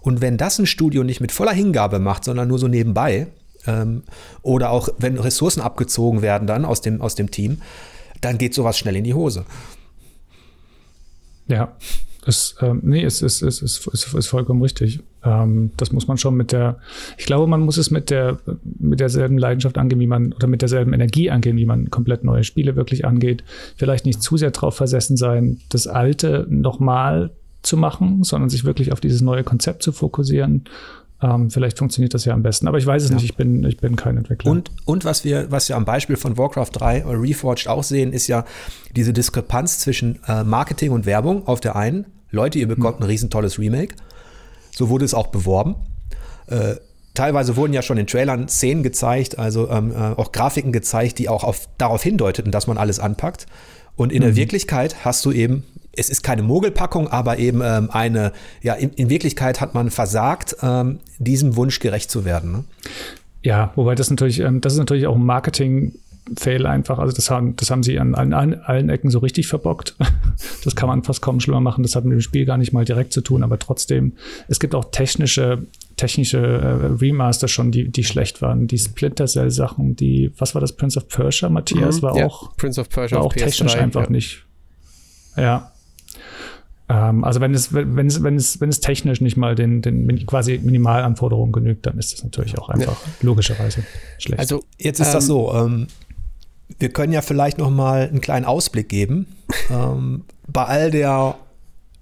Und 0.00 0.20
wenn 0.20 0.36
das 0.36 0.58
ein 0.58 0.66
Studio 0.66 1.02
nicht 1.02 1.20
mit 1.20 1.32
voller 1.32 1.52
Hingabe 1.52 1.98
macht, 1.98 2.24
sondern 2.24 2.48
nur 2.48 2.58
so 2.58 2.68
nebenbei, 2.68 3.26
ähm, 3.66 4.04
oder 4.42 4.70
auch 4.70 4.88
wenn 4.98 5.18
Ressourcen 5.18 5.60
abgezogen 5.60 6.22
werden 6.22 6.46
dann 6.46 6.64
aus 6.64 6.80
dem, 6.80 7.00
aus 7.00 7.14
dem 7.14 7.30
Team, 7.30 7.60
dann 8.20 8.38
geht 8.38 8.54
sowas 8.54 8.78
schnell 8.78 8.96
in 8.96 9.04
die 9.04 9.14
Hose. 9.14 9.44
Ja, 11.48 11.76
es, 12.26 12.56
ähm, 12.60 12.80
nee, 12.82 13.04
es 13.04 13.22
ist, 13.22 13.42
es, 13.42 13.62
ist, 13.62 13.86
es, 13.92 14.14
ist, 14.14 14.26
vollkommen 14.26 14.62
richtig. 14.62 15.00
Ähm, 15.26 15.72
das 15.76 15.92
muss 15.92 16.06
man 16.06 16.16
schon 16.16 16.36
mit 16.36 16.52
der, 16.52 16.78
ich 17.18 17.26
glaube, 17.26 17.46
man 17.46 17.60
muss 17.60 17.76
es 17.76 17.90
mit 17.90 18.10
der, 18.10 18.38
mit 18.78 19.00
derselben 19.00 19.36
Leidenschaft 19.36 19.76
angehen, 19.76 20.00
wie 20.00 20.06
man, 20.06 20.32
oder 20.32 20.46
mit 20.46 20.62
derselben 20.62 20.92
Energie 20.92 21.30
angehen, 21.30 21.56
wie 21.56 21.66
man 21.66 21.90
komplett 21.90 22.24
neue 22.24 22.44
Spiele 22.44 22.76
wirklich 22.76 23.04
angeht. 23.04 23.42
Vielleicht 23.76 24.06
nicht 24.06 24.22
zu 24.22 24.36
sehr 24.36 24.52
darauf 24.52 24.76
versessen 24.76 25.16
sein, 25.16 25.58
das 25.68 25.86
Alte 25.86 26.46
nochmal 26.48 27.30
zu 27.62 27.76
machen, 27.76 28.22
sondern 28.22 28.48
sich 28.48 28.64
wirklich 28.64 28.92
auf 28.92 29.00
dieses 29.00 29.20
neue 29.20 29.42
Konzept 29.42 29.82
zu 29.82 29.92
fokussieren 29.92 30.64
ähm, 31.22 31.50
vielleicht 31.50 31.78
funktioniert 31.78 32.12
das 32.12 32.26
ja 32.26 32.34
am 32.34 32.42
besten, 32.42 32.68
aber 32.68 32.76
ich 32.76 32.86
weiß 32.86 33.02
es 33.02 33.08
ja. 33.08 33.14
nicht, 33.14 33.24
ich 33.24 33.36
bin, 33.36 33.64
ich 33.64 33.78
bin 33.78 33.96
kein 33.96 34.18
Entwickler. 34.18 34.50
Und, 34.50 34.70
und 34.84 35.06
was 35.06 35.24
wir, 35.24 35.50
was 35.50 35.68
wir 35.68 35.76
am 35.76 35.86
Beispiel 35.86 36.16
von 36.16 36.36
Warcraft 36.36 36.70
3 36.74 37.06
oder 37.06 37.20
Reforged 37.20 37.68
auch 37.68 37.82
sehen, 37.82 38.12
ist 38.12 38.26
ja 38.26 38.44
diese 38.94 39.14
Diskrepanz 39.14 39.78
zwischen 39.78 40.18
äh, 40.28 40.44
Marketing 40.44 40.90
und 40.90 41.06
Werbung 41.06 41.46
auf 41.46 41.60
der 41.60 41.74
einen 41.74 42.04
Leute, 42.30 42.58
ihr 42.58 42.68
bekommt 42.68 42.98
hm. 42.98 43.04
ein 43.04 43.08
riesentolles 43.08 43.58
Remake. 43.58 43.94
So 44.76 44.90
wurde 44.90 45.06
es 45.06 45.14
auch 45.14 45.28
beworben. 45.28 45.76
Äh, 46.48 46.74
teilweise 47.14 47.56
wurden 47.56 47.72
ja 47.72 47.80
schon 47.80 47.96
in 47.96 48.06
Trailern 48.06 48.46
Szenen 48.46 48.82
gezeigt, 48.82 49.38
also 49.38 49.70
ähm, 49.70 49.90
äh, 49.90 49.94
auch 49.94 50.32
Grafiken 50.32 50.70
gezeigt, 50.70 51.18
die 51.18 51.30
auch 51.30 51.44
auf, 51.44 51.66
darauf 51.78 52.02
hindeuteten, 52.02 52.52
dass 52.52 52.66
man 52.66 52.76
alles 52.76 53.00
anpackt. 53.00 53.46
Und 53.96 54.12
in 54.12 54.18
mhm. 54.18 54.26
der 54.26 54.36
Wirklichkeit 54.36 55.02
hast 55.02 55.24
du 55.24 55.32
eben, 55.32 55.64
es 55.92 56.10
ist 56.10 56.22
keine 56.22 56.42
Mogelpackung, 56.42 57.08
aber 57.08 57.38
eben 57.38 57.62
ähm, 57.64 57.88
eine, 57.90 58.32
ja, 58.60 58.74
in, 58.74 58.90
in, 58.90 59.08
Wirklichkeit 59.08 59.62
hat 59.62 59.72
man 59.72 59.90
versagt, 59.90 60.56
ähm, 60.62 60.98
diesem 61.18 61.56
Wunsch 61.56 61.80
gerecht 61.80 62.10
zu 62.10 62.26
werden. 62.26 62.52
Ne? 62.52 62.64
Ja, 63.42 63.72
wobei 63.76 63.94
das 63.94 64.10
natürlich, 64.10 64.40
ähm, 64.40 64.60
das 64.60 64.74
ist 64.74 64.78
natürlich 64.78 65.06
auch 65.06 65.16
ein 65.16 65.24
Marketing 65.24 65.94
Fail 66.36 66.66
einfach. 66.66 66.98
Also 66.98 67.14
das 67.14 67.30
haben, 67.30 67.54
das 67.56 67.70
haben 67.70 67.82
sie 67.82 67.98
an 67.98 68.14
allen, 68.14 68.32
allen 68.32 68.88
Ecken 68.88 69.10
so 69.10 69.18
richtig 69.18 69.46
verbockt. 69.46 69.96
Das 70.64 70.74
kann 70.74 70.88
man 70.88 71.04
fast 71.04 71.22
kaum 71.22 71.38
schlimmer 71.38 71.60
machen. 71.60 71.82
Das 71.82 71.94
hat 71.94 72.04
mit 72.04 72.12
dem 72.12 72.20
Spiel 72.20 72.44
gar 72.44 72.58
nicht 72.58 72.72
mal 72.72 72.84
direkt 72.84 73.12
zu 73.12 73.20
tun, 73.20 73.42
aber 73.44 73.58
trotzdem, 73.58 74.14
es 74.48 74.58
gibt 74.58 74.74
auch 74.74 74.86
technische, 74.90 75.62
technische 75.96 76.38
äh, 76.38 76.86
Remaster 77.00 77.46
schon, 77.46 77.70
die, 77.70 77.88
die 77.88 78.02
schlecht 78.04 78.42
waren. 78.42 78.66
Die 78.66 78.76
Splinter 78.76 79.26
Cell 79.26 79.50
Sachen, 79.50 79.94
die, 79.94 80.32
was 80.36 80.54
war 80.54 80.60
das, 80.60 80.72
Prince 80.72 80.98
of 80.98 81.08
Persia, 81.08 81.48
Matthias, 81.48 81.98
mhm, 81.98 82.02
war 82.02 82.16
ja, 82.18 82.26
auch, 82.26 82.56
Prince 82.56 82.80
of 82.80 82.88
Persia 82.88 83.18
war 83.18 83.24
auch 83.24 83.32
technisch 83.32 83.76
einfach 83.76 84.04
ja. 84.04 84.10
nicht. 84.10 84.44
Ja. 85.36 85.72
Ähm, 86.88 87.24
also 87.24 87.40
wenn 87.40 87.54
es, 87.54 87.72
wenn 87.72 88.06
es, 88.06 88.22
wenn 88.22 88.36
es, 88.36 88.60
wenn 88.60 88.68
es 88.68 88.80
technisch 88.80 89.20
nicht 89.20 89.36
mal 89.36 89.54
den, 89.54 89.82
den 89.82 90.26
quasi 90.26 90.58
Minimalanforderungen 90.58 91.52
genügt, 91.52 91.86
dann 91.86 91.98
ist 91.98 92.12
das 92.12 92.24
natürlich 92.24 92.58
auch 92.58 92.68
einfach 92.68 93.00
ja. 93.00 93.12
logischerweise 93.22 93.84
schlecht. 94.18 94.40
Also 94.40 94.64
jetzt 94.78 95.00
ist 95.00 95.08
ähm, 95.08 95.12
das 95.14 95.26
so, 95.26 95.54
ähm, 95.54 95.86
wir 96.78 96.90
können 96.90 97.12
ja 97.12 97.22
vielleicht 97.22 97.58
noch 97.58 97.70
mal 97.70 98.08
einen 98.08 98.20
kleinen 98.20 98.44
Ausblick 98.44 98.88
geben. 98.88 99.26
ähm, 99.70 100.24
bei 100.46 100.64
all 100.64 100.90
der 100.90 101.36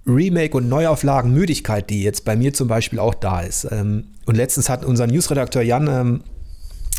Remake- 0.07 0.57
und 0.57 0.69
Neuauflagen-Müdigkeit, 0.69 1.89
die 1.89 2.03
jetzt 2.03 2.25
bei 2.25 2.37
mir 2.37 2.53
zum 2.53 2.69
Beispiel 2.69 2.99
auch 2.99 3.15
da 3.15 3.41
ist. 3.41 3.67
Ähm, 3.71 4.09
und 4.27 4.37
letztens 4.37 4.69
hat 4.69 4.85
unser 4.85 5.07
Newsredakteur 5.07 5.63
Jan 5.63 5.89
ähm, 5.89 6.21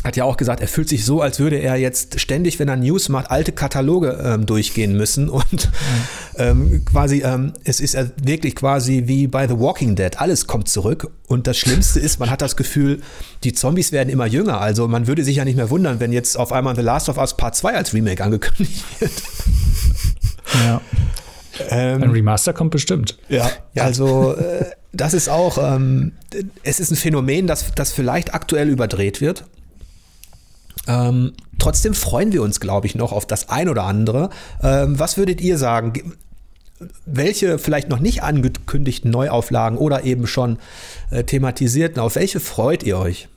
hat 0.06 0.16
ja 0.16 0.24
auch 0.24 0.36
gesagt, 0.36 0.60
er 0.60 0.68
fühlt 0.68 0.88
sich 0.88 1.04
so, 1.04 1.20
als 1.20 1.38
würde 1.38 1.56
er 1.56 1.76
jetzt 1.76 2.20
ständig, 2.20 2.58
wenn 2.58 2.68
er 2.68 2.76
News 2.76 3.08
macht, 3.08 3.30
alte 3.30 3.52
Kataloge 3.52 4.18
ähm, 4.22 4.46
durchgehen 4.46 4.96
müssen. 4.96 5.28
Und 5.36 5.70
ähm, 6.36 6.84
quasi, 6.84 7.22
ähm, 7.22 7.52
es 7.64 7.80
ist 7.80 7.96
wirklich 8.22 8.54
quasi 8.54 9.04
wie 9.06 9.26
bei 9.26 9.46
The 9.46 9.58
Walking 9.58 9.96
Dead. 9.96 10.18
Alles 10.18 10.46
kommt 10.46 10.68
zurück. 10.68 11.10
Und 11.26 11.46
das 11.46 11.58
Schlimmste 11.58 12.00
ist, 12.00 12.20
man 12.20 12.30
hat 12.30 12.40
das 12.40 12.56
Gefühl, 12.56 13.02
die 13.44 13.52
Zombies 13.52 13.92
werden 13.92 14.08
immer 14.08 14.26
jünger. 14.26 14.60
Also 14.60 14.88
man 14.88 15.06
würde 15.06 15.24
sich 15.24 15.36
ja 15.36 15.44
nicht 15.44 15.56
mehr 15.56 15.70
wundern, 15.70 16.00
wenn 16.00 16.12
jetzt 16.12 16.38
auf 16.38 16.52
einmal 16.52 16.76
The 16.76 16.82
Last 16.82 17.08
of 17.08 17.18
Us 17.18 17.36
Part 17.36 17.56
2 17.56 17.74
als 17.74 17.92
Remake 17.92 18.22
angekündigt 18.22 18.84
wird. 19.00 19.12
Ja. 20.66 20.80
Ähm, 21.70 22.02
ein 22.02 22.10
Remaster 22.10 22.52
kommt 22.52 22.70
bestimmt. 22.70 23.18
Ja, 23.28 23.50
also 23.76 24.34
äh, 24.34 24.66
das 24.92 25.14
ist 25.14 25.28
auch, 25.28 25.58
ähm, 25.58 26.12
es 26.62 26.80
ist 26.80 26.90
ein 26.90 26.96
Phänomen, 26.96 27.46
das, 27.46 27.72
das 27.74 27.92
vielleicht 27.92 28.34
aktuell 28.34 28.68
überdreht 28.68 29.20
wird. 29.20 29.44
Ähm, 30.86 31.32
trotzdem 31.58 31.94
freuen 31.94 32.32
wir 32.32 32.42
uns, 32.42 32.60
glaube 32.60 32.86
ich, 32.86 32.94
noch 32.94 33.12
auf 33.12 33.26
das 33.26 33.48
ein 33.48 33.68
oder 33.68 33.84
andere. 33.84 34.30
Ähm, 34.62 34.98
was 34.98 35.16
würdet 35.16 35.40
ihr 35.40 35.58
sagen? 35.58 36.14
Welche 37.06 37.58
vielleicht 37.58 37.88
noch 37.88 38.00
nicht 38.00 38.22
angekündigten 38.22 39.10
Neuauflagen 39.10 39.78
oder 39.78 40.04
eben 40.04 40.26
schon 40.26 40.58
äh, 41.10 41.24
thematisierten, 41.24 42.00
auf 42.00 42.16
welche 42.16 42.40
freut 42.40 42.82
ihr 42.82 42.98
euch? 42.98 43.28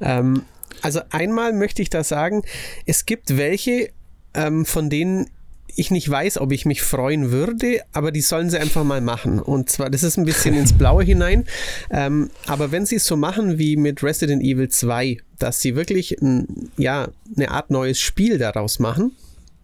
Ähm, 0.00 0.42
also 0.82 1.00
einmal 1.10 1.52
möchte 1.52 1.82
ich 1.82 1.90
da 1.90 2.04
sagen, 2.04 2.42
es 2.86 3.04
gibt 3.04 3.36
welche, 3.36 3.90
ähm, 4.34 4.64
von 4.64 4.90
denen 4.90 5.28
ich 5.76 5.90
nicht 5.90 6.08
weiß, 6.08 6.38
ob 6.38 6.52
ich 6.52 6.66
mich 6.66 6.82
freuen 6.82 7.30
würde, 7.30 7.82
aber 7.92 8.10
die 8.10 8.20
sollen 8.20 8.50
sie 8.50 8.58
einfach 8.58 8.84
mal 8.84 9.00
machen. 9.00 9.40
Und 9.40 9.70
zwar, 9.70 9.90
das 9.90 10.02
ist 10.02 10.18
ein 10.18 10.24
bisschen 10.24 10.54
ins 10.54 10.72
Blaue 10.72 11.04
hinein. 11.04 11.44
Ähm, 11.90 12.30
aber 12.46 12.72
wenn 12.72 12.86
sie 12.86 12.96
es 12.96 13.04
so 13.04 13.16
machen 13.16 13.58
wie 13.58 13.76
mit 13.76 14.02
Resident 14.02 14.42
Evil 14.42 14.68
2, 14.68 15.18
dass 15.38 15.60
sie 15.60 15.76
wirklich 15.76 16.20
ein, 16.20 16.70
ja, 16.76 17.08
eine 17.36 17.50
Art 17.50 17.70
neues 17.70 18.00
Spiel 18.00 18.38
daraus 18.38 18.78
machen 18.78 19.12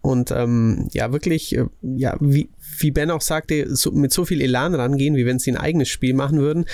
und 0.05 0.33
ähm, 0.33 0.89
ja, 0.93 1.13
wirklich, 1.13 1.57
äh, 1.57 1.65
ja, 1.81 2.15
wie, 2.21 2.51
wie 2.79 2.91
Ben 2.91 3.11
auch 3.11 3.23
sagte, 3.23 3.75
so, 3.75 3.91
mit 3.91 4.13
so 4.13 4.27
viel 4.27 4.43
Elan 4.43 4.75
rangehen, 4.75 5.17
wie 5.17 5.25
wenn 5.25 5.39
sie 5.39 5.51
ein 5.51 5.57
eigenes 5.57 5.89
Spiel 5.89 6.13
machen 6.13 6.41
würden, 6.41 6.67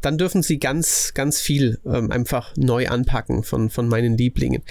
dann 0.00 0.18
dürfen 0.18 0.42
sie 0.42 0.58
ganz, 0.58 1.12
ganz 1.14 1.40
viel 1.40 1.78
ähm, 1.86 2.10
einfach 2.10 2.52
neu 2.56 2.88
anpacken 2.88 3.44
von, 3.44 3.70
von 3.70 3.86
meinen 3.86 4.18
Lieblingen. 4.18 4.62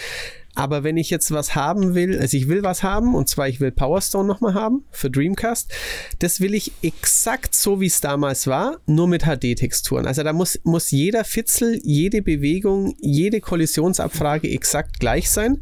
Aber 0.55 0.83
wenn 0.83 0.97
ich 0.97 1.09
jetzt 1.09 1.31
was 1.31 1.55
haben 1.55 1.95
will, 1.95 2.19
also 2.19 2.35
ich 2.35 2.47
will 2.47 2.63
was 2.63 2.83
haben, 2.83 3.15
und 3.15 3.29
zwar 3.29 3.47
ich 3.47 3.61
will 3.61 3.71
Power 3.71 4.01
Stone 4.01 4.27
nochmal 4.27 4.53
haben 4.53 4.83
für 4.91 5.09
Dreamcast, 5.09 5.71
das 6.19 6.41
will 6.41 6.53
ich 6.53 6.73
exakt 6.81 7.55
so, 7.55 7.79
wie 7.79 7.87
es 7.87 8.01
damals 8.01 8.47
war, 8.47 8.79
nur 8.85 9.07
mit 9.07 9.23
HD-Texturen. 9.23 10.05
Also 10.05 10.23
da 10.23 10.33
muss, 10.33 10.59
muss 10.63 10.91
jeder 10.91 11.23
Fitzel, 11.23 11.79
jede 11.83 12.21
Bewegung, 12.21 12.95
jede 12.99 13.39
Kollisionsabfrage 13.39 14.49
exakt 14.49 14.99
gleich 14.99 15.29
sein. 15.29 15.61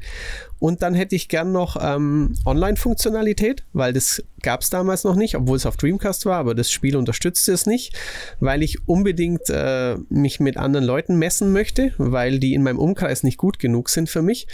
Und 0.60 0.84
dann 0.84 0.94
hätte 0.94 1.16
ich 1.16 1.30
gern 1.30 1.52
noch 1.52 1.78
ähm, 1.82 2.36
Online-Funktionalität, 2.46 3.64
weil 3.74 3.94
das 3.94 4.24
gab 4.42 4.62
es 4.62 4.70
damals 4.70 5.04
noch 5.04 5.16
nicht, 5.16 5.36
obwohl 5.36 5.58
es 5.58 5.66
auf 5.66 5.78
Dreamcast 5.78 6.26
war, 6.26 6.38
aber 6.38 6.56
das 6.56 6.72
Spiel 6.72 6.96
unterstützte 6.96 7.54
es 7.54 7.66
nicht, 7.66 7.98
weil 8.40 8.64
ich 8.64 8.88
unbedingt 8.88 9.50
äh, 9.50 9.98
mich 10.10 10.40
mit 10.40 10.58
anderen 10.58 10.86
Leuten 10.86 11.18
messen 11.18 11.52
möchte, 11.52 11.94
weil 11.98 12.40
die 12.40 12.54
in 12.54 12.64
meinem 12.64 12.80
Umkreis 12.80 13.24
nicht 13.24 13.38
gut 13.38 13.60
genug 13.60 13.90
sind 13.90 14.10
für 14.10 14.22
mich. 14.22 14.48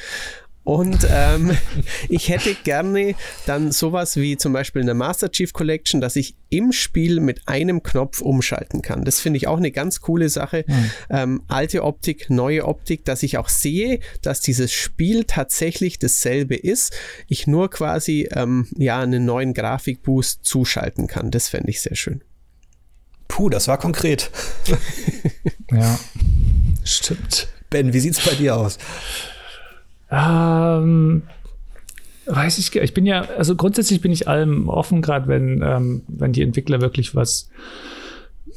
Und 0.66 1.07
ähm, 1.09 1.55
ich 2.09 2.30
hätte 2.30 2.55
gerne 2.55 3.16
dann 3.45 3.72
sowas 3.72 4.18
wie 4.18 4.36
zum 4.36 4.51
Beispiel 4.51 4.82
in 4.82 4.88
der 4.88 4.95
Master 4.95 5.32
Chief 5.32 5.53
Collection, 5.53 6.01
dass 6.01 6.16
ich 6.16 6.36
im 6.49 6.72
Spiel 6.72 7.20
mit 7.20 7.47
einem 7.47 7.84
Knopf 7.84 8.22
umschalten 8.22 8.82
kann. 8.82 9.05
Das 9.05 9.20
finde 9.20 9.38
ich 9.38 9.47
auch 9.47 9.57
eine 9.57 9.72
ganz 9.72 10.01
coole 10.01 10.28
Sache. 10.28 10.66
Mhm. 10.68 10.91
Ähm, 11.11 11.43
alte 11.47 11.84
Optik, 11.84 12.32
neue 12.32 12.66
Optik, 12.66 13.05
dass 13.05 13.22
ich 13.22 13.38
auch 13.38 13.47
sehe, 13.47 13.99
dass 14.24 14.41
dieses 14.41 14.74
Spiel 14.74 15.26
tatsächlich 15.26 15.99
dasselbe 15.99 16.55
ist. 16.55 16.93
Ich 17.28 17.45
nur 17.45 17.70
quasi 17.70 18.28
ähm, 18.32 18.68
ja 18.76 18.99
einen 18.99 19.24
neuen 19.24 19.53
Grafikboost 19.53 20.43
zuschalten 20.43 21.05
kann. 21.05 21.30
Das 21.30 21.47
fände 21.47 21.70
ich 21.70 21.80
sehr 21.80 21.95
schön. 21.95 22.24
Puh, 23.28 23.49
das 23.49 23.68
war 23.68 23.78
konkret. 23.78 24.32
ja, 25.72 25.99
stimmt. 26.84 27.49
Ben, 27.70 27.93
wie 27.93 27.99
sieht 27.99 28.18
es 28.18 28.26
bei 28.26 28.34
dir 28.34 28.55
aus? 28.57 28.80
Ähm, 30.16 31.24
weiß 32.26 32.57
ich, 32.57 32.76
ich 32.76 32.93
bin 32.93 33.05
ja, 33.05 33.26
also 33.38 33.55
grundsätzlich 33.55 34.01
bin 34.01 34.11
ich 34.11 34.28
allem 34.28 34.70
offen, 34.70 35.01
gerade 35.01 35.28
wenn, 35.28 35.61
ähm, 35.63 36.01
wenn 36.07 36.32
die 36.32 36.41
Entwickler 36.41 36.82
wirklich 36.82 37.16
was 37.16 37.49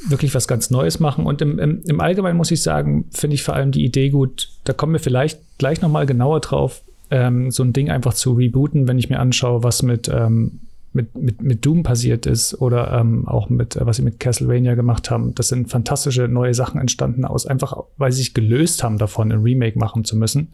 wirklich 0.06 0.34
was 0.34 0.46
ganz 0.46 0.70
Neues 0.70 1.00
machen. 1.00 1.26
Und 1.26 1.42
im, 1.42 1.59
im, 1.59 1.82
im 1.84 2.00
Allgemeinen 2.00 2.36
muss 2.36 2.50
ich 2.50 2.62
sagen, 2.62 3.06
finde 3.11 3.34
ich 3.34 3.42
vor 3.42 3.54
allem 3.54 3.72
die 3.72 3.84
Idee 3.84 4.11
gut, 4.11 4.50
da 4.64 4.72
kommen 4.72 4.92
wir 4.92 5.00
vielleicht 5.00 5.40
gleich 5.59 5.80
nochmal 5.82 6.06
genauer 6.06 6.40
drauf, 6.40 6.82
ähm, 7.11 7.50
so 7.50 7.62
ein 7.62 7.72
Ding 7.72 7.90
einfach 7.90 8.14
zu 8.14 8.34
rebooten, 8.34 8.86
wenn 8.86 8.98
ich 8.98 9.11
mir 9.11 9.18
anschaue, 9.18 9.64
was 9.64 9.82
mit, 9.82 10.09
ähm, 10.09 10.61
mit, 10.92 11.16
mit, 11.16 11.42
mit 11.42 11.66
Doom 11.66 11.82
passiert 11.82 12.26
ist 12.26 12.61
oder 12.61 12.92
ähm, 12.92 13.26
auch 13.26 13.48
mit, 13.48 13.76
äh, 13.76 13.86
was 13.86 13.96
sie 13.96 14.02
mit 14.02 14.20
Castlevania 14.20 14.74
gemacht 14.74 15.11
haben. 15.11 15.34
Das 15.34 15.48
sind 15.48 15.68
fantastische 15.68 16.28
neue 16.28 16.54
Sachen 16.54 16.80
entstanden 16.80 17.24
aus, 17.24 17.46
einfach 17.46 17.76
weil 17.96 18.12
sie 18.12 18.18
sich 18.18 18.34
gelöst 18.34 18.84
haben 18.84 18.98
davon, 18.98 19.32
ein 19.32 19.42
Remake 19.42 19.78
machen 19.78 20.04
zu 20.04 20.16
müssen. 20.16 20.48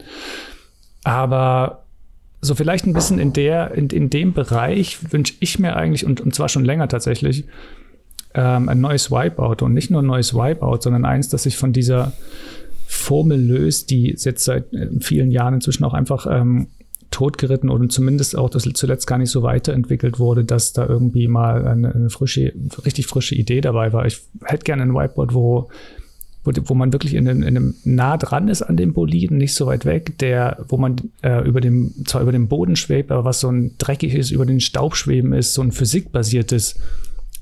Aber 1.05 1.83
so 2.41 2.55
vielleicht 2.55 2.85
ein 2.85 2.93
bisschen 2.93 3.19
in 3.19 3.31
der, 3.31 3.71
in, 3.75 3.87
in 3.89 4.09
dem 4.09 4.33
Bereich 4.33 5.13
wünsche 5.13 5.35
ich 5.39 5.59
mir 5.59 5.75
eigentlich, 5.75 6.05
und, 6.05 6.19
und 6.19 6.33
zwar 6.33 6.49
schon 6.49 6.65
länger 6.65 6.87
tatsächlich, 6.87 7.45
ähm, 8.33 8.67
ein 8.67 8.81
neues 8.81 9.11
Wipeout. 9.11 9.63
Und 9.63 9.73
nicht 9.73 9.91
nur 9.91 10.01
ein 10.01 10.07
neues 10.07 10.33
Wipeout, 10.33 10.81
sondern 10.81 11.05
eins, 11.05 11.29
das 11.29 11.43
sich 11.43 11.57
von 11.57 11.73
dieser 11.73 12.13
Formel 12.87 13.39
löst, 13.39 13.91
die 13.91 14.07
jetzt 14.17 14.43
seit 14.43 14.73
äh, 14.73 14.89
vielen 14.99 15.31
Jahren 15.31 15.53
inzwischen 15.53 15.83
auch 15.83 15.93
einfach 15.93 16.25
ähm, 16.27 16.67
totgeritten 17.11 17.69
oder 17.69 17.87
zumindest 17.87 18.35
auch 18.35 18.49
das 18.49 18.63
zuletzt 18.73 19.05
gar 19.05 19.19
nicht 19.19 19.29
so 19.29 19.43
weiterentwickelt 19.43 20.17
wurde, 20.17 20.43
dass 20.43 20.73
da 20.73 20.87
irgendwie 20.87 21.27
mal 21.27 21.67
eine, 21.67 21.93
eine 21.93 22.09
frische, 22.09 22.51
richtig 22.83 23.05
frische 23.05 23.35
Idee 23.35 23.61
dabei 23.61 23.93
war. 23.93 24.07
Ich 24.07 24.21
hätte 24.43 24.63
gerne 24.63 24.81
ein 24.81 24.95
Whiteboard, 24.95 25.35
wo 25.35 25.69
wo, 26.45 26.51
wo 26.65 26.73
man 26.75 26.93
wirklich 26.93 27.15
in, 27.15 27.27
in, 27.27 27.43
einem 27.43 27.75
nah 27.83 28.17
dran 28.17 28.47
ist 28.47 28.61
an 28.61 28.77
dem 28.77 28.93
Boliden, 28.93 29.37
nicht 29.37 29.53
so 29.53 29.65
weit 29.65 29.85
weg, 29.85 30.17
der, 30.19 30.63
wo 30.69 30.77
man 30.77 30.95
äh, 31.21 31.45
über 31.45 31.59
dem, 31.59 31.93
zwar 32.05 32.21
über 32.21 32.31
dem 32.31 32.47
Boden 32.47 32.75
schwebt, 32.75 33.11
aber 33.11 33.25
was 33.25 33.39
so 33.39 33.49
ein 33.49 33.71
dreckiges 33.77 34.31
über 34.31 34.45
den 34.45 34.61
Staub 34.61 34.95
schweben 34.95 35.33
ist, 35.33 35.53
so 35.53 35.61
ein 35.61 35.71
physikbasiertes 35.71 36.79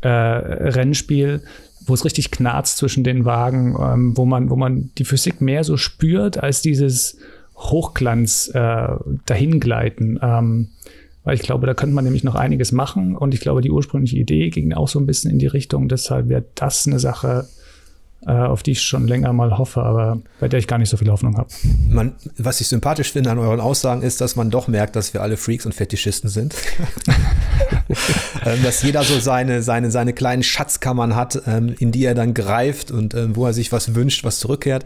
äh, 0.01 0.07
Rennspiel, 0.07 1.41
wo 1.85 1.93
es 1.93 2.05
richtig 2.05 2.31
knarzt 2.31 2.77
zwischen 2.77 3.03
den 3.03 3.25
Wagen, 3.25 3.75
ähm, 3.79 4.17
wo 4.17 4.25
man, 4.25 4.49
wo 4.49 4.55
man 4.55 4.91
die 4.97 5.05
Physik 5.05 5.41
mehr 5.41 5.63
so 5.63 5.77
spürt 5.77 6.41
als 6.41 6.61
dieses 6.61 7.17
Hochglanz 7.55 8.49
äh, 8.53 8.87
dahingleiten. 9.25 10.19
Ähm, 10.21 10.69
weil 11.25 11.35
ich 11.35 11.41
glaube, 11.41 11.67
da 11.67 11.73
könnte 11.73 11.95
man 11.95 12.03
nämlich 12.03 12.23
noch 12.23 12.35
einiges 12.35 12.71
machen 12.71 13.15
und 13.15 13.33
ich 13.33 13.39
glaube, 13.39 13.61
die 13.61 13.71
ursprüngliche 13.71 14.17
Idee 14.17 14.49
ging 14.49 14.73
auch 14.73 14.89
so 14.89 14.99
ein 14.99 15.05
bisschen 15.05 15.31
in 15.31 15.39
die 15.39 15.47
Richtung. 15.47 15.87
Deshalb 15.87 16.27
wäre 16.27 16.43
das 16.55 16.85
eine 16.85 16.99
Sache, 16.99 17.47
auf 18.31 18.63
die 18.63 18.71
ich 18.71 18.81
schon 18.81 19.07
länger 19.07 19.33
mal 19.33 19.57
hoffe, 19.57 19.83
aber 19.83 20.19
bei 20.39 20.47
der 20.47 20.59
ich 20.59 20.67
gar 20.67 20.77
nicht 20.77 20.89
so 20.89 20.97
viel 20.97 21.09
Hoffnung 21.09 21.37
habe. 21.37 21.49
was 22.37 22.61
ich 22.61 22.67
sympathisch 22.67 23.11
finde 23.11 23.31
an 23.31 23.39
euren 23.39 23.59
Aussagen 23.59 24.01
ist, 24.01 24.21
dass 24.21 24.35
man 24.35 24.49
doch 24.49 24.67
merkt, 24.67 24.95
dass 24.95 25.13
wir 25.13 25.21
alle 25.21 25.37
Freaks 25.37 25.65
und 25.65 25.73
Fetischisten 25.73 26.29
sind. 26.29 26.55
ähm, 28.45 28.63
dass 28.63 28.83
jeder 28.83 29.03
so 29.03 29.19
seine, 29.19 29.61
seine, 29.61 29.91
seine 29.91 30.13
kleinen 30.13 30.43
Schatzkammern 30.43 31.15
hat, 31.15 31.41
ähm, 31.47 31.75
in 31.79 31.91
die 31.91 32.05
er 32.05 32.15
dann 32.15 32.33
greift 32.33 32.91
und 32.91 33.13
ähm, 33.13 33.35
wo 33.35 33.45
er 33.45 33.53
sich 33.53 33.71
was 33.71 33.95
wünscht, 33.95 34.23
was 34.23 34.39
zurückkehrt. 34.39 34.85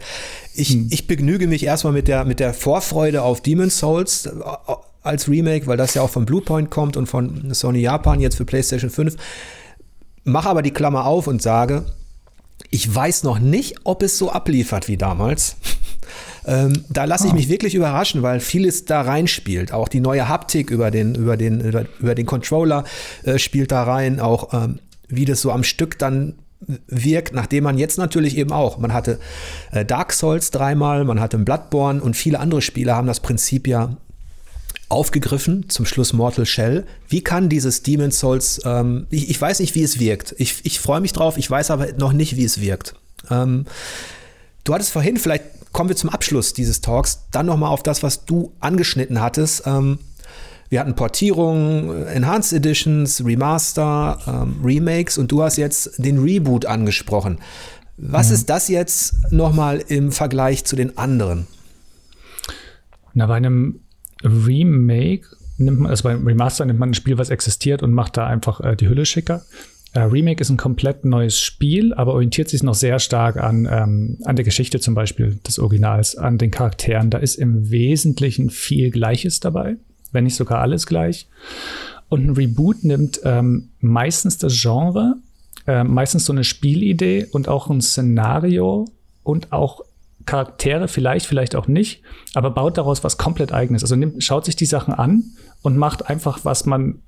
Ich, 0.54 0.70
hm. 0.70 0.88
ich 0.90 1.06
begnüge 1.06 1.46
mich 1.46 1.64
erstmal 1.64 1.92
mit 1.92 2.08
der, 2.08 2.24
mit 2.24 2.40
der 2.40 2.54
Vorfreude 2.54 3.22
auf 3.22 3.40
Demon's 3.40 3.78
Souls 3.78 4.26
äh, 4.26 4.30
als 5.02 5.28
Remake, 5.28 5.66
weil 5.66 5.76
das 5.76 5.94
ja 5.94 6.02
auch 6.02 6.10
von 6.10 6.26
Bluepoint 6.26 6.70
kommt 6.70 6.96
und 6.96 7.06
von 7.06 7.54
Sony 7.54 7.80
Japan 7.80 8.20
jetzt 8.20 8.36
für 8.36 8.44
PlayStation 8.44 8.90
5. 8.90 9.16
Mache 10.24 10.48
aber 10.48 10.62
die 10.62 10.72
Klammer 10.72 11.06
auf 11.06 11.26
und 11.26 11.40
sage, 11.40 11.84
ich 12.70 12.94
weiß 12.94 13.22
noch 13.22 13.38
nicht, 13.38 13.76
ob 13.84 14.02
es 14.02 14.18
so 14.18 14.30
abliefert 14.30 14.88
wie 14.88 14.96
damals. 14.96 15.56
Ähm, 16.46 16.84
da 16.88 17.04
lasse 17.04 17.26
ich 17.26 17.32
ah. 17.32 17.36
mich 17.36 17.50
wirklich 17.50 17.74
überraschen, 17.74 18.22
weil 18.22 18.40
vieles 18.40 18.86
da 18.86 19.02
reinspielt. 19.02 19.72
Auch 19.74 19.88
die 19.88 20.00
neue 20.00 20.28
Haptik 20.28 20.70
über 20.70 20.90
den, 20.90 21.14
über 21.14 21.36
den, 21.36 21.60
über, 21.60 21.84
über 22.00 22.14
den 22.14 22.24
Controller 22.24 22.84
äh, 23.24 23.38
spielt 23.38 23.70
da 23.70 23.82
rein. 23.82 24.18
Auch 24.18 24.54
ähm, 24.54 24.78
wie 25.08 25.26
das 25.26 25.42
so 25.42 25.52
am 25.52 25.62
Stück 25.62 25.98
dann 25.98 26.36
wirkt, 26.86 27.34
nachdem 27.34 27.64
man 27.64 27.78
jetzt 27.78 27.98
natürlich 27.98 28.36
eben 28.36 28.52
auch, 28.52 28.78
man 28.78 28.92
hatte 28.92 29.20
äh, 29.70 29.84
Dark 29.84 30.12
Souls 30.12 30.50
dreimal, 30.50 31.04
man 31.04 31.20
hatte 31.20 31.38
Bloodborne 31.38 32.00
und 32.02 32.16
viele 32.16 32.40
andere 32.40 32.62
Spiele 32.62 32.96
haben 32.96 33.06
das 33.06 33.20
Prinzip 33.20 33.68
ja 33.68 33.96
aufgegriffen, 34.88 35.68
zum 35.68 35.84
Schluss 35.84 36.12
Mortal 36.12 36.46
Shell. 36.46 36.86
Wie 37.08 37.22
kann 37.22 37.48
dieses 37.48 37.82
Demon's 37.82 38.18
Souls, 38.18 38.60
ähm, 38.64 39.06
ich, 39.10 39.28
ich, 39.28 39.40
weiß 39.40 39.60
nicht, 39.60 39.74
wie 39.74 39.82
es 39.82 39.98
wirkt. 39.98 40.34
Ich, 40.38 40.64
ich 40.64 40.80
freue 40.80 41.00
mich 41.00 41.12
drauf, 41.12 41.36
ich 41.36 41.50
weiß 41.50 41.70
aber 41.70 41.92
noch 41.98 42.12
nicht, 42.12 42.36
wie 42.36 42.44
es 42.44 42.60
wirkt. 42.60 42.94
Ähm, 43.30 43.66
du 44.64 44.74
hattest 44.74 44.92
vorhin, 44.92 45.18
vielleicht 45.18 45.44
kommen 45.72 45.90
wir 45.90 45.96
zum 45.96 46.10
Abschluss 46.10 46.54
dieses 46.54 46.80
Talks, 46.80 47.24
dann 47.30 47.46
nochmal 47.46 47.70
auf 47.70 47.82
das, 47.82 48.02
was 48.02 48.24
du 48.24 48.52
angeschnitten 48.60 49.20
hattest. 49.20 49.64
Ähm, 49.66 49.98
wir 50.70 50.80
hatten 50.80 50.94
Portierungen, 50.94 52.06
Enhanced 52.06 52.52
Editions, 52.52 53.24
Remaster, 53.24 54.18
ähm, 54.26 54.60
Remakes 54.62 55.18
und 55.18 55.32
du 55.32 55.42
hast 55.42 55.56
jetzt 55.56 55.92
den 55.98 56.18
Reboot 56.18 56.66
angesprochen. 56.66 57.38
Was 57.96 58.28
mhm. 58.28 58.34
ist 58.34 58.50
das 58.50 58.68
jetzt 58.68 59.32
nochmal 59.32 59.82
im 59.88 60.12
Vergleich 60.12 60.64
zu 60.64 60.76
den 60.76 60.96
anderen? 60.96 61.46
Na, 63.14 63.26
bei 63.26 63.36
einem 63.36 63.80
Remake 64.22 65.28
nimmt 65.58 65.80
man, 65.80 65.90
also 65.90 66.04
beim 66.04 66.26
Remaster 66.26 66.64
nimmt 66.64 66.78
man 66.78 66.90
ein 66.90 66.94
Spiel, 66.94 67.18
was 67.18 67.30
existiert 67.30 67.82
und 67.82 67.92
macht 67.92 68.16
da 68.16 68.26
einfach 68.26 68.60
äh, 68.60 68.76
die 68.76 68.88
Hülle 68.88 69.04
schicker. 69.04 69.42
Äh, 69.94 70.00
Remake 70.00 70.40
ist 70.40 70.50
ein 70.50 70.56
komplett 70.56 71.04
neues 71.04 71.40
Spiel, 71.40 71.94
aber 71.94 72.14
orientiert 72.14 72.48
sich 72.48 72.62
noch 72.62 72.74
sehr 72.74 72.98
stark 72.98 73.36
an, 73.36 73.68
ähm, 73.70 74.18
an 74.24 74.36
der 74.36 74.44
Geschichte 74.44 74.80
zum 74.80 74.94
Beispiel 74.94 75.38
des 75.46 75.58
Originals, 75.58 76.16
an 76.16 76.38
den 76.38 76.50
Charakteren. 76.50 77.10
Da 77.10 77.18
ist 77.18 77.36
im 77.36 77.70
Wesentlichen 77.70 78.50
viel 78.50 78.90
Gleiches 78.90 79.40
dabei, 79.40 79.76
wenn 80.12 80.24
nicht 80.24 80.36
sogar 80.36 80.60
alles 80.60 80.86
gleich. 80.86 81.28
Und 82.08 82.26
ein 82.26 82.30
Reboot 82.30 82.84
nimmt 82.84 83.20
ähm, 83.24 83.70
meistens 83.80 84.38
das 84.38 84.60
Genre, 84.60 85.16
äh, 85.66 85.84
meistens 85.84 86.24
so 86.24 86.32
eine 86.32 86.44
Spielidee 86.44 87.26
und 87.32 87.48
auch 87.48 87.68
ein 87.68 87.80
Szenario 87.80 88.86
und 89.22 89.52
auch 89.52 89.82
Charaktere, 90.28 90.88
vielleicht, 90.88 91.24
vielleicht 91.24 91.56
auch 91.56 91.68
nicht, 91.68 92.02
aber 92.34 92.50
baut 92.50 92.76
daraus 92.76 93.02
was 93.02 93.16
komplett 93.16 93.50
eigenes. 93.50 93.82
Also 93.82 93.96
nimmt, 93.96 94.22
schaut 94.22 94.44
sich 94.44 94.56
die 94.56 94.66
Sachen 94.66 94.92
an 94.92 95.24
und 95.62 95.78
macht 95.78 96.08
einfach, 96.10 96.44
was 96.44 96.66
man 96.66 97.00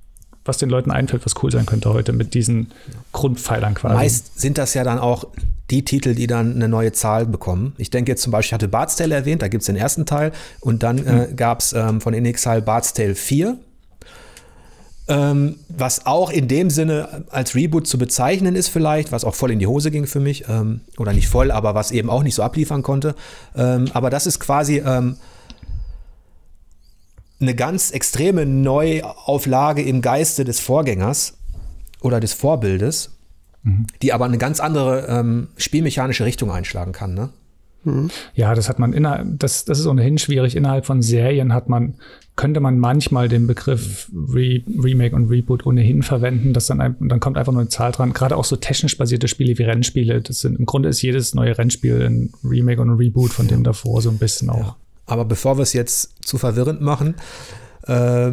was 0.47 0.57
den 0.57 0.71
Leuten 0.71 0.91
einfällt, 0.91 1.27
was 1.27 1.35
cool 1.43 1.53
sein 1.53 1.67
könnte 1.67 1.93
heute 1.93 2.15
mit 2.15 2.33
diesen 2.33 2.69
Grundpfeilern 3.13 3.75
quasi. 3.75 3.95
Meist 3.95 4.41
sind 4.41 4.57
das 4.57 4.73
ja 4.73 4.85
dann 4.85 4.99
auch 4.99 5.27
die 5.71 5.85
Titel, 5.85 6.15
die 6.15 6.27
dann 6.27 6.55
eine 6.55 6.67
neue 6.67 6.93
Zahl 6.93 7.27
bekommen. 7.27 7.75
Ich 7.77 7.91
denke 7.91 8.11
jetzt 8.11 8.23
zum 8.23 8.33
Beispiel, 8.33 8.49
ich 8.49 8.55
hatte 8.55 8.69
Bart's 8.69 8.97
Tale 8.97 9.15
erwähnt, 9.15 9.43
da 9.43 9.49
gibt 9.49 9.61
es 9.61 9.67
den 9.67 9.77
ersten 9.77 10.07
Teil 10.07 10.33
und 10.61 10.83
dann 10.83 11.07
äh, 11.07 11.29
hm. 11.29 11.37
gab 11.37 11.61
es 11.61 11.75
ähm, 11.75 12.01
von 12.01 12.15
In 12.15 12.25
Exile 12.25 12.63
Bart's 12.63 12.95
Tale 12.95 13.15
4. 13.15 13.59
Ähm, 15.11 15.57
was 15.69 16.07
auch 16.07 16.31
in 16.31 16.47
dem 16.47 16.71
Sinne 16.71 17.25
als 17.31 17.57
Reboot 17.57 17.89
zu 17.89 17.99
bezeichnen 17.99 18.55
ist 18.55 18.69
vielleicht, 18.69 19.11
was 19.11 19.25
auch 19.25 19.35
voll 19.35 19.51
in 19.51 19.59
die 19.59 19.67
Hose 19.67 19.91
ging 19.91 20.07
für 20.07 20.21
mich, 20.21 20.45
ähm, 20.49 20.83
oder 20.99 21.13
nicht 21.13 21.29
voll, 21.29 21.51
aber 21.51 21.75
was 21.75 21.91
eben 21.91 22.09
auch 22.09 22.23
nicht 22.23 22.37
so 22.37 22.45
abliefern 22.45 22.83
konnte. 22.83 23.17
Ähm, 23.57 23.87
aber 23.93 24.09
das 24.09 24.29
ist 24.29 24.39
quasi 24.39 24.79
ähm, 24.79 25.17
eine 27.41 27.57
ganz 27.57 27.91
extreme 27.91 28.47
Neuauflage 28.47 29.83
im 29.83 30.01
Geiste 30.01 30.45
des 30.45 30.61
Vorgängers 30.61 31.39
oder 32.03 32.21
des 32.21 32.33
Vorbildes, 32.33 33.11
mhm. 33.65 33.89
die 34.03 34.13
aber 34.13 34.27
eine 34.27 34.39
ganz 34.39 34.61
andere 34.61 35.07
ähm, 35.09 35.49
spielmechanische 35.57 36.25
Richtung 36.25 36.53
einschlagen 36.53 36.93
kann. 36.93 37.15
Ne? 37.15 37.31
Mhm. 37.83 38.11
Ja, 38.35 38.55
das 38.55 38.69
hat 38.69 38.79
man 38.79 38.93
innerhalb, 38.93 39.41
das, 39.41 39.65
das 39.65 39.81
ist 39.81 39.87
ohnehin 39.87 40.19
schwierig. 40.19 40.55
Innerhalb 40.55 40.87
von 40.87 41.03
Serien 41.03 41.53
hat 41.53 41.69
man, 41.69 41.95
könnte 42.41 42.61
man 42.61 42.79
manchmal 42.79 43.29
den 43.29 43.47
Begriff 43.47 44.11
Re 44.15 44.63
Remake 44.67 45.15
und 45.15 45.29
Reboot 45.29 45.67
ohnehin 45.67 46.03
verwenden, 46.03 46.55
dass 46.55 46.69
dann, 46.69 46.81
ein, 46.81 46.97
dann 46.99 47.21
kommt 47.21 47.37
einfach 47.37 47.53
nur 47.53 47.61
eine 47.61 47.69
Zahl 47.69 47.93
dran. 47.93 48.15
Gerade 48.15 48.35
auch 48.39 48.47
so 48.47 48.57
technisch 48.57 48.97
basierte 48.97 49.29
Spiele 49.29 49.59
wie 49.59 49.65
Rennspiele, 49.65 50.23
das 50.23 50.41
sind, 50.41 50.59
im 50.59 50.65
Grunde 50.65 50.89
ist 50.89 51.03
jedes 51.03 51.35
neue 51.35 51.59
Rennspiel 51.59 52.01
ein 52.01 52.33
Remake 52.43 52.81
und 52.81 52.89
ein 52.89 52.97
Reboot 52.97 53.31
von 53.31 53.47
dem 53.47 53.63
davor 53.63 54.01
so 54.01 54.09
ein 54.09 54.17
bisschen 54.17 54.49
auch. 54.49 54.57
Ja. 54.57 54.77
Aber 55.05 55.27
bevor 55.27 55.59
wir 55.59 55.65
es 55.65 55.75
jetzt 55.75 56.27
zu 56.27 56.39
verwirrend 56.39 56.81
machen, 56.81 57.17
äh, 57.87 58.31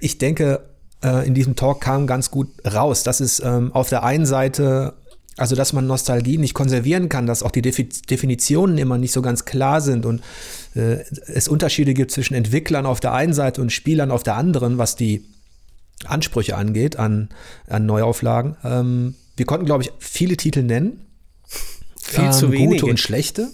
ich 0.00 0.16
denke, 0.16 0.60
äh, 1.04 1.26
in 1.26 1.34
diesem 1.34 1.54
Talk 1.54 1.82
kam 1.82 2.06
ganz 2.06 2.30
gut 2.30 2.48
raus, 2.64 3.02
dass 3.02 3.20
es 3.20 3.38
ähm, 3.44 3.70
auf 3.74 3.90
der 3.90 4.02
einen 4.02 4.24
Seite, 4.24 4.94
also 5.36 5.56
dass 5.56 5.72
man 5.72 5.86
Nostalgie 5.86 6.38
nicht 6.38 6.54
konservieren 6.54 7.08
kann, 7.08 7.26
dass 7.26 7.42
auch 7.42 7.50
die 7.50 7.62
Defi 7.62 7.88
Definitionen 7.88 8.78
immer 8.78 8.98
nicht 8.98 9.12
so 9.12 9.22
ganz 9.22 9.44
klar 9.44 9.80
sind 9.80 10.04
und 10.04 10.22
äh, 10.74 11.04
es 11.26 11.48
Unterschiede 11.48 11.94
gibt 11.94 12.10
zwischen 12.10 12.34
Entwicklern 12.34 12.86
auf 12.86 13.00
der 13.00 13.12
einen 13.12 13.32
Seite 13.32 13.62
und 13.62 13.72
Spielern 13.72 14.10
auf 14.10 14.22
der 14.22 14.36
anderen, 14.36 14.78
was 14.78 14.96
die 14.96 15.24
Ansprüche 16.04 16.56
angeht 16.56 16.96
an, 16.96 17.28
an 17.66 17.86
Neuauflagen. 17.86 18.56
Ähm, 18.64 19.14
wir 19.36 19.46
konnten, 19.46 19.66
glaube 19.66 19.84
ich, 19.84 19.92
viele 19.98 20.36
Titel 20.36 20.62
nennen. 20.62 21.06
Viel 22.00 22.24
ähm, 22.24 22.32
zu 22.32 22.52
wenige. 22.52 22.80
Gute 22.80 22.86
und 22.86 23.00
schlechte. 23.00 23.48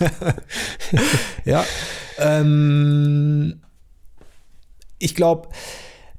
ja. 1.44 1.64
Ähm, 2.18 3.60
ich 4.98 5.14
glaube, 5.14 5.48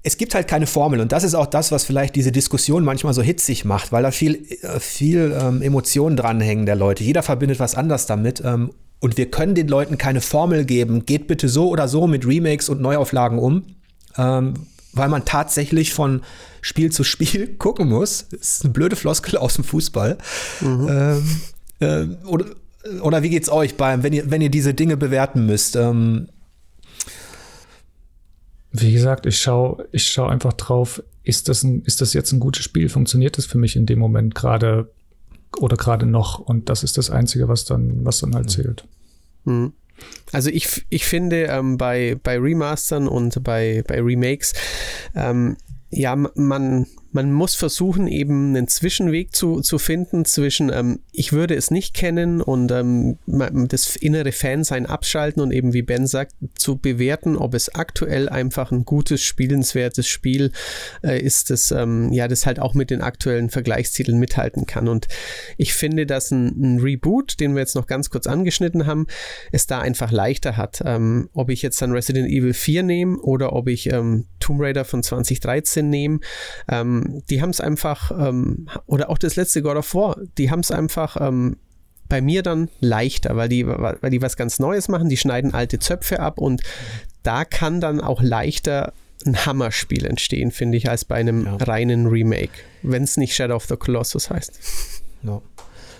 es 0.06 0.18
gibt 0.18 0.36
halt 0.36 0.48
keine 0.48 0.68
Formel 0.68 1.00
und 1.00 1.12
das 1.12 1.24
ist 1.24 1.34
auch 1.34 1.48
das, 1.48 1.72
was 1.72 1.84
vielleicht 1.84 2.16
diese 2.16 2.32
Diskussion 2.32 2.84
manchmal 2.84 3.16
so 3.16 3.24
hitzig 3.24 3.66
macht, 3.66 3.92
weil 3.92 4.04
da 4.04 4.12
viel, 4.12 4.46
äh, 4.62 4.80
viel 4.80 5.36
ähm, 5.42 5.64
Emotionen 5.64 6.16
dranhängen 6.16 6.68
der 6.68 6.76
Leute. 6.76 7.04
Jeder 7.04 7.24
verbindet 7.24 7.60
was 7.60 7.74
anders 7.74 8.06
damit 8.06 8.42
ähm, 8.46 8.72
und 9.00 9.18
wir 9.18 9.32
können 9.32 9.56
den 9.56 9.68
Leuten 9.68 9.98
keine 9.98 10.22
Formel 10.22 10.64
geben. 10.64 11.08
Geht 11.08 11.26
bitte 11.26 11.50
so 11.50 11.70
oder 11.70 11.88
so 11.88 12.06
mit 12.06 12.26
Remakes 12.26 12.70
und 12.70 12.82
Neuauflagen 12.82 13.40
um, 13.40 13.64
ähm, 14.16 14.54
weil 14.94 15.10
man 15.10 15.26
tatsächlich 15.26 15.92
von 15.92 16.22
Spiel 16.62 16.92
zu 16.92 17.04
Spiel 17.04 17.48
gucken 17.58 17.90
muss. 17.90 18.28
Das 18.30 18.40
ist 18.40 18.64
eine 18.64 18.74
blöde 18.74 18.96
Floskel 18.96 19.38
aus 19.38 19.56
dem 19.56 19.64
Fußball. 19.64 20.20
Mhm. 20.62 20.88
Ähm, 20.88 21.42
äh, 21.80 22.28
oder, 22.28 22.46
oder 23.02 23.24
wie 23.24 23.30
geht's 23.30 23.50
euch 23.50 23.76
beim, 23.76 24.04
wenn 24.04 24.14
ihr, 24.14 24.30
wenn 24.30 24.42
ihr 24.42 24.52
diese 24.52 24.76
Dinge 24.76 24.98
bewerten 24.98 25.48
müsst? 25.48 25.76
Ähm, 25.76 26.28
wie 28.82 28.94
gesagt, 28.94 29.26
ich 29.26 29.40
schaue 29.40 29.88
ich 29.92 30.08
schau 30.08 30.28
einfach 30.28 30.54
drauf, 30.54 31.02
ist 31.24 31.50
das, 31.50 31.64
ein, 31.64 31.82
ist 31.84 32.02
das 32.02 32.14
jetzt 32.14 32.32
ein 32.32 32.40
gutes 32.40 32.64
Spiel? 32.64 32.90
Funktioniert 32.90 33.38
das 33.38 33.46
für 33.46 33.58
mich 33.58 33.76
in 33.76 33.86
dem 33.86 34.00
Moment 34.00 34.36
gerade 34.36 34.92
oder 35.60 35.76
gerade 35.76 36.06
noch? 36.06 36.40
Und 36.40 36.70
das 36.70 36.84
ist 36.84 36.98
das 36.98 37.10
Einzige, 37.10 37.48
was 37.48 37.66
dann, 37.66 38.06
was 38.06 38.20
dann 38.20 38.36
halt 38.36 38.50
zählt. 38.50 38.86
Mhm. 39.46 39.74
Also 40.32 40.50
ich, 40.50 40.86
ich 40.90 41.06
finde 41.06 41.44
ähm, 41.46 41.78
bei, 41.78 42.18
bei 42.22 42.38
Remastern 42.38 43.08
und 43.08 43.44
bei, 43.44 43.84
bei 43.88 44.02
Remakes, 44.02 44.54
ähm, 45.16 45.56
ja, 45.90 46.16
man, 46.16 46.88
man 47.16 47.32
muss 47.32 47.56
versuchen, 47.56 48.08
eben 48.08 48.50
einen 48.50 48.68
Zwischenweg 48.68 49.34
zu, 49.34 49.62
zu 49.62 49.80
finden 49.80 50.26
zwischen, 50.26 50.70
ähm, 50.70 51.00
ich 51.14 51.32
würde 51.32 51.56
es 51.56 51.72
nicht 51.72 51.94
kennen 51.94 52.42
und 52.42 52.74
ähm, 52.74 53.18
das 53.26 53.96
innere 53.96 54.34
Fansein 54.34 54.86
abschalten 54.86 55.42
und 55.42 55.52
eben, 55.52 55.72
wie 55.72 55.82
Ben 55.82 56.08
sagt, 56.08 56.34
zu 56.56 56.78
bewerten, 56.78 57.38
ob 57.38 57.54
es 57.54 57.74
aktuell 57.74 58.28
einfach 58.28 58.74
ein 58.74 58.84
gutes, 58.84 59.22
spielenswertes 59.22 60.10
Spiel 60.10 60.52
äh, 61.04 61.18
ist, 61.18 61.52
das, 61.52 61.72
ähm, 61.72 62.12
ja, 62.12 62.28
das 62.28 62.46
halt 62.46 62.60
auch 62.60 62.74
mit 62.74 62.90
den 62.90 63.00
aktuellen 63.00 63.50
Vergleichstiteln 63.50 64.20
mithalten 64.20 64.66
kann. 64.66 64.90
Und 64.90 65.08
ich 65.56 65.74
finde, 65.74 66.06
dass 66.06 66.32
ein, 66.32 66.48
ein 66.48 66.80
Reboot, 66.82 67.40
den 67.40 67.54
wir 67.56 67.62
jetzt 67.62 67.76
noch 67.76 67.88
ganz 67.88 68.10
kurz 68.10 68.28
angeschnitten 68.28 68.88
haben, 68.88 69.08
es 69.54 69.68
da 69.68 69.80
einfach 69.80 70.12
leichter 70.12 70.58
hat. 70.58 70.84
Ähm, 70.86 71.30
ob 71.32 71.50
ich 71.50 71.62
jetzt 71.62 71.82
dann 71.82 71.94
Resident 71.94 72.28
Evil 72.28 72.54
4 72.54 72.84
nehme 72.84 73.18
oder 73.20 73.54
ob 73.54 73.70
ich 73.70 73.90
ähm, 73.94 74.26
Tomb 74.42 74.60
Raider 74.62 74.84
von 74.84 75.02
2013 75.02 75.90
nehme, 75.90 76.20
ähm, 77.06 77.24
die 77.30 77.42
haben 77.42 77.50
es 77.50 77.62
einfach, 77.62 78.12
ähm, 78.12 78.68
oder 78.86 79.10
auch 79.10 79.18
das 79.18 79.36
letzte 79.36 79.62
God 79.62 79.78
of 79.78 79.94
War, 79.94 80.18
die 80.38 80.52
haben 80.52 80.62
es 80.62 80.72
einfach 80.72 81.18
ähm, 81.20 81.58
bei 82.08 82.22
mir 82.22 82.44
dann 82.44 82.70
leichter, 82.82 83.36
weil 83.36 83.50
die, 83.50 83.66
weil 83.66 84.10
die 84.10 84.22
was 84.22 84.38
ganz 84.38 84.60
Neues 84.60 84.88
machen, 84.88 85.10
die 85.10 85.18
schneiden 85.18 85.54
alte 85.54 85.80
Zöpfe 85.80 86.20
ab 86.20 86.40
und 86.40 86.62
da 87.24 87.46
kann 87.46 87.82
dann 87.82 88.00
auch 88.02 88.22
leichter 88.22 88.94
ein 89.26 89.46
Hammerspiel 89.46 90.06
entstehen, 90.06 90.52
finde 90.52 90.78
ich, 90.78 90.90
als 90.90 91.06
bei 91.06 91.16
einem 91.16 91.46
ja. 91.46 91.56
reinen 91.56 92.08
Remake, 92.08 92.52
wenn 92.84 93.04
es 93.04 93.18
nicht 93.18 93.36
Shadow 93.36 93.56
of 93.56 93.66
the 93.66 93.76
Colossus 93.76 94.30
heißt. 94.30 94.60
No. 95.24 95.42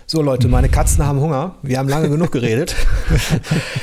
So 0.08 0.22
Leute, 0.22 0.46
meine 0.46 0.68
Katzen 0.68 1.04
haben 1.04 1.20
Hunger. 1.20 1.56
Wir 1.62 1.78
haben 1.78 1.88
lange 1.88 2.08
genug 2.08 2.30
geredet. 2.30 2.76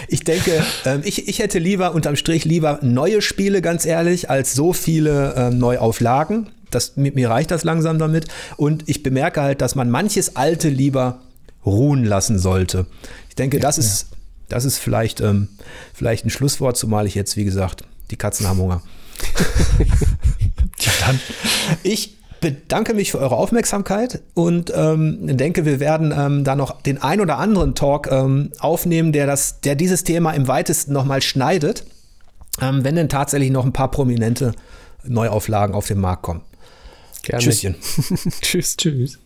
Ich 0.07 0.23
denke, 0.23 0.63
ähm, 0.85 1.01
ich, 1.03 1.27
ich 1.27 1.39
hätte 1.39 1.59
lieber 1.59 1.93
unterm 1.93 2.15
Strich 2.15 2.45
lieber 2.45 2.79
neue 2.81 3.21
Spiele, 3.21 3.61
ganz 3.61 3.85
ehrlich, 3.85 4.29
als 4.29 4.53
so 4.53 4.71
viele 4.71 5.33
ähm, 5.35 5.57
Neuauflagen. 5.57 6.49
Das, 6.75 6.95
mir 6.95 7.29
reicht 7.29 7.51
das 7.51 7.63
langsam 7.63 7.99
damit. 7.99 8.27
Und 8.57 8.87
ich 8.87 9.03
bemerke 9.03 9.41
halt, 9.41 9.61
dass 9.61 9.75
man 9.75 9.89
manches 9.89 10.35
Alte 10.35 10.69
lieber 10.69 11.21
ruhen 11.65 12.03
lassen 12.03 12.39
sollte. 12.39 12.85
Ich 13.29 13.35
denke, 13.35 13.59
das 13.59 13.77
ja, 13.77 13.83
ist, 13.83 14.07
das 14.49 14.65
ist 14.65 14.77
vielleicht, 14.77 15.21
ähm, 15.21 15.49
vielleicht 15.93 16.25
ein 16.25 16.29
Schlusswort, 16.29 16.77
zumal 16.77 17.07
ich 17.07 17.15
jetzt, 17.15 17.37
wie 17.37 17.45
gesagt, 17.45 17.83
die 18.11 18.17
Katzen 18.17 18.47
haben 18.47 18.59
Hunger. 18.59 18.81
ja, 20.79 20.91
dann. 21.05 21.19
Ich 21.83 22.17
bedanke 22.43 22.93
mich 22.93 23.11
für 23.11 23.19
eure 23.19 23.37
Aufmerksamkeit 23.37 24.21
und 24.33 24.71
ähm, 24.75 25.37
denke, 25.37 25.63
wir 25.63 25.79
werden 25.79 26.13
ähm, 26.15 26.43
da 26.43 26.57
noch 26.57 26.81
den 26.81 27.01
ein 27.01 27.21
oder 27.21 27.37
anderen 27.37 27.73
Talk 27.73 28.11
ähm, 28.11 28.51
aufnehmen, 28.59 29.13
der, 29.13 29.25
das, 29.25 29.61
der 29.61 29.75
dieses 29.75 30.03
Thema 30.03 30.31
im 30.31 30.49
weitesten 30.49 30.91
nochmal 30.91 31.21
schneidet, 31.21 31.85
ähm, 32.61 32.83
wenn 32.83 32.95
denn 32.95 33.07
tatsächlich 33.07 33.49
noch 33.49 33.63
ein 33.63 33.71
paar 33.71 33.89
prominente 33.89 34.51
Neuauflagen 35.05 35.73
auf 35.73 35.87
den 35.87 36.01
Markt 36.01 36.23
kommen. 36.23 36.41
Gerne. 37.23 37.43
Tschüsschen. 37.43 37.75
Tschüss. 38.41 38.77
Tschüss. 38.77 39.19